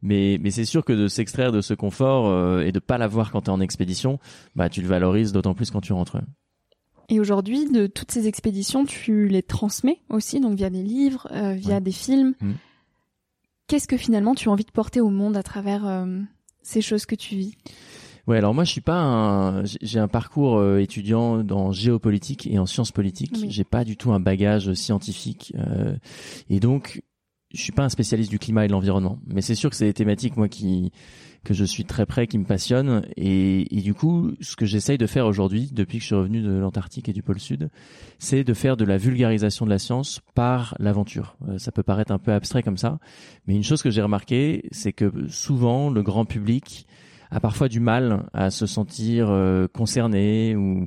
Mais, 0.00 0.38
mais 0.40 0.52
c'est 0.52 0.64
sûr 0.64 0.84
que 0.84 0.92
de 0.92 1.08
s'extraire 1.08 1.50
de 1.50 1.60
ce 1.60 1.74
confort 1.74 2.60
et 2.60 2.70
de 2.70 2.78
pas 2.78 2.98
l'avoir 2.98 3.32
quand 3.32 3.42
t'es 3.42 3.50
en 3.50 3.60
expédition, 3.60 4.20
bah 4.54 4.68
tu 4.68 4.80
le 4.80 4.86
valorises 4.86 5.32
d'autant 5.32 5.54
plus 5.54 5.72
quand 5.72 5.80
tu 5.80 5.92
rentres. 5.92 6.18
Et 7.08 7.20
aujourd'hui, 7.20 7.70
de 7.70 7.86
toutes 7.86 8.10
ces 8.10 8.26
expéditions, 8.26 8.84
tu 8.84 9.28
les 9.28 9.42
transmets 9.42 10.00
aussi, 10.10 10.40
donc 10.40 10.56
via 10.56 10.68
des 10.68 10.82
livres, 10.82 11.26
euh, 11.32 11.54
via 11.54 11.80
des 11.80 11.92
films. 11.92 12.34
Mm. 12.40 12.52
Qu'est-ce 13.66 13.88
que 13.88 13.96
finalement 13.96 14.34
tu 14.34 14.48
as 14.48 14.52
envie 14.52 14.64
de 14.64 14.70
porter 14.70 15.00
au 15.00 15.10
monde 15.10 15.36
à 15.36 15.42
travers 15.42 15.86
euh, 15.86 16.20
ces 16.62 16.80
choses 16.82 17.06
que 17.06 17.14
tu 17.14 17.36
vis? 17.36 17.54
Ouais, 18.26 18.36
alors 18.36 18.52
moi 18.52 18.64
je 18.64 18.72
suis 18.72 18.82
pas 18.82 19.00
un, 19.00 19.64
j'ai 19.64 19.98
un 19.98 20.08
parcours 20.08 20.58
euh, 20.58 20.80
étudiant 20.80 21.42
dans 21.42 21.72
géopolitique 21.72 22.46
et 22.46 22.58
en 22.58 22.66
sciences 22.66 22.92
politiques. 22.92 23.46
J'ai 23.48 23.64
pas 23.64 23.84
du 23.84 23.96
tout 23.96 24.12
un 24.12 24.20
bagage 24.20 24.74
scientifique 24.74 25.54
et 26.50 26.60
donc 26.60 27.02
je 27.52 27.62
suis 27.62 27.72
pas 27.72 27.84
un 27.84 27.88
spécialiste 27.88 28.30
du 28.30 28.38
climat 28.38 28.64
et 28.64 28.68
de 28.68 28.72
l'environnement. 28.72 29.18
Mais 29.26 29.40
c'est 29.40 29.54
sûr 29.54 29.70
que 29.70 29.76
c'est 29.76 29.86
des 29.86 29.94
thématiques 29.94 30.36
moi 30.36 30.48
qui 30.48 30.92
que 31.44 31.54
je 31.54 31.64
suis 31.64 31.84
très 31.84 32.04
près, 32.04 32.26
qui 32.26 32.36
me 32.36 32.44
passionne. 32.44 33.06
Et, 33.16 33.76
et 33.76 33.80
du 33.80 33.94
coup, 33.94 34.32
ce 34.40 34.56
que 34.56 34.66
j'essaye 34.66 34.98
de 34.98 35.06
faire 35.06 35.26
aujourd'hui, 35.26 35.70
depuis 35.72 35.98
que 35.98 36.02
je 36.02 36.06
suis 36.06 36.14
revenu 36.14 36.42
de 36.42 36.50
l'Antarctique 36.50 37.08
et 37.08 37.12
du 37.12 37.22
pôle 37.22 37.38
Sud, 37.38 37.70
c'est 38.18 38.44
de 38.44 38.54
faire 38.54 38.76
de 38.76 38.84
la 38.84 38.98
vulgarisation 38.98 39.64
de 39.64 39.70
la 39.70 39.78
science 39.78 40.20
par 40.34 40.74
l'aventure. 40.78 41.36
Euh, 41.48 41.58
ça 41.58 41.72
peut 41.72 41.82
paraître 41.82 42.12
un 42.12 42.18
peu 42.18 42.32
abstrait 42.32 42.62
comme 42.62 42.76
ça, 42.76 42.98
mais 43.46 43.54
une 43.54 43.64
chose 43.64 43.82
que 43.82 43.90
j'ai 43.90 44.02
remarqué, 44.02 44.68
c'est 44.72 44.92
que 44.92 45.28
souvent, 45.28 45.90
le 45.90 46.02
grand 46.02 46.24
public 46.24 46.86
a 47.30 47.40
parfois 47.40 47.68
du 47.68 47.80
mal 47.80 48.26
à 48.32 48.50
se 48.50 48.66
sentir 48.66 49.28
euh, 49.30 49.66
concerné 49.68 50.56
ou, 50.56 50.86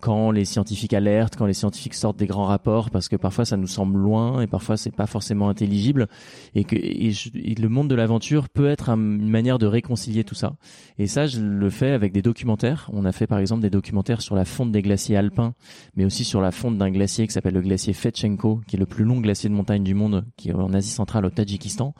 quand 0.00 0.30
les 0.30 0.44
scientifiques 0.44 0.94
alertent, 0.94 1.36
quand 1.36 1.46
les 1.46 1.54
scientifiques 1.54 1.94
sortent 1.94 2.16
des 2.16 2.26
grands 2.26 2.46
rapports, 2.46 2.90
parce 2.90 3.08
que 3.08 3.16
parfois 3.16 3.44
ça 3.44 3.56
nous 3.56 3.66
semble 3.66 3.98
loin 3.98 4.40
et 4.40 4.46
parfois 4.46 4.76
c'est 4.76 4.94
pas 4.94 5.06
forcément 5.06 5.48
intelligible 5.48 6.08
et 6.54 6.64
que 6.64 6.76
le 6.76 7.68
monde 7.68 7.88
de 7.88 7.94
l'aventure 7.94 8.48
peut 8.48 8.68
être 8.68 8.88
une 8.90 9.28
manière 9.28 9.58
de 9.58 9.66
réconcilier 9.66 10.24
tout 10.24 10.34
ça. 10.34 10.54
Et 10.98 11.06
ça, 11.06 11.26
je 11.26 11.40
le 11.40 11.70
fais 11.70 11.90
avec 11.90 12.12
des 12.12 12.22
documentaires. 12.22 12.90
On 12.92 13.04
a 13.04 13.12
fait 13.12 13.26
par 13.26 13.38
exemple 13.38 13.62
des 13.62 13.70
documentaires 13.70 14.22
sur 14.22 14.34
la 14.34 14.44
fonte 14.44 14.72
des 14.72 14.82
glaciers 14.82 15.16
alpins, 15.16 15.54
mais 15.96 16.04
aussi 16.04 16.24
sur 16.24 16.40
la 16.40 16.50
fonte 16.50 16.78
d'un 16.78 16.90
glacier 16.90 17.26
qui 17.26 17.32
s'appelle 17.32 17.54
le 17.54 17.62
glacier 17.62 17.92
Fetchenko, 17.92 18.60
qui 18.66 18.76
est 18.76 18.78
le 18.78 18.86
plus 18.86 19.04
long 19.04 19.20
glacier 19.20 19.48
de 19.48 19.54
montagne 19.54 19.84
du 19.84 19.94
monde, 19.94 20.24
qui 20.36 20.50
est 20.50 20.54
en 20.54 20.72
Asie 20.72 20.90
centrale 20.90 21.24
au 21.26 21.30
Tadjikistan 21.30 21.94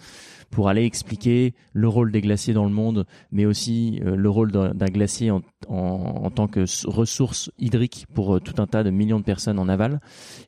pour 0.53 0.69
aller 0.69 0.85
expliquer 0.85 1.55
le 1.73 1.89
rôle 1.89 2.13
des 2.13 2.21
glaciers 2.21 2.55
dans 2.55 2.67
le 2.67 2.71
monde, 2.71 3.07
mais 3.33 3.47
aussi 3.47 4.01
euh, 4.05 4.15
le 4.15 4.31
rôle 4.31 4.53
d'un 4.53 4.87
glacier 4.87 5.31
en, 5.31 5.43
en, 5.69 6.31
tant 6.31 6.47
que 6.47 6.65
ressource 6.87 7.51
hydrique 7.59 7.82
pour 8.15 8.37
euh, 8.37 8.41
tout 8.41 8.61
un 8.61 8.67
tas 8.67 8.83
de 8.83 8.91
millions 8.91 9.19
de 9.19 9.25
personnes 9.25 9.59
en 9.59 9.69
aval. 9.69 10.01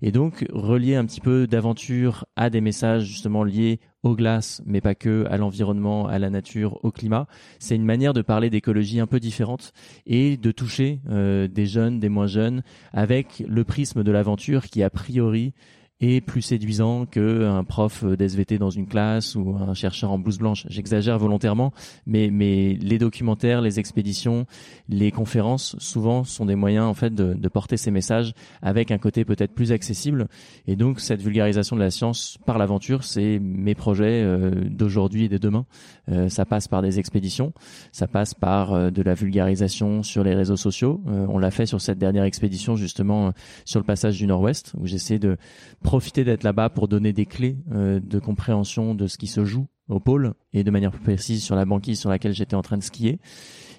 Et 0.03 0.13
donc 0.13 0.47
relier 0.53 0.97
un 0.97 1.05
petit 1.05 1.21
peu 1.21 1.47
d'aventure 1.47 2.27
à 2.37 2.51
des 2.51 2.61
messages 2.61 3.05
justement 3.05 3.45
liés 3.45 3.81
aux 4.03 4.15
glaces, 4.15 4.63
mais 4.67 4.81
pas 4.81 4.95
que, 4.95 5.27
à 5.31 5.39
l'environnement, 5.39 6.07
à 6.07 6.19
la 6.19 6.31
nature, 6.31 6.79
au 6.85 6.91
climat. 6.91 7.27
C'est 7.59 7.75
une 7.75 7.85
manière 7.85 8.13
de 8.13 8.23
parler 8.23 8.51
d'écologie 8.51 9.01
un 9.01 9.07
peu 9.07 9.19
différente 9.19 9.73
et 10.07 10.37
de 10.37 10.51
toucher 10.51 11.01
euh, 11.09 11.49
des 11.49 11.67
jeunes, 11.67 12.01
des 12.01 12.11
moins 12.11 12.27
jeunes, 12.27 12.63
avec 12.93 13.43
le 13.49 13.65
prisme 13.65 14.03
de 14.03 14.13
l'aventure 14.13 14.65
qui 14.65 14.83
a 14.83 14.91
priori 14.91 15.55
est 16.01 16.21
plus 16.21 16.43
séduisant 16.43 17.07
que 17.07 17.47
un 17.47 17.65
prof 17.65 18.05
d'SVT 18.05 18.59
dans 18.59 18.71
une 18.71 18.87
classe 18.87 19.37
ou 19.37 19.57
un 19.57 19.75
chercheur 19.75 20.11
en 20.11 20.19
blouse 20.19 20.39
blanche. 20.39 20.67
J'exagère 20.69 21.19
volontairement, 21.19 21.73
mais 22.07 22.31
mais 22.33 22.75
les 22.75 22.99
documentaires, 22.99 23.61
les 23.61 23.79
expéditions, 23.79 24.47
les 24.89 25.11
conférences, 25.13 25.77
souvent 25.79 26.25
sont 26.25 26.47
des 26.47 26.57
moyens 26.57 26.87
en 26.87 26.95
fait 26.95 27.15
de, 27.15 27.35
de 27.35 27.49
porter 27.49 27.77
ces 27.77 27.91
messages 27.91 28.35
avec 28.61 28.91
un 28.91 28.99
côté 28.99 29.25
peut-être 29.25 29.55
plus 29.55 29.73
accessible. 29.73 30.29
Et 30.67 30.77
donc 30.77 31.01
cette 31.01 31.23
vulgarisation 31.23 31.77
de 31.77 31.81
la 31.81 31.91
science 31.91 32.39
par 32.45 32.59
l'aventure, 32.59 33.05
c'est 33.05 33.39
mes 33.39 33.75
projets 33.75 34.23
euh, 34.23 34.51
d'aujourd'hui 34.69 35.25
et 35.25 35.29
de 35.29 35.39
demain. 35.39 35.65
Euh, 36.11 36.29
ça 36.29 36.45
passe 36.45 36.69
par 36.69 36.83
des 36.83 36.99
expéditions, 36.99 37.53
ça 37.93 38.07
passe 38.07 38.35
par 38.35 38.73
euh, 38.73 38.91
de 38.91 39.03
la 39.03 39.15
vulgarisation 39.15 40.03
sur 40.03 40.25
les 40.25 40.35
réseaux 40.35 40.57
sociaux. 40.57 41.01
on 41.07 41.39
l'a 41.39 41.51
fait 41.51 41.67
sur 41.67 41.81
cette 41.81 41.99
dernière 41.99 42.25
expédition 42.25 42.77
justement 42.77 43.33
sur 43.65 43.81
le 43.81 43.85
passage 43.85 44.19
du 44.19 44.27
Nord-Ouest 44.27 44.73
où 44.79 44.87
j'essaie 44.87 45.19
de 45.19 45.37
profiter 45.85 46.25
d'être 46.25 46.43
là-bas 46.43 46.71
pour 46.71 46.89
donner 46.89 47.13
des 47.13 47.27
clés 47.27 47.59
euh, 47.71 48.01
de 48.01 48.19
compréhension 48.19 48.97
de 48.97 49.07
ce 49.07 49.17
qui 49.17 49.29
se 49.29 49.45
joue 49.45 49.69
au 49.89 50.01
pôle 50.01 50.35
et 50.53 50.65
de 50.65 50.71
manière 50.71 50.91
plus 50.91 51.03
précise 51.03 51.45
sur 51.45 51.55
la 51.55 51.67
banquise 51.67 52.01
sur 52.01 52.11
laquelle 52.11 52.33
j'étais 52.33 52.57
en 52.57 52.63
train 52.63 52.79
de 52.79 52.83
skier. 52.83 53.21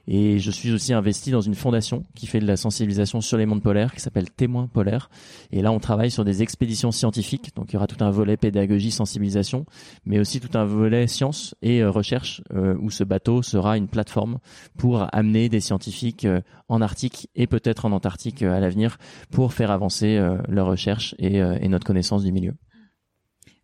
Et 0.07 0.39
je 0.39 0.51
suis 0.51 0.71
aussi 0.71 0.93
investi 0.93 1.31
dans 1.31 1.41
une 1.41 1.55
fondation 1.55 2.03
qui 2.15 2.27
fait 2.27 2.39
de 2.39 2.45
la 2.45 2.57
sensibilisation 2.57 3.21
sur 3.21 3.37
les 3.37 3.45
mondes 3.45 3.63
polaires, 3.63 3.93
qui 3.93 4.01
s'appelle 4.01 4.29
Témoins 4.29 4.67
polaires. 4.67 5.09
Et 5.51 5.61
là, 5.61 5.71
on 5.71 5.79
travaille 5.79 6.11
sur 6.11 6.23
des 6.23 6.43
expéditions 6.43 6.91
scientifiques. 6.91 7.55
Donc, 7.55 7.71
il 7.71 7.73
y 7.73 7.77
aura 7.77 7.87
tout 7.87 8.03
un 8.03 8.11
volet 8.11 8.37
pédagogie, 8.37 8.91
sensibilisation, 8.91 9.65
mais 10.05 10.19
aussi 10.19 10.39
tout 10.39 10.57
un 10.57 10.65
volet 10.65 11.07
science 11.07 11.55
et 11.61 11.81
euh, 11.81 11.89
recherche, 11.89 12.41
euh, 12.53 12.75
où 12.79 12.89
ce 12.89 13.03
bateau 13.03 13.41
sera 13.41 13.77
une 13.77 13.87
plateforme 13.87 14.39
pour 14.77 15.07
amener 15.13 15.49
des 15.49 15.59
scientifiques 15.59 16.25
euh, 16.25 16.41
en 16.69 16.81
Arctique 16.81 17.29
et 17.35 17.47
peut-être 17.47 17.85
en 17.85 17.91
Antarctique 17.91 18.41
à 18.41 18.59
l'avenir 18.59 18.97
pour 19.31 19.53
faire 19.53 19.71
avancer 19.71 20.19
leur 20.47 20.67
recherche 20.67 21.15
et, 21.19 21.37
et 21.37 21.67
notre 21.67 21.85
connaissance 21.85 22.23
du 22.23 22.31
milieu. 22.31 22.53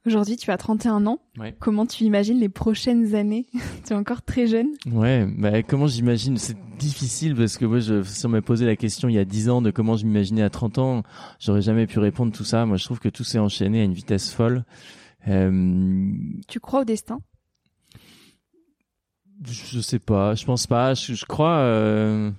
Aujourd'hui, 0.06 0.36
tu 0.36 0.50
as 0.50 0.58
31 0.58 1.06
ans. 1.06 1.20
Ouais. 1.38 1.56
Comment 1.60 1.86
tu 1.86 2.04
imagines 2.06 2.40
les 2.40 2.50
prochaines 2.50 3.14
années 3.14 3.46
Tu 3.86 3.94
es 3.94 3.96
encore 3.96 4.24
très 4.24 4.48
jeune. 4.48 4.70
Ouais, 4.92 5.28
bah 5.38 5.62
comment 5.62 5.86
j'imagine 5.86 6.38
C'est 6.38 6.58
difficile 6.80 7.36
parce 7.36 7.58
que 7.58 7.66
moi, 7.66 7.80
je, 7.80 8.02
si 8.02 8.26
on 8.26 8.30
m'a 8.30 8.42
posé 8.42 8.66
la 8.66 8.76
question 8.76 9.10
il 9.10 9.16
y 9.16 9.20
a 9.20 9.26
10 9.26 9.50
ans 9.50 9.62
de 9.62 9.70
comment 9.70 9.98
je 9.98 10.06
m'imaginais 10.06 10.42
à 10.42 10.50
30 10.50 10.78
ans, 10.80 11.04
j'aurais 11.40 11.62
jamais 11.62 11.86
pu 11.86 12.00
répondre 12.00 12.32
tout 12.32 12.44
ça. 12.44 12.66
Moi, 12.66 12.78
je 12.78 12.86
trouve 12.86 13.00
que 13.00 13.10
tout 13.10 13.24
s'est 13.24 13.38
enchaîné 13.38 13.82
à 13.82 13.84
une 13.84 13.94
vitesse 13.94 14.32
folle. 14.34 14.66
Euh, 15.28 16.12
Tu 16.48 16.60
crois 16.60 16.82
au 16.82 16.86
destin? 16.86 17.20
je, 19.46 19.80
sais 19.82 20.00
pas, 20.00 20.34
je 20.36 20.46
pense 20.46 20.66
pas. 20.68 20.94
Je, 20.96 21.14
je 21.14 21.26
crois. 21.26 21.58
Euh, 21.58 22.32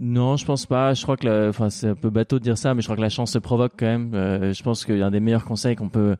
non, 0.00 0.36
je 0.36 0.44
pense 0.44 0.66
pas. 0.66 0.94
Je 0.94 1.02
crois 1.02 1.16
que, 1.16 1.48
enfin, 1.48 1.70
c'est 1.70 1.88
un 1.88 1.94
peu 1.94 2.10
bateau 2.10 2.38
de 2.38 2.44
dire 2.44 2.58
ça, 2.58 2.74
mais 2.74 2.82
je 2.82 2.86
crois 2.86 2.96
que 2.96 3.02
la 3.02 3.08
chance 3.08 3.32
se 3.32 3.38
provoque 3.38 3.72
quand 3.78 3.86
même. 3.86 4.14
Euh, 4.14 4.52
je 4.52 4.62
pense 4.62 4.84
qu'il 4.84 4.98
y 4.98 5.02
a 5.02 5.06
un 5.06 5.10
des 5.10 5.20
meilleurs 5.20 5.44
conseils 5.44 5.76
qu'on 5.76 5.88
peut 5.88 6.16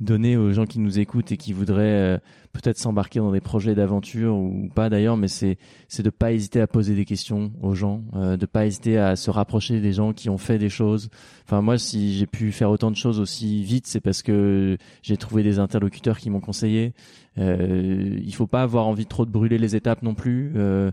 donner 0.00 0.36
aux 0.36 0.52
gens 0.52 0.66
qui 0.66 0.78
nous 0.78 0.98
écoutent 0.98 1.32
et 1.32 1.36
qui 1.36 1.52
voudraient 1.52 2.16
euh, 2.16 2.18
peut-être 2.52 2.78
s'embarquer 2.78 3.18
dans 3.18 3.32
des 3.32 3.40
projets 3.40 3.74
d'aventure 3.74 4.36
ou 4.36 4.68
pas 4.74 4.90
d'ailleurs, 4.90 5.16
mais 5.16 5.28
c'est 5.28 5.58
c'est 5.88 6.02
de 6.02 6.10
pas 6.10 6.32
hésiter 6.32 6.60
à 6.60 6.66
poser 6.66 6.94
des 6.94 7.04
questions 7.04 7.52
aux 7.62 7.74
gens, 7.74 8.02
euh, 8.14 8.36
de 8.36 8.46
pas 8.46 8.66
hésiter 8.66 8.98
à 8.98 9.16
se 9.16 9.30
rapprocher 9.30 9.80
des 9.80 9.92
gens 9.92 10.12
qui 10.12 10.28
ont 10.28 10.38
fait 10.38 10.58
des 10.58 10.68
choses. 10.68 11.08
Enfin, 11.44 11.62
moi, 11.62 11.78
si 11.78 12.14
j'ai 12.16 12.26
pu 12.26 12.52
faire 12.52 12.70
autant 12.70 12.90
de 12.90 12.96
choses 12.96 13.20
aussi 13.20 13.62
vite, 13.62 13.86
c'est 13.86 14.00
parce 14.00 14.22
que 14.22 14.76
j'ai 15.02 15.16
trouvé 15.16 15.42
des 15.42 15.58
interlocuteurs 15.58 16.18
qui 16.18 16.30
m'ont 16.30 16.40
conseillé. 16.40 16.92
Euh, 17.38 18.18
il 18.22 18.34
faut 18.34 18.46
pas 18.46 18.62
avoir 18.62 18.86
envie 18.86 19.06
trop 19.06 19.26
de 19.26 19.30
brûler 19.30 19.58
les 19.58 19.76
étapes 19.76 20.02
non 20.02 20.14
plus. 20.14 20.52
Euh, 20.56 20.90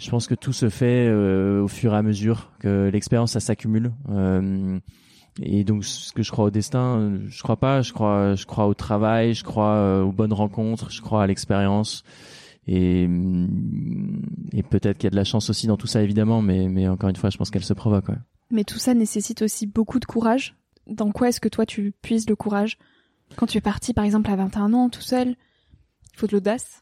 je 0.00 0.10
pense 0.10 0.26
que 0.26 0.34
tout 0.34 0.54
se 0.54 0.70
fait 0.70 1.06
euh, 1.08 1.62
au 1.62 1.68
fur 1.68 1.92
et 1.92 1.96
à 1.96 2.02
mesure, 2.02 2.50
que 2.58 2.88
l'expérience 2.90 3.32
ça 3.32 3.40
s'accumule. 3.40 3.92
Euh, 4.08 4.78
et 5.42 5.62
donc, 5.62 5.84
ce 5.84 6.12
que 6.12 6.22
je 6.22 6.32
crois 6.32 6.46
au 6.46 6.50
destin, 6.50 7.18
je 7.28 7.42
crois 7.42 7.58
pas. 7.58 7.82
Je 7.82 7.92
crois, 7.92 8.34
je 8.34 8.46
crois 8.46 8.66
au 8.66 8.74
travail, 8.74 9.34
je 9.34 9.44
crois 9.44 9.74
euh, 9.74 10.02
aux 10.02 10.10
bonnes 10.12 10.32
rencontres, 10.32 10.90
je 10.90 11.02
crois 11.02 11.22
à 11.22 11.26
l'expérience. 11.26 12.02
Et, 12.66 13.04
hum, 13.04 14.22
et 14.52 14.62
peut-être 14.62 14.96
qu'il 14.96 15.04
y 15.04 15.08
a 15.08 15.10
de 15.10 15.16
la 15.16 15.24
chance 15.24 15.50
aussi 15.50 15.66
dans 15.66 15.76
tout 15.76 15.86
ça, 15.86 16.02
évidemment. 16.02 16.40
Mais, 16.40 16.68
mais 16.68 16.88
encore 16.88 17.10
une 17.10 17.16
fois, 17.16 17.28
je 17.28 17.36
pense 17.36 17.50
qu'elle 17.50 17.64
se 17.64 17.74
provoque. 17.74 18.08
ouais. 18.08 18.18
Mais 18.50 18.64
tout 18.64 18.78
ça 18.78 18.94
nécessite 18.94 19.42
aussi 19.42 19.66
beaucoup 19.66 20.00
de 20.00 20.06
courage. 20.06 20.56
Dans 20.86 21.12
quoi 21.12 21.28
est-ce 21.28 21.40
que 21.40 21.48
toi 21.48 21.66
tu 21.66 21.92
puises 22.02 22.28
le 22.28 22.36
courage? 22.36 22.78
Quand 23.36 23.46
tu 23.46 23.58
es 23.58 23.60
parti 23.60 23.92
par 23.92 24.04
exemple 24.04 24.30
à 24.30 24.36
21 24.36 24.72
ans 24.72 24.88
tout 24.88 25.02
seul, 25.02 25.28
il 25.28 26.16
faut 26.18 26.26
de 26.26 26.32
l'audace. 26.32 26.80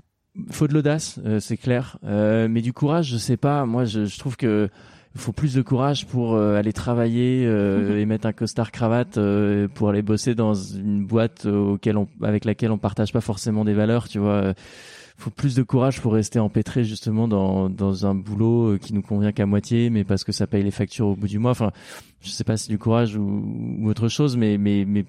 Faut 0.50 0.68
de 0.68 0.74
l'audace, 0.74 1.18
euh, 1.24 1.40
c'est 1.40 1.56
clair. 1.56 1.98
Euh, 2.04 2.48
mais 2.48 2.60
du 2.62 2.72
courage, 2.72 3.10
je 3.10 3.16
sais 3.16 3.36
pas. 3.36 3.66
Moi, 3.66 3.84
je, 3.84 4.04
je 4.04 4.18
trouve 4.18 4.36
que 4.36 4.68
faut 5.16 5.32
plus 5.32 5.54
de 5.54 5.62
courage 5.62 6.06
pour 6.06 6.34
euh, 6.34 6.56
aller 6.56 6.72
travailler 6.72 7.44
euh, 7.44 7.98
et 8.00 8.06
mettre 8.06 8.26
un 8.26 8.32
costard 8.32 8.70
cravate 8.70 9.18
euh, 9.18 9.66
pour 9.66 9.88
aller 9.88 10.02
bosser 10.02 10.34
dans 10.36 10.54
une 10.54 11.04
boîte 11.04 11.44
auquel 11.46 11.96
on, 11.96 12.06
avec 12.22 12.44
laquelle 12.44 12.70
on 12.70 12.78
partage 12.78 13.12
pas 13.12 13.20
forcément 13.20 13.64
des 13.64 13.74
valeurs. 13.74 14.08
Tu 14.08 14.18
vois, 14.18 14.34
Euh, 14.34 14.54
faut 15.20 15.30
plus 15.30 15.56
de 15.56 15.64
courage 15.64 16.00
pour 16.00 16.12
rester 16.12 16.38
empêtré 16.38 16.84
justement 16.84 17.26
dans 17.26 17.68
dans 17.68 18.06
un 18.06 18.14
boulot 18.14 18.78
qui 18.78 18.94
nous 18.94 19.02
convient 19.02 19.32
qu'à 19.32 19.46
moitié, 19.46 19.90
mais 19.90 20.04
parce 20.04 20.22
que 20.22 20.30
ça 20.30 20.46
paye 20.46 20.62
les 20.62 20.70
factures 20.70 21.08
au 21.08 21.16
bout 21.16 21.26
du 21.26 21.40
mois. 21.40 21.50
Enfin, 21.50 21.72
je 22.20 22.30
sais 22.30 22.44
pas 22.44 22.56
si 22.56 22.68
du 22.68 22.78
courage 22.78 23.16
ou, 23.16 23.42
ou 23.80 23.88
autre 23.88 24.06
chose, 24.06 24.36
mais 24.36 24.58
mais 24.58 24.84
mais 24.86 25.04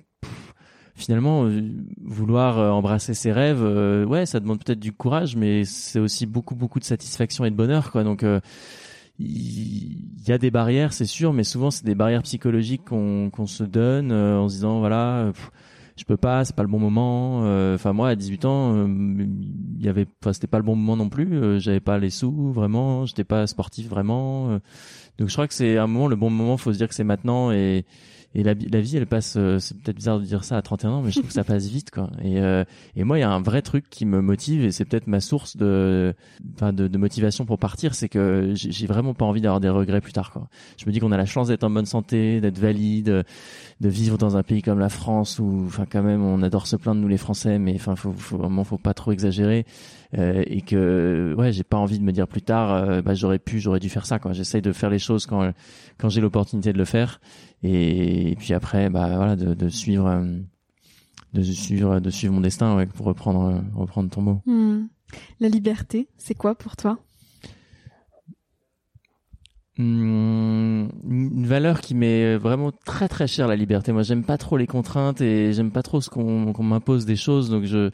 finalement 1.00 1.45
euh, 1.45 1.62
vouloir 2.04 2.60
euh, 2.60 2.70
embrasser 2.70 3.14
ses 3.14 3.32
rêves 3.32 3.64
euh, 3.64 4.06
ouais 4.06 4.26
ça 4.26 4.39
demande 4.39 4.64
peut-être 4.64 4.80
du 4.80 4.91
courage 4.91 5.36
mais 5.36 5.64
c'est 5.66 6.00
aussi 6.00 6.26
beaucoup 6.26 6.56
beaucoup 6.56 6.80
de 6.80 6.84
satisfaction 6.84 7.45
et 7.45 7.52
de 7.52 7.56
bonheur 7.56 7.91
quoi. 7.91 8.04
Donc 8.04 8.24
euh, 8.24 8.39
il 9.18 10.28
y 10.28 10.32
a 10.32 10.38
des 10.38 10.52
barrières 10.52 10.93
c'est 10.93 11.06
sûr 11.06 11.34
mais 11.34 11.43
souvent 11.43 11.72
c'est 11.72 11.86
des 11.86 11.95
barrières 11.95 12.24
psychologiques 12.24 12.86
qu'on 12.86 13.30
qu'on 13.32 13.47
se 13.47 13.64
donne 13.64 14.12
en 14.12 14.47
se 14.47 14.56
disant 14.56 14.80
voilà 14.80 15.32
pff, 15.34 15.52
je 15.97 16.06
peux 16.06 16.16
pas 16.16 16.45
c'est 16.45 16.56
pas 16.56 16.64
le 16.64 16.70
bon 16.70 16.80
moment 16.80 17.39
enfin 17.74 17.91
moi 17.91 18.10
à 18.10 18.16
18 18.16 18.45
ans 18.45 18.88
il 18.88 19.84
y 19.84 19.89
avait 19.89 20.08
enfin 20.22 20.32
c'était 20.32 20.47
pas 20.47 20.58
le 20.58 20.64
bon 20.64 20.78
moment 20.78 20.95
non 20.95 21.10
plus 21.10 21.60
j'avais 21.60 21.82
pas 21.82 21.97
les 21.97 22.12
sous 22.12 22.54
vraiment 22.54 23.06
j'étais 23.06 23.26
pas 23.26 23.45
sportif 23.45 23.89
vraiment 23.89 24.58
donc 25.18 25.28
je 25.28 25.34
crois 25.34 25.50
que 25.50 25.54
c'est 25.54 25.78
un 25.78 25.88
moment 25.88 26.08
le 26.08 26.16
bon 26.16 26.30
moment 26.30 26.56
faut 26.56 26.72
se 26.72 26.78
dire 26.78 26.88
que 26.88 26.95
c'est 26.95 27.04
maintenant 27.04 27.52
et 27.52 27.86
et 28.36 28.44
la, 28.44 28.54
la 28.54 28.80
vie, 28.80 28.96
elle 28.96 29.08
passe, 29.08 29.36
euh, 29.38 29.58
c'est 29.58 29.76
peut-être 29.82 29.96
bizarre 29.96 30.20
de 30.20 30.24
dire 30.24 30.44
ça 30.44 30.56
à 30.56 30.62
31 30.62 30.92
ans, 30.92 31.02
mais 31.02 31.10
je 31.10 31.16
trouve 31.16 31.30
que 31.30 31.34
ça 31.34 31.44
passe 31.44 31.68
vite, 31.68 31.90
quoi. 31.90 32.12
Et, 32.24 32.40
euh, 32.40 32.64
et 32.96 33.04
moi, 33.04 33.18
il 33.18 33.22
y 33.22 33.24
a 33.24 33.32
un 33.32 33.42
vrai 33.42 33.64
truc 33.64 33.90
qui 33.90 34.06
me 34.06 34.22
motive, 34.22 34.64
et 34.64 34.72
c'est 34.72 34.86
peut-être 34.86 35.08
ma 35.08 35.20
source 35.20 35.58
de, 35.58 36.14
de, 36.62 36.88
de 36.88 36.98
motivation 37.00 37.46
pour 37.46 37.58
partir, 37.58 37.96
c'est 37.96 38.08
que 38.08 38.52
j'ai 38.54 38.86
vraiment 38.86 39.16
pas 39.16 39.26
envie 39.26 39.42
d'avoir 39.42 39.60
des 39.60 39.70
regrets 39.70 40.02
plus 40.02 40.14
tard, 40.14 40.32
quoi. 40.32 40.48
Je 40.78 40.86
me 40.86 40.92
dis 40.92 41.00
qu'on 41.00 41.12
a 41.12 41.18
la 41.18 41.26
chance 41.26 41.48
d'être 41.48 41.64
en 41.64 41.72
bonne 41.72 41.88
santé, 41.88 42.40
d'être 42.40 42.60
valide, 42.60 43.26
de 43.82 43.90
vivre 43.90 44.20
dans 44.20 44.38
un 44.38 44.44
pays 44.44 44.62
comme 44.62 44.80
la 44.80 44.90
France 44.90 45.40
où, 45.40 45.64
enfin, 45.66 45.86
quand 45.90 46.04
même, 46.04 46.24
on 46.24 46.44
adore 46.44 46.68
se 46.68 46.76
plaindre 46.76 47.02
nous 47.02 47.08
les 47.08 47.18
Français, 47.18 47.58
mais 47.58 47.74
enfin, 47.76 47.96
faut, 47.96 48.14
faut 48.14 48.38
vraiment, 48.38 48.64
faut 48.64 48.78
pas 48.78 48.94
trop 48.94 49.12
exagérer. 49.12 49.66
Euh, 50.18 50.44
et 50.48 50.62
que 50.62 51.36
ouais 51.38 51.52
j'ai 51.52 51.64
pas 51.64 51.78
envie 51.78 52.00
de 52.00 52.04
me 52.04 52.12
dire 52.12 52.28
plus 52.28 52.42
tard 52.42 52.74
euh, 52.74 53.04
bah 53.04 53.14
j'aurais 53.14 53.38
pu 53.38 53.60
j'aurais 53.60 53.80
dû 53.80 53.90
faire 53.90 54.08
ça 54.08 54.18
quoi 54.18 54.34
j'essaye 54.34 54.64
de 54.64 54.72
faire 54.72 54.90
les 54.90 54.98
choses 54.98 55.28
quand 55.28 55.54
quand 56.00 56.10
j'ai 56.10 56.20
l'opportunité 56.20 56.74
de 56.74 56.80
le 56.80 56.86
faire 56.86 57.22
et, 57.64 58.36
puis 58.38 58.53
après 58.53 58.89
bah 58.89 59.16
voilà 59.16 59.36
de, 59.36 59.53
de 59.53 59.70
suivre 59.70 60.07
euh, 60.07 60.39
de 61.34 61.41
suivre 61.43 61.99
de 61.99 62.10
suivre 62.10 62.34
mon 62.34 62.41
destin 62.41 62.76
ouais, 62.76 62.86
pour 62.86 63.05
reprendre 63.05 63.55
euh, 63.55 63.60
reprendre 63.76 64.10
ton 64.10 64.22
mot. 64.22 64.41
Hmm. 64.45 64.88
La 65.39 65.49
liberté, 65.49 66.07
c'est 66.18 66.36
quoi 66.36 66.55
pour 66.55 66.76
toi? 66.76 66.99
Hum, 69.78 70.89
une 71.10 71.47
valeur 71.47 71.80
qui 71.80 71.95
m'est 71.95 72.36
vraiment 72.36 72.72
très 72.86 73.07
très 73.07 73.28
chère 73.28 73.47
la 73.47 73.55
liberté. 73.55 73.91
Moi 73.91 74.03
j'aime 74.03 74.24
pas 74.24 74.38
trop 74.38 74.57
les 74.57 74.68
contraintes 74.68 75.22
et 75.22 75.53
j'aime 75.53 75.72
pas 75.72 75.84
trop 75.84 76.01
ce 76.01 76.10
qu'on 76.10 76.53
qu'on 76.53 76.64
m'impose 76.64 77.05
des 77.05 77.16
choses. 77.16 77.49
Donc 77.49 77.64
je 77.66 77.89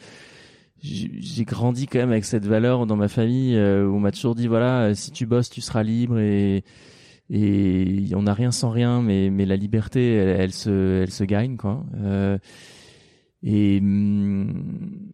j'ai 0.81 1.45
grandi 1.45 1.87
quand 1.87 1.99
même 1.99 2.11
avec 2.11 2.25
cette 2.25 2.45
valeur 2.45 2.85
dans 2.85 2.95
ma 2.95 3.07
famille 3.07 3.55
euh, 3.55 3.87
où 3.87 3.95
on 3.95 3.99
m'a 3.99 4.11
toujours 4.11 4.35
dit 4.35 4.47
voilà 4.47 4.93
si 4.93 5.11
tu 5.11 5.25
bosses 5.25 5.49
tu 5.49 5.61
seras 5.61 5.81
libre 5.81 6.19
et 6.19 6.63
et 7.29 8.07
on 8.15 8.23
n'a 8.23 8.33
rien 8.33 8.51
sans 8.51 8.69
rien 8.69 9.01
mais 9.01 9.29
mais 9.29 9.45
la 9.45 9.55
liberté 9.55 10.13
elle, 10.13 10.41
elle 10.41 10.53
se 10.53 11.01
elle 11.03 11.11
se 11.11 11.23
gagne 11.23 11.57
quoi. 11.57 11.83
Euh, 11.95 12.37
et 13.43 13.79
hum, 13.81 15.11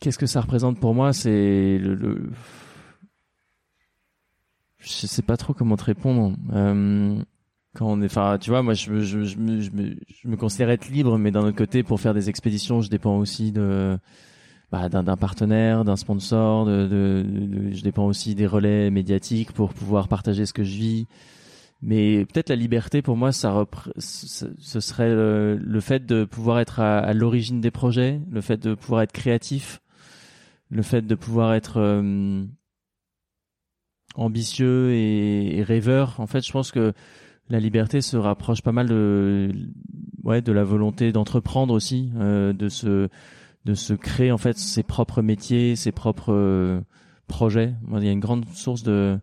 qu'est-ce 0.00 0.18
que 0.18 0.26
ça 0.26 0.40
représente 0.40 0.80
pour 0.80 0.94
moi? 0.94 1.12
C'est 1.12 1.78
le, 1.78 1.94
le 1.94 2.30
je 4.78 5.06
sais 5.06 5.22
pas 5.22 5.36
trop 5.36 5.52
comment 5.52 5.76
te 5.76 5.84
répondre. 5.84 6.36
Euh, 6.52 7.20
quand 7.74 7.86
on 7.86 8.00
est 8.00 8.06
enfin 8.06 8.38
tu 8.40 8.50
vois 8.50 8.62
moi 8.62 8.74
je 8.74 9.00
je, 9.00 9.24
je 9.24 9.36
je 9.60 9.70
me 9.70 9.96
je 10.08 10.28
me 10.28 10.36
considère 10.36 10.70
être 10.70 10.88
libre 10.88 11.18
mais 11.18 11.30
d'un 11.30 11.42
autre 11.42 11.56
côté 11.56 11.82
pour 11.82 12.00
faire 12.00 12.14
des 12.14 12.30
expéditions 12.30 12.80
je 12.80 12.88
dépends 12.88 13.18
aussi 13.18 13.52
de 13.52 13.98
bah, 14.72 14.88
d'un 14.88 15.16
partenaire 15.16 15.84
d'un 15.84 15.96
sponsor 15.96 16.66
de, 16.66 16.86
de, 16.86 17.24
de- 17.28 17.72
je 17.72 17.82
dépends 17.82 18.06
aussi 18.06 18.34
des 18.34 18.46
relais 18.46 18.90
médiatiques 18.90 19.52
pour 19.52 19.72
pouvoir 19.74 20.08
partager 20.08 20.44
ce 20.46 20.52
que 20.52 20.64
je 20.64 20.76
vis. 20.76 21.06
Mais 21.82 22.24
peut-être 22.24 22.48
la 22.48 22.56
liberté 22.56 23.02
pour 23.02 23.16
moi 23.16 23.32
ça 23.32 23.52
repré- 23.52 23.92
ce 23.98 24.80
serait 24.80 25.10
le, 25.14 25.80
fait 25.80 26.06
de 26.06 26.24
pouvoir 26.24 26.58
être 26.58 26.80
à, 26.80 26.98
à 26.98 27.12
l'origine 27.12 27.60
des 27.60 27.70
projets 27.70 28.20
le 28.30 28.40
fait 28.40 28.56
de 28.56 28.74
pouvoir 28.74 29.02
être 29.02 29.12
créatif 29.12 29.80
le 30.70 30.82
fait 30.82 31.02
de 31.02 31.14
pouvoir 31.14 31.54
être 31.54 31.76
euh, 31.76 32.44
ambitieux 34.14 34.92
et, 34.92 35.58
et 35.58 35.62
rêveur. 35.62 36.18
En 36.18 36.26
fait 36.26 36.44
je 36.44 36.50
pense 36.50 36.72
que 36.72 36.92
la 37.48 37.60
liberté 37.60 38.00
se 38.00 38.16
rapproche 38.16 38.62
pas 38.62 38.72
mal 38.72 38.88
de 38.88 39.52
ouais 40.24 40.42
de 40.42 40.52
la 40.52 40.64
volonté 40.64 41.12
d'entreprendre 41.12 41.72
aussi 41.74 42.10
euh, 42.16 42.52
de 42.52 42.68
se 42.68 43.08
de 43.66 43.74
se 43.74 43.92
créer 43.92 44.30
en 44.30 44.38
fait 44.38 44.56
ses 44.56 44.82
propres 44.82 45.22
métiers 45.22 45.76
ses 45.76 45.92
propres 45.92 46.32
euh, 46.32 46.80
projets. 47.26 47.74
Moi, 47.82 47.98
il 48.00 48.06
y 48.06 48.08
a 48.08 48.12
une 48.12 48.20
grande 48.20 48.46
source 48.54 48.84
de 48.84 49.18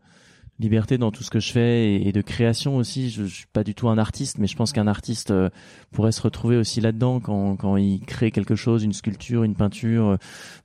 liberté 0.60 0.98
dans 0.98 1.12
tout 1.12 1.24
ce 1.24 1.32
que 1.32 1.40
je 1.40 1.52
fais 1.52 1.96
et, 1.96 2.12
de 2.12 2.22
création 2.22 2.76
aussi. 2.76 3.10
Je, 3.10 3.24
suis 3.24 3.48
pas 3.52 3.64
du 3.64 3.74
tout 3.74 3.88
un 3.90 3.98
artiste 3.98 4.38
mais 4.38 4.48
je 4.48 4.56
pense 4.56 4.74
qu'un 4.74 4.86
artiste 4.86 5.32
euh, 5.32 5.50
pourrait 5.92 6.12
se 6.12 6.22
retrouver 6.22 6.58
aussi 6.58 6.82
là-dedans 6.82 7.22
quand 7.22 7.56
quand 7.56 7.78
il 7.78 8.02
crée 8.02 8.32
quelque 8.32 8.56
chose 8.56 8.84
une 8.84 8.94
sculpture 8.94 9.44
une 9.44 9.56
peinture. 9.56 10.18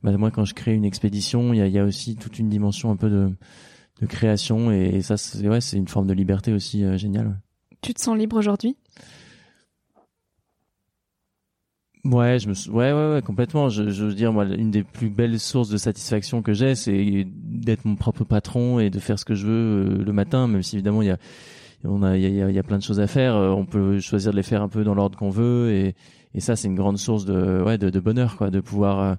Bah, 0.03 0.17
moi 0.19 0.31
quand 0.31 0.45
je 0.45 0.55
crée 0.55 0.75
une 0.75 0.85
expédition 0.85 1.55
il 1.55 1.67
y 1.71 1.79
a, 1.79 1.85
aussi 1.85 2.17
toute 2.17 2.39
une 2.39 2.49
dimension 2.49 2.91
un 2.91 2.97
peu 2.97 3.09
de 3.09 3.31
de 4.01 4.07
création 4.07 4.71
et, 4.71 5.03
ça 5.03 5.17
c'est 5.17 5.49
ouais 5.49 5.61
une 5.73 5.89
forme 5.89 6.07
de 6.07 6.15
liberté 6.15 6.53
aussi 6.53 6.85
euh, 6.85 6.99
géniale. 6.99 7.41
Tu 7.81 7.95
te 7.95 8.01
sens 8.01 8.19
libre 8.19 8.37
aujourd'hui? 8.37 8.77
Ouais, 12.05 12.39
je 12.39 12.49
me 12.49 12.55
sou- 12.55 12.71
ouais 12.71 12.93
ouais 12.93 13.13
ouais 13.15 13.23
complètement. 13.23 13.69
Je, 13.69 13.91
je 13.91 14.05
veux 14.05 14.15
dire 14.15 14.33
moi 14.33 14.45
une 14.45 14.71
des 14.71 14.83
plus 14.83 15.09
belles 15.11 15.41
sources 15.41 15.69
de 15.69 15.77
satisfaction 15.77 16.43
que 16.43 16.53
j'ai 16.53 16.75
c'est 16.75 17.27
d'être 17.27 17.85
mon 17.85 17.97
propre 17.97 18.25
patron 18.25 18.79
et 18.79 18.91
de 18.91 18.99
faire 18.99 19.19
ce 19.19 19.25
que 19.25 19.35
je 19.35 19.47
veux 19.47 19.53
euh, 19.53 20.05
le 20.05 20.13
matin 20.13 20.47
même 20.47 20.63
si 20.63 20.77
évidemment 20.77 21.03
il 21.03 21.09
y 21.09 21.11
a 21.11 21.19
on 21.85 22.03
a 22.03 22.17
il 22.17 22.23
y 22.23 22.43
a, 22.43 22.49
il 22.49 22.55
y 22.55 22.59
a 22.59 22.63
plein 22.63 22.79
de 22.79 22.83
choses 22.83 23.01
à 23.01 23.07
faire, 23.07 23.35
euh, 23.37 23.51
on 23.51 23.65
peut 23.65 24.01
choisir 24.01 24.33
de 24.33 24.37
les 24.37 24.43
faire 24.43 24.63
un 24.63 24.69
peu 24.69 24.85
dans 24.85 24.95
l'ordre 24.95 25.19
qu'on 25.19 25.31
veut 25.31 25.73
et 25.73 25.95
et 26.35 26.41
ça 26.41 26.57
c'est 26.57 26.69
une 26.69 26.77
grande 26.77 26.99
source 26.99 27.25
de 27.25 27.63
ouais 27.63 27.79
de, 27.79 27.91
de 27.91 28.01
bonheur 28.01 28.37
quoi 28.37 28.51
de 28.51 28.61
pouvoir 28.61 29.01
euh, 29.01 29.15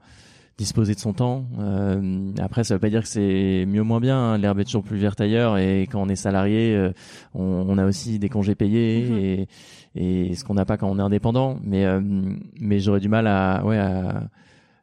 disposer 0.58 0.94
de 0.94 1.00
son 1.00 1.14
temps. 1.14 1.46
Euh, 1.60 2.34
après, 2.38 2.66
ça 2.66 2.74
veut 2.74 2.82
pas 2.82 2.90
dire 2.90 3.04
que 3.04 3.08
c'est 3.08 3.66
mieux 3.66 3.80
ou 3.80 3.86
moins 3.86 4.02
bien. 4.02 4.18
Hein. 4.18 4.38
L'herbe 4.38 4.60
est 4.60 4.66
toujours 4.66 4.84
plus 4.84 4.98
verte 4.98 5.22
ailleurs. 5.22 5.58
Et 5.58 5.84
quand 5.84 6.02
on 6.02 6.10
est 6.10 6.18
salarié, 6.18 6.92
on, 7.34 7.66
on, 7.70 7.78
a 7.78 7.86
aussi 7.86 8.20
des 8.20 8.28
congés 8.28 8.56
payés 8.56 9.08
mm-hmm. 9.08 9.20
et, 9.20 9.48
et 9.96 10.36
ce 10.36 10.44
qu'on 10.44 10.54
n'a 10.54 10.66
pas 10.66 10.78
quand 10.78 10.90
on 10.90 11.00
est 11.00 11.02
indépendant. 11.02 11.60
Mais 11.64 11.86
euh, 11.86 12.02
mais 12.60 12.80
j'aurais 12.80 13.00
du 13.00 13.10
mal 13.10 13.28
à 13.28 13.64
ouais 13.66 13.78
à, 13.78 14.30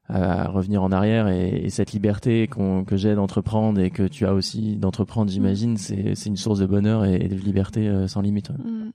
à 0.08 0.48
revenir 0.48 0.82
en 0.82 0.92
arrière 0.92 1.28
et, 1.28 1.48
et 1.64 1.70
cette 1.70 1.92
liberté 1.92 2.48
que 2.48 2.96
j'ai 2.96 3.14
d'entreprendre 3.14 3.80
et 3.80 3.90
que 3.90 4.04
tu 4.04 4.26
as 4.26 4.34
aussi 4.34 4.76
d'entreprendre, 4.76 5.30
j'imagine, 5.30 5.72
mm. 5.72 5.78
c'est 5.78 6.14
c'est 6.14 6.28
une 6.28 6.36
source 6.36 6.58
de 6.58 6.66
bonheur 6.66 7.04
et, 7.04 7.18
de 7.18 7.34
liberté 7.34 7.88
euh, 7.88 8.06
sans 8.08 8.20
limite. 8.20 8.50
Mm. 8.50 8.90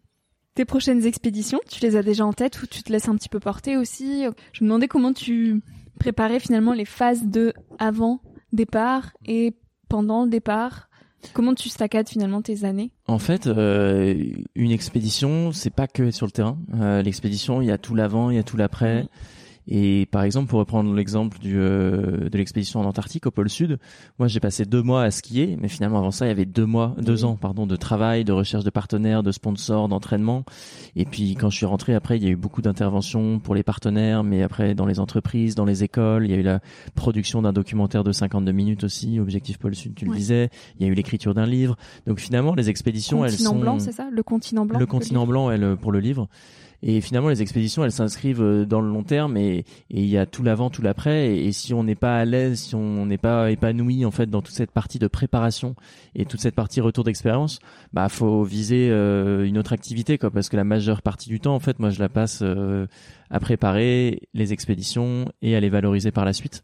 Tes 0.53 0.65
prochaines 0.65 1.05
expéditions, 1.05 1.59
tu 1.69 1.81
les 1.81 1.95
as 1.95 2.03
déjà 2.03 2.25
en 2.25 2.33
tête 2.33 2.61
ou 2.61 2.67
tu 2.67 2.83
te 2.83 2.91
laisses 2.91 3.07
un 3.07 3.15
petit 3.15 3.29
peu 3.29 3.39
porter 3.39 3.77
aussi? 3.77 4.25
Je 4.51 4.63
me 4.63 4.69
demandais 4.69 4.89
comment 4.89 5.13
tu 5.13 5.61
préparer 5.97 6.39
finalement 6.39 6.73
les 6.73 6.83
phases 6.83 7.25
de 7.25 7.53
avant 7.79 8.19
départ 8.51 9.11
et 9.25 9.55
pendant 9.87 10.25
le 10.25 10.29
départ 10.29 10.89
Comment 11.33 11.53
tu 11.53 11.69
staccades 11.69 12.09
finalement 12.09 12.41
tes 12.41 12.65
années? 12.65 12.91
En 13.07 13.19
fait, 13.19 13.47
euh, 13.47 14.23
une 14.55 14.71
expédition, 14.71 15.51
c'est 15.51 15.69
pas 15.69 15.87
que 15.87 16.11
sur 16.11 16.25
le 16.25 16.31
terrain. 16.31 16.57
Euh, 16.75 17.01
l'expédition, 17.01 17.61
il 17.61 17.67
y 17.67 17.71
a 17.71 17.77
tout 17.77 17.95
l'avant, 17.95 18.29
il 18.29 18.35
y 18.35 18.39
a 18.39 18.43
tout 18.43 18.57
l'après. 18.57 19.07
Et 19.67 20.07
par 20.11 20.23
exemple, 20.23 20.49
pour 20.49 20.59
reprendre 20.59 20.93
l'exemple 20.93 21.37
du, 21.39 21.57
euh, 21.57 22.29
de 22.29 22.37
l'expédition 22.37 22.79
en 22.79 22.85
Antarctique 22.85 23.27
au 23.27 23.31
pôle 23.31 23.49
Sud, 23.49 23.77
moi 24.17 24.27
j'ai 24.27 24.39
passé 24.39 24.65
deux 24.65 24.81
mois 24.81 25.03
à 25.03 25.11
skier, 25.11 25.57
mais 25.59 25.67
finalement 25.67 25.99
avant 25.99 26.11
ça 26.11 26.25
il 26.25 26.29
y 26.29 26.31
avait 26.31 26.45
deux 26.45 26.65
mois, 26.65 26.95
deux 26.99 27.25
ans 27.25 27.35
pardon, 27.35 27.67
de 27.67 27.75
travail, 27.75 28.23
de 28.23 28.31
recherche 28.31 28.63
de 28.63 28.69
partenaires, 28.69 29.23
de 29.23 29.31
sponsors, 29.31 29.87
d'entraînement. 29.87 30.43
Et 30.95 31.05
puis 31.05 31.35
quand 31.35 31.49
je 31.49 31.57
suis 31.57 31.65
rentré 31.65 31.93
après, 31.93 32.17
il 32.17 32.23
y 32.23 32.27
a 32.27 32.29
eu 32.29 32.35
beaucoup 32.35 32.61
d'interventions 32.61 33.39
pour 33.39 33.55
les 33.55 33.63
partenaires, 33.63 34.23
mais 34.23 34.41
après 34.41 34.73
dans 34.73 34.85
les 34.85 34.99
entreprises, 34.99 35.55
dans 35.55 35.65
les 35.65 35.83
écoles, 35.83 36.25
il 36.25 36.31
y 36.31 36.33
a 36.33 36.37
eu 36.37 36.43
la 36.43 36.59
production 36.95 37.41
d'un 37.41 37.53
documentaire 37.53 38.03
de 38.03 38.11
52 38.11 38.51
minutes 38.51 38.83
aussi, 38.83 39.19
Objectif 39.19 39.57
pôle 39.57 39.75
Sud, 39.75 39.93
tu 39.95 40.05
le 40.05 40.15
disais. 40.15 40.49
Il 40.79 40.85
y 40.85 40.89
a 40.89 40.91
eu 40.91 40.95
l'écriture 40.95 41.33
d'un 41.33 41.45
livre. 41.45 41.77
Donc 42.07 42.19
finalement 42.19 42.55
les 42.55 42.69
expéditions, 42.69 43.23
elles 43.23 43.31
sont. 43.31 43.43
Le 43.43 43.49
continent 43.49 43.61
blanc, 43.61 43.79
c'est 43.79 43.91
ça? 43.91 44.09
Le 44.11 44.23
continent 44.23 44.65
blanc. 44.65 44.79
Le 44.79 44.85
continent 44.85 45.27
blanc, 45.27 45.51
elle 45.51 45.77
pour 45.77 45.91
le 45.91 45.99
livre. 45.99 46.27
Et 46.83 46.99
finalement, 46.99 47.29
les 47.29 47.41
expéditions, 47.41 47.83
elles 47.83 47.91
s'inscrivent 47.91 48.41
euh, 48.41 48.65
dans 48.65 48.81
le 48.81 48.89
long 48.89 49.03
terme 49.03 49.37
et 49.37 49.65
il 49.89 50.05
y 50.05 50.17
a 50.17 50.25
tout 50.25 50.41
l'avant, 50.41 50.69
tout 50.69 50.81
l'après. 50.81 51.37
Et, 51.37 51.51
si 51.51 51.73
on 51.73 51.83
n'est 51.83 51.95
pas 51.95 52.17
à 52.17 52.25
l'aise, 52.25 52.59
si 52.59 52.75
on 52.75 53.05
n'est 53.05 53.17
pas 53.17 53.51
épanoui 53.51 54.05
en 54.05 54.11
fait 54.11 54.29
dans 54.29 54.41
toute 54.41 54.55
cette 54.55 54.71
partie 54.71 54.99
de 54.99 55.07
préparation 55.07 55.75
et 56.15 56.25
toute 56.25 56.39
cette 56.39 56.55
partie 56.55 56.81
retour 56.81 57.03
d'expérience, 57.03 57.59
bah 57.93 58.09
faut 58.09 58.43
viser 58.43 58.89
euh, 58.89 59.45
une 59.45 59.57
autre 59.57 59.73
activité 59.73 60.17
quoi, 60.17 60.31
parce 60.31 60.49
que 60.49 60.57
la 60.57 60.63
majeure 60.63 61.01
partie 61.01 61.29
du 61.29 61.39
temps, 61.39 61.53
en 61.53 61.59
fait, 61.59 61.77
moi 61.79 61.89
je 61.89 61.99
la 61.99 62.09
passe 62.09 62.39
euh, 62.41 62.87
à 63.29 63.39
préparer 63.39 64.21
les 64.33 64.53
expéditions 64.53 65.25
et 65.41 65.55
à 65.55 65.59
les 65.59 65.69
valoriser 65.69 66.11
par 66.11 66.25
la 66.25 66.33
suite. 66.33 66.63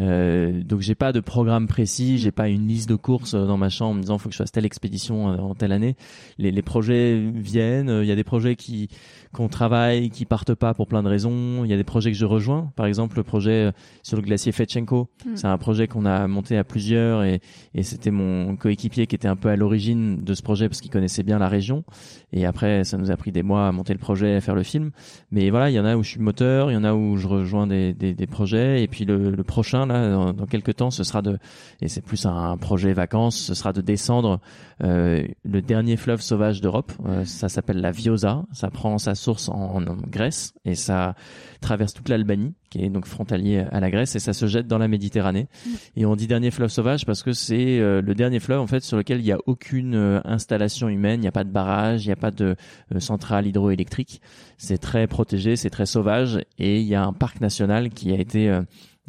Euh, 0.00 0.62
donc 0.62 0.80
j'ai 0.80 0.94
pas 0.94 1.12
de 1.12 1.20
programme 1.20 1.66
précis, 1.66 2.18
j'ai 2.18 2.32
pas 2.32 2.48
une 2.48 2.66
liste 2.66 2.88
de 2.88 2.96
courses 2.96 3.34
dans 3.34 3.56
ma 3.56 3.68
chambre 3.68 3.92
en 3.92 3.94
me 3.94 4.00
disant 4.00 4.18
faut 4.18 4.28
que 4.28 4.34
je 4.34 4.38
fasse 4.38 4.52
telle 4.52 4.64
expédition 4.64 5.26
en 5.26 5.54
telle 5.54 5.72
année. 5.72 5.96
Les, 6.38 6.50
les 6.50 6.62
projets 6.62 7.20
viennent, 7.34 8.00
il 8.02 8.06
y 8.06 8.12
a 8.12 8.16
des 8.16 8.24
projets 8.24 8.56
qui 8.56 8.88
qu'on 9.32 9.48
travaille, 9.48 10.10
qui 10.10 10.26
partent 10.26 10.54
pas 10.54 10.74
pour 10.74 10.86
plein 10.86 11.02
de 11.02 11.08
raisons. 11.08 11.64
Il 11.64 11.70
y 11.70 11.72
a 11.72 11.78
des 11.78 11.84
projets 11.84 12.12
que 12.12 12.18
je 12.18 12.26
rejoins, 12.26 12.70
par 12.76 12.84
exemple 12.84 13.16
le 13.16 13.22
projet 13.22 13.68
euh, 13.68 13.72
sur 14.02 14.16
le 14.16 14.22
glacier 14.22 14.52
Fetchenko. 14.52 15.08
Hmm. 15.24 15.36
C'est 15.36 15.46
un 15.46 15.56
projet 15.58 15.88
qu'on 15.88 16.04
a 16.04 16.26
monté 16.28 16.58
à 16.58 16.64
plusieurs 16.64 17.24
et, 17.24 17.40
et 17.74 17.82
c'était 17.82 18.10
mon 18.10 18.56
coéquipier 18.56 19.06
qui 19.06 19.14
était 19.14 19.28
un 19.28 19.36
peu 19.36 19.48
à 19.48 19.56
l'origine 19.56 20.22
de 20.22 20.34
ce 20.34 20.42
projet 20.42 20.68
parce 20.68 20.80
qu'il 20.80 20.90
connaissait 20.90 21.22
bien 21.22 21.38
la 21.38 21.48
région. 21.48 21.84
Et 22.32 22.44
après, 22.44 22.84
ça 22.84 22.98
nous 22.98 23.10
a 23.10 23.16
pris 23.16 23.32
des 23.32 23.42
mois 23.42 23.68
à 23.68 23.72
monter 23.72 23.94
le 23.94 23.98
projet, 23.98 24.34
à 24.34 24.40
faire 24.40 24.54
le 24.54 24.62
film. 24.62 24.90
Mais 25.30 25.48
voilà, 25.50 25.70
il 25.70 25.74
y 25.74 25.80
en 25.80 25.84
a 25.84 25.96
où 25.96 26.02
je 26.02 26.10
suis 26.10 26.20
moteur, 26.20 26.70
il 26.70 26.74
y 26.74 26.76
en 26.76 26.84
a 26.84 26.92
où 26.94 27.16
je 27.16 27.26
rejoins 27.26 27.66
des, 27.66 27.94
des, 27.94 28.14
des 28.14 28.26
projets. 28.26 28.82
Et 28.82 28.86
puis 28.86 29.06
le, 29.06 29.30
le 29.30 29.44
prochain, 29.44 29.81
là, 29.86 30.10
dans, 30.10 30.32
dans, 30.32 30.46
quelques 30.46 30.76
temps, 30.76 30.90
ce 30.90 31.04
sera 31.04 31.22
de, 31.22 31.38
et 31.80 31.88
c'est 31.88 32.00
plus 32.00 32.26
un 32.26 32.56
projet 32.56 32.92
vacances, 32.92 33.36
ce 33.36 33.54
sera 33.54 33.72
de 33.72 33.80
descendre 33.80 34.40
euh, 34.82 35.26
le 35.44 35.62
dernier 35.62 35.96
fleuve 35.96 36.20
sauvage 36.20 36.60
d'Europe. 36.60 36.92
Euh, 37.06 37.24
ça 37.24 37.48
s'appelle 37.48 37.80
la 37.80 37.90
Viosa. 37.90 38.44
Ça 38.52 38.70
prend 38.70 38.98
sa 38.98 39.14
source 39.14 39.48
en, 39.48 39.80
Grèce 40.08 40.54
et 40.64 40.74
ça 40.74 41.14
traverse 41.60 41.94
toute 41.94 42.08
l'Albanie 42.08 42.54
qui 42.72 42.82
est 42.82 42.88
donc 42.88 43.06
frontalier 43.06 43.58
à 43.70 43.80
la 43.80 43.90
Grèce 43.90 44.16
et 44.16 44.18
ça 44.18 44.32
se 44.32 44.46
jette 44.46 44.66
dans 44.66 44.78
la 44.78 44.88
Méditerranée. 44.88 45.48
Mm. 45.66 45.70
Et 45.96 46.06
on 46.06 46.16
dit 46.16 46.26
dernier 46.26 46.50
fleuve 46.50 46.70
sauvage 46.70 47.04
parce 47.04 47.22
que 47.22 47.32
c'est 47.32 47.78
euh, 47.78 48.00
le 48.00 48.14
dernier 48.14 48.40
fleuve 48.40 48.60
en 48.60 48.66
fait 48.66 48.82
sur 48.82 48.96
lequel 48.96 49.20
il 49.20 49.24
n'y 49.24 49.32
a 49.32 49.38
aucune 49.46 49.94
euh, 49.94 50.20
installation 50.24 50.88
humaine, 50.88 51.20
il 51.20 51.22
n'y 51.22 51.28
a 51.28 51.32
pas 51.32 51.44
de 51.44 51.50
barrage, 51.50 52.04
il 52.04 52.08
n'y 52.08 52.12
a 52.12 52.16
pas 52.16 52.30
de 52.30 52.56
euh, 52.94 53.00
centrale 53.00 53.46
hydroélectrique. 53.46 54.22
C'est 54.56 54.78
très 54.78 55.06
protégé, 55.06 55.56
c'est 55.56 55.70
très 55.70 55.84
sauvage 55.84 56.40
et 56.58 56.80
il 56.80 56.86
y 56.86 56.94
a 56.94 57.04
un 57.04 57.12
parc 57.12 57.42
national 57.42 57.90
qui 57.90 58.10
a 58.12 58.18
été 58.18 58.48
euh, 58.48 58.62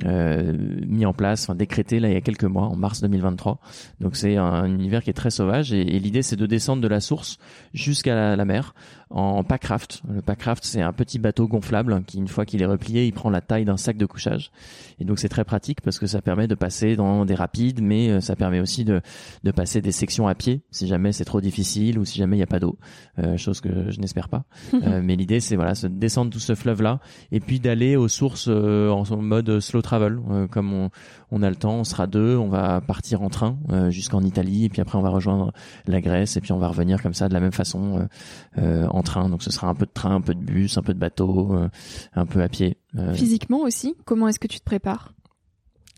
mis 0.04 1.06
en 1.06 1.14
place, 1.14 1.44
enfin 1.44 1.56
décrété 1.56 2.00
là 2.00 2.10
il 2.10 2.14
y 2.14 2.18
a 2.18 2.22
quelques 2.22 2.44
mois, 2.44 2.64
en 2.64 2.76
mars 2.76 3.02
2023. 3.02 3.60
Donc 4.00 4.16
c'est 4.16 4.38
un, 4.38 4.66
univers 4.66 5.04
qui 5.04 5.10
est 5.10 5.14
très 5.14 5.30
sauvage 5.30 5.74
et, 5.74 5.84
l'idée 5.84 6.22
c'est 6.22 6.36
de 6.36 6.46
descendre 6.46 6.82
de 6.82 6.88
la 6.88 7.00
source 7.00 7.38
jusqu'à 7.74 8.36
la, 8.36 8.46
mer 8.46 8.74
en 9.14 9.44
packraft. 9.44 10.02
Le 10.12 10.22
packraft 10.22 10.66
c'est 10.66 10.82
un 10.82 10.92
petit 10.92 11.20
bateau 11.20 11.48
gonflable 11.48 12.04
qui 12.06 12.18
une 12.18 12.28
fois 12.28 12.46
qu'il 12.46 12.62
est 12.62 12.66
replié, 12.66 13.06
il 13.06 13.14
prend 13.14 13.30
la 13.30 13.42
taille 13.42 13.64
d'un 13.64 13.78
sac 13.78 13.96
de 13.98 14.06
couchage. 14.06 14.52
Et 15.00 15.06
donc 15.06 15.20
c'est 15.20 15.30
très 15.30 15.46
pratique 15.46 15.82
parce 15.82 16.00
que 16.00 16.08
ça 16.08 16.22
permet 16.22 16.48
de 16.48 16.56
passer 16.56 16.96
dans 16.96 17.24
des 17.26 17.36
rapides, 17.36 17.82
mais 17.82 18.10
euh, 18.10 18.20
ça 18.20 18.36
permet 18.36 18.60
aussi 18.60 18.84
de, 18.84 19.02
de 19.44 19.52
passer 19.52 19.82
des 19.82 19.92
sections 19.92 20.28
à 20.28 20.36
pied 20.36 20.64
si 20.72 20.88
jamais 20.88 21.12
c'est 21.12 21.26
trop 21.26 21.42
difficile 21.42 22.00
ou 22.00 22.06
si 22.06 22.18
jamais 22.18 22.36
il 22.36 22.40
n'y 22.40 22.44
a 22.44 22.48
pas 22.48 22.60
d'eau, 22.60 22.78
euh, 23.20 23.38
chose 23.38 23.62
que 23.62 23.92
je 23.92 24.00
n'espère 24.00 24.30
pas. 24.30 24.46
euh, 24.74 25.02
mais 25.04 25.16
l'idée 25.16 25.40
c'est 25.40 25.56
voilà, 25.56 25.74
de 25.74 25.88
descendre 25.88 26.32
tout 26.32 26.40
ce 26.40 26.56
fleuve 26.56 26.82
là 26.82 27.00
et 27.32 27.40
puis 27.40 27.60
d'aller 27.60 27.96
aux 27.96 28.08
sources 28.08 28.48
euh, 28.50 28.90
en 28.90 29.06
mode 29.18 29.60
slow 29.60 29.82
travel. 29.82 30.20
Euh, 30.32 30.48
comme 30.48 30.74
on, 30.74 30.90
on, 31.34 31.42
a 31.42 31.50
le 31.50 31.56
temps, 31.56 31.76
on 31.76 31.84
sera 31.84 32.08
deux, 32.08 32.38
on 32.38 32.48
va 32.48 32.82
partir 32.82 33.22
en 33.22 33.30
train 33.30 33.58
euh, 33.72 33.90
jusqu'en 33.90 34.22
Italie, 34.22 34.66
et 34.66 34.70
puis 34.70 34.82
après 34.82 34.98
on 34.98 35.02
va 35.02 35.10
rejoindre 35.10 35.52
la 35.88 36.02
Grèce, 36.02 36.38
et 36.38 36.42
puis 36.42 36.52
on 36.52 36.58
va 36.58 36.68
revenir 36.68 37.02
comme 37.02 37.14
ça 37.14 37.28
de 37.28 37.34
la 37.34 37.40
même 37.40 37.52
façon 37.52 38.08
euh, 38.58 38.88
en 38.88 39.02
train. 39.04 39.30
Donc 39.30 39.44
ce 39.44 39.52
sera 39.52 39.68
un 39.68 39.76
peu 39.76 39.86
de 39.86 39.92
train, 39.92 40.16
un 40.16 40.22
peu 40.22 40.34
de 40.34 40.44
bus, 40.44 40.78
un 40.78 40.82
peu 40.82 40.94
de 40.94 41.00
bateau, 41.00 41.56
un 42.14 42.26
peu 42.26 42.42
à 42.42 42.50
pied. 42.50 42.78
Physiquement 43.14 43.62
aussi, 43.62 43.96
comment 44.06 44.28
est-ce 44.28 44.40
que 44.40 44.48
tu 44.48 44.60
te 44.60 44.66
prépares? 44.66 45.14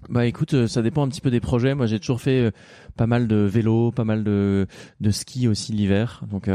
Bah 0.07 0.25
écoute, 0.25 0.67
ça 0.67 0.81
dépend 0.81 1.03
un 1.03 1.09
petit 1.09 1.21
peu 1.21 1.31
des 1.31 1.39
projets. 1.39 1.73
Moi, 1.73 1.87
j'ai 1.87 1.99
toujours 1.99 2.21
fait 2.21 2.53
pas 2.95 3.07
mal 3.07 3.27
de 3.27 3.37
vélo, 3.37 3.91
pas 3.91 4.03
mal 4.03 4.23
de, 4.23 4.67
de 5.01 5.11
ski 5.11 5.47
aussi 5.47 5.71
l'hiver. 5.71 6.21
Donc 6.29 6.47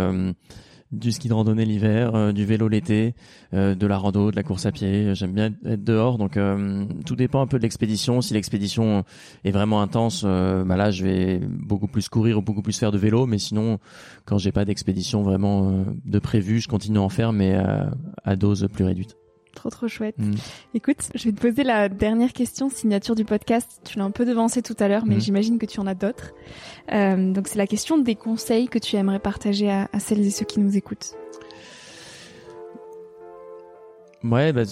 du 0.92 1.12
ski 1.12 1.28
de 1.28 1.34
randonnée 1.34 1.64
l'hiver, 1.64 2.14
euh, 2.14 2.32
du 2.32 2.44
vélo 2.44 2.68
l'été, 2.68 3.14
euh, 3.54 3.74
de 3.74 3.86
la 3.86 3.96
rando, 3.96 4.30
de 4.30 4.36
la 4.36 4.42
course 4.42 4.66
à 4.66 4.72
pied. 4.72 5.14
J'aime 5.14 5.32
bien 5.32 5.52
être 5.64 5.84
dehors, 5.84 6.18
donc 6.18 6.36
euh, 6.36 6.84
tout 7.06 7.16
dépend 7.16 7.40
un 7.40 7.46
peu 7.46 7.58
de 7.58 7.62
l'expédition. 7.62 8.20
Si 8.20 8.34
l'expédition 8.34 9.04
est 9.44 9.50
vraiment 9.50 9.82
intense, 9.82 10.24
bah 10.24 10.76
là 10.76 10.90
je 10.90 11.04
vais 11.04 11.40
beaucoup 11.40 11.86
plus 11.86 12.08
courir 12.08 12.38
ou 12.38 12.42
beaucoup 12.42 12.62
plus 12.62 12.78
faire 12.78 12.92
de 12.92 12.98
vélo. 12.98 13.26
Mais 13.26 13.38
sinon, 13.38 13.78
quand 14.24 14.38
j'ai 14.38 14.52
pas 14.52 14.64
d'expédition 14.64 15.22
vraiment 15.22 15.84
de 16.04 16.18
prévu, 16.18 16.60
je 16.60 16.68
continue 16.68 16.98
à 16.98 17.02
en 17.02 17.08
faire, 17.08 17.32
mais 17.32 17.54
à 18.24 18.36
dose 18.36 18.68
plus 18.72 18.84
réduite. 18.84 19.16
Trop 19.54 19.70
trop 19.70 19.88
chouette. 19.88 20.16
Mm. 20.18 20.34
Écoute, 20.74 21.10
je 21.14 21.24
vais 21.24 21.32
te 21.32 21.40
poser 21.40 21.64
la 21.64 21.88
dernière 21.88 22.32
question, 22.32 22.70
signature 22.70 23.14
du 23.14 23.24
podcast. 23.24 23.80
Tu 23.84 23.98
l'as 23.98 24.04
un 24.04 24.10
peu 24.10 24.24
devancé 24.24 24.62
tout 24.62 24.76
à 24.78 24.88
l'heure, 24.88 25.04
mais 25.06 25.16
mm. 25.16 25.20
j'imagine 25.20 25.58
que 25.58 25.66
tu 25.66 25.80
en 25.80 25.86
as 25.86 25.94
d'autres. 25.94 26.32
Euh, 26.92 27.32
donc 27.32 27.48
c'est 27.48 27.58
la 27.58 27.66
question 27.66 27.98
des 27.98 28.14
conseils 28.14 28.68
que 28.68 28.78
tu 28.78 28.96
aimerais 28.96 29.18
partager 29.18 29.70
à, 29.70 29.88
celles 29.98 30.24
et 30.24 30.30
ceux 30.30 30.44
qui 30.44 30.60
nous 30.60 30.76
écoutent. 30.76 31.14
Ouais, 34.22 34.52
bah, 34.52 34.62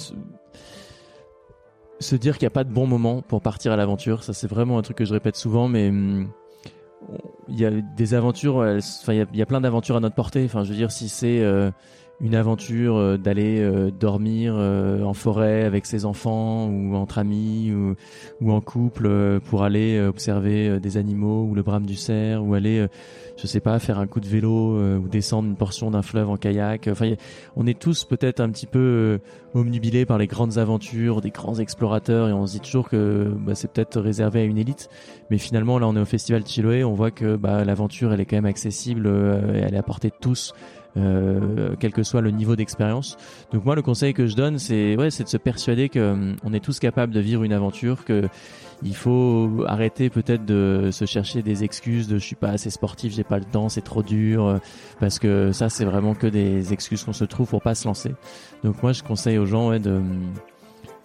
se 2.01 2.17
dire 2.17 2.39
qu'il 2.39 2.45
n'y 2.45 2.53
a 2.53 2.55
pas 2.55 2.65
de 2.65 2.73
bon 2.73 2.87
moment 2.87 3.23
pour 3.23 3.41
partir 3.41 3.73
à 3.73 3.77
l'aventure, 3.77 4.23
ça 4.23 4.33
c'est 4.33 4.47
vraiment 4.47 4.79
un 4.79 4.83
truc 4.83 4.99
que 4.99 5.05
je 5.05 5.13
répète 5.13 5.37
souvent, 5.37 5.69
mais 5.69 5.91
mm, 5.91 6.29
il 7.49 7.59
y 7.59 7.65
a 7.65 7.71
des 7.71 8.15
aventures, 8.15 8.57
enfin 8.57 9.13
il 9.13 9.27
y, 9.37 9.43
a, 9.43 9.47
plein 9.47 9.61
d'aventures 9.61 9.97
à 9.97 10.01
notre 10.01 10.15
portée. 10.15 10.45
Enfin, 10.45 10.65
je 10.65 10.71
veux 10.71 10.77
dire, 10.77 10.93
si 10.93 11.09
c'est 11.09 11.41
euh, 11.41 11.71
une 12.21 12.35
aventure 12.35 12.97
euh, 12.97 13.17
d'aller 13.17 13.61
euh, 13.61 13.91
dormir 13.91 14.55
euh, 14.57 15.03
en 15.05 15.15
forêt 15.15 15.63
avec 15.63 15.87
ses 15.87 16.05
enfants 16.05 16.67
ou 16.67 16.97
entre 16.97 17.19
amis 17.19 17.73
ou, 17.73 17.95
ou 18.41 18.53
en 18.53 18.61
couple 18.61 19.41
pour 19.49 19.63
aller 19.63 20.01
observer 20.01 20.81
des 20.81 20.97
animaux 20.97 21.45
ou 21.45 21.55
le 21.55 21.63
brame 21.63 21.87
du 21.87 21.97
cerf 21.97 22.45
ou 22.45 22.55
aller 22.55 22.87
je 23.37 23.47
sais 23.47 23.61
pas 23.61 23.79
faire 23.79 23.99
un 23.99 24.07
coup 24.07 24.21
de 24.21 24.27
vélo 24.27 24.79
ou 24.99 25.09
descendre 25.09 25.49
une 25.49 25.57
portion 25.57 25.91
d'un 25.91 26.03
fleuve 26.03 26.29
en 26.29 26.37
kayak. 26.37 26.89
Enfin 26.91 27.13
on 27.57 27.67
est 27.67 27.79
tous 27.79 28.05
peut-être 28.05 28.41
un 28.41 28.51
petit 28.51 28.67
peu 28.67 29.21
omnubilés 29.55 30.07
par 30.07 30.19
les 30.19 30.27
grandes 30.27 30.59
aventures 30.59 31.21
des 31.21 31.31
grands 31.31 31.59
explorateurs 31.59 32.29
et 32.29 32.33
on 32.33 32.47
se 32.47 32.53
dit 32.53 32.61
toujours 32.61 32.89
que 32.89 33.33
bah, 33.39 33.55
c'est 33.55 33.71
peut-être 33.73 34.01
réservé 34.01 34.41
à 34.41 34.45
une 34.45 34.59
élite. 34.59 34.89
Mais 35.31 35.39
finalement 35.39 35.79
là 35.79 35.87
on 35.87 35.97
est 35.97 36.01
au 36.01 36.07
festival 36.07 36.43
de 36.43 36.49
Chiloé 36.49 36.85
on 36.85 36.95
voit 36.95 37.11
que 37.11 37.37
bah, 37.37 37.65
l'aventure 37.65 38.13
elle 38.13 38.21
est 38.21 38.27
quand 38.27 38.37
même 38.37 38.47
accessible 38.47 39.07
elle 39.55 39.75
est 39.75 39.79
à 39.79 39.83
portée 39.83 40.09
de 40.09 40.17
tous 40.21 40.53
euh, 40.99 41.75
quel 41.79 41.93
que 41.93 42.03
soit 42.03 42.21
le 42.21 42.31
niveau 42.31 42.57
d'expérience. 42.57 43.17
Donc 43.53 43.65
moi, 43.65 43.75
le 43.75 43.83
conseil 43.83 44.15
que 44.15 44.27
je 44.27 44.37
donne, 44.37 44.59
c'est 44.59 44.97
ouais, 44.97 45.11
c'est 45.11 45.25
de 45.25 45.29
se 45.29 45.37
persuader 45.37 45.89
que 45.89 45.99
euh, 45.99 46.33
on 46.45 46.53
est 46.53 46.61
tous 46.61 46.79
capables 46.79 47.13
de 47.13 47.21
vivre 47.21 47.45
une 47.45 47.53
aventure, 47.53 48.05
que 48.05 48.29
il 48.83 48.95
faut 48.95 49.65
arrêter 49.67 50.09
peut-être 50.09 50.45
de 50.45 50.91
se 50.93 51.05
chercher 51.05 51.43
des 51.43 51.65
excuses 51.65 52.07
de 52.07 52.19
je 52.19 52.25
suis 52.25 52.37
pas 52.37 52.51
assez 52.51 52.71
sportif, 52.71 53.13
j'ai 53.13 53.25
pas 53.25 53.39
le 53.39 53.45
temps, 53.45 53.69
c'est 53.69 53.83
trop 53.83 54.03
dur, 54.03 54.47
euh, 54.47 54.59
parce 55.01 55.19
que 55.19 55.53
ça, 55.53 55.69
c'est 55.69 55.85
vraiment 55.85 56.15
que 56.15 56.27
des 56.27 56.73
excuses 56.73 57.03
qu'on 57.05 57.13
se 57.13 57.25
trouve 57.25 57.49
pour 57.49 57.63
pas 57.63 57.75
se 57.75 57.87
lancer. 57.89 58.15
Donc 58.63 58.83
moi, 58.83 58.93
je 58.93 59.03
conseille 59.03 59.39
aux 59.39 59.47
gens 59.47 59.71
de 59.79 60.01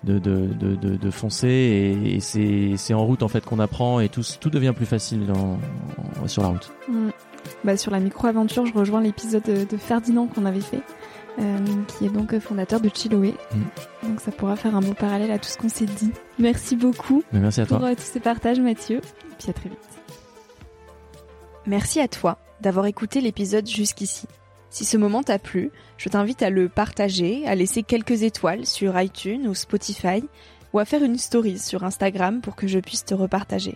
de, 0.04 0.20
de, 0.20 0.48
de, 0.76 0.98
de, 0.98 1.12
foncer 1.12 1.48
et, 1.48 2.16
et 2.16 2.78
c'est 2.78 2.94
en 2.94 3.06
route 3.06 3.24
en 3.24 3.30
fait 3.30 3.46
qu'on 3.46 3.60
apprend 3.60 4.02
et 4.02 4.10
tout, 4.10 4.22
tout 4.40 4.50
devient 4.50 4.74
plus 4.76 4.86
facile 4.86 5.26
dans, 5.26 5.58
sur 6.28 6.42
la 6.42 6.50
route. 6.50 6.72
Mm. 6.90 7.10
Bah, 7.64 7.78
sur 7.78 7.92
la 7.92 8.00
micro-aventure, 8.00 8.66
je 8.66 8.74
rejoins 8.74 9.02
l'épisode 9.02 9.44
de, 9.44 9.78
Ferdinand 9.78 10.28
qu'on 10.28 10.46
avait 10.46 10.62
fait, 10.62 10.82
euh, 11.40 11.58
qui 11.88 12.06
est 12.06 12.10
donc 12.10 12.38
fondateur 12.40 12.82
de 12.82 12.90
Chiloé. 12.94 13.36
Mm. 13.54 14.08
Donc 14.10 14.20
ça 14.20 14.32
pourra 14.32 14.56
faire 14.56 14.76
un 14.76 14.82
beau 14.82 14.94
parallèle 14.94 15.32
à 15.32 15.40
tout 15.40 15.48
ce 15.48 15.58
qu'on 15.58 15.70
s'est 15.70 15.86
dit. 15.86 16.12
Merci 16.40 16.76
beaucoup 16.76 17.24
merci 17.32 17.62
à 17.62 17.66
pour 17.66 17.80
toi. 17.80 17.90
Euh, 17.90 17.96
tous 17.96 18.02
ces 18.02 18.20
partages 18.20 18.60
Mathieu, 18.60 18.98
et 18.98 19.36
puis 19.40 19.50
à 19.50 19.54
très 19.54 19.70
vite. 19.70 19.80
Merci 21.66 22.02
à 22.02 22.10
toi 22.10 22.38
d'avoir 22.60 22.86
écouté 22.86 23.22
l'épisode 23.22 23.68
jusqu'ici. 23.68 24.28
Si 24.70 24.84
ce 24.84 24.98
moment 24.98 25.24
t'a 25.24 25.40
plu, 25.40 25.72
je 25.98 26.10
t'invite 26.10 26.42
à 26.42 26.50
le 26.50 26.68
partager, 26.68 27.48
à 27.48 27.56
laisser 27.56 27.84
quelques 27.84 28.24
étoiles 28.24 28.66
sur 28.66 29.00
iTunes 29.00 29.48
ou 29.48 29.54
Spotify, 29.54 30.24
ou 30.74 30.80
à 30.80 30.86
faire 30.86 31.04
une 31.04 31.18
story 31.18 31.60
sur 31.60 31.84
Instagram 31.84 32.42
pour 32.42 32.56
que 32.56 32.68
je 32.68 32.80
puisse 32.80 33.06
te 33.06 33.14
repartager. 33.14 33.76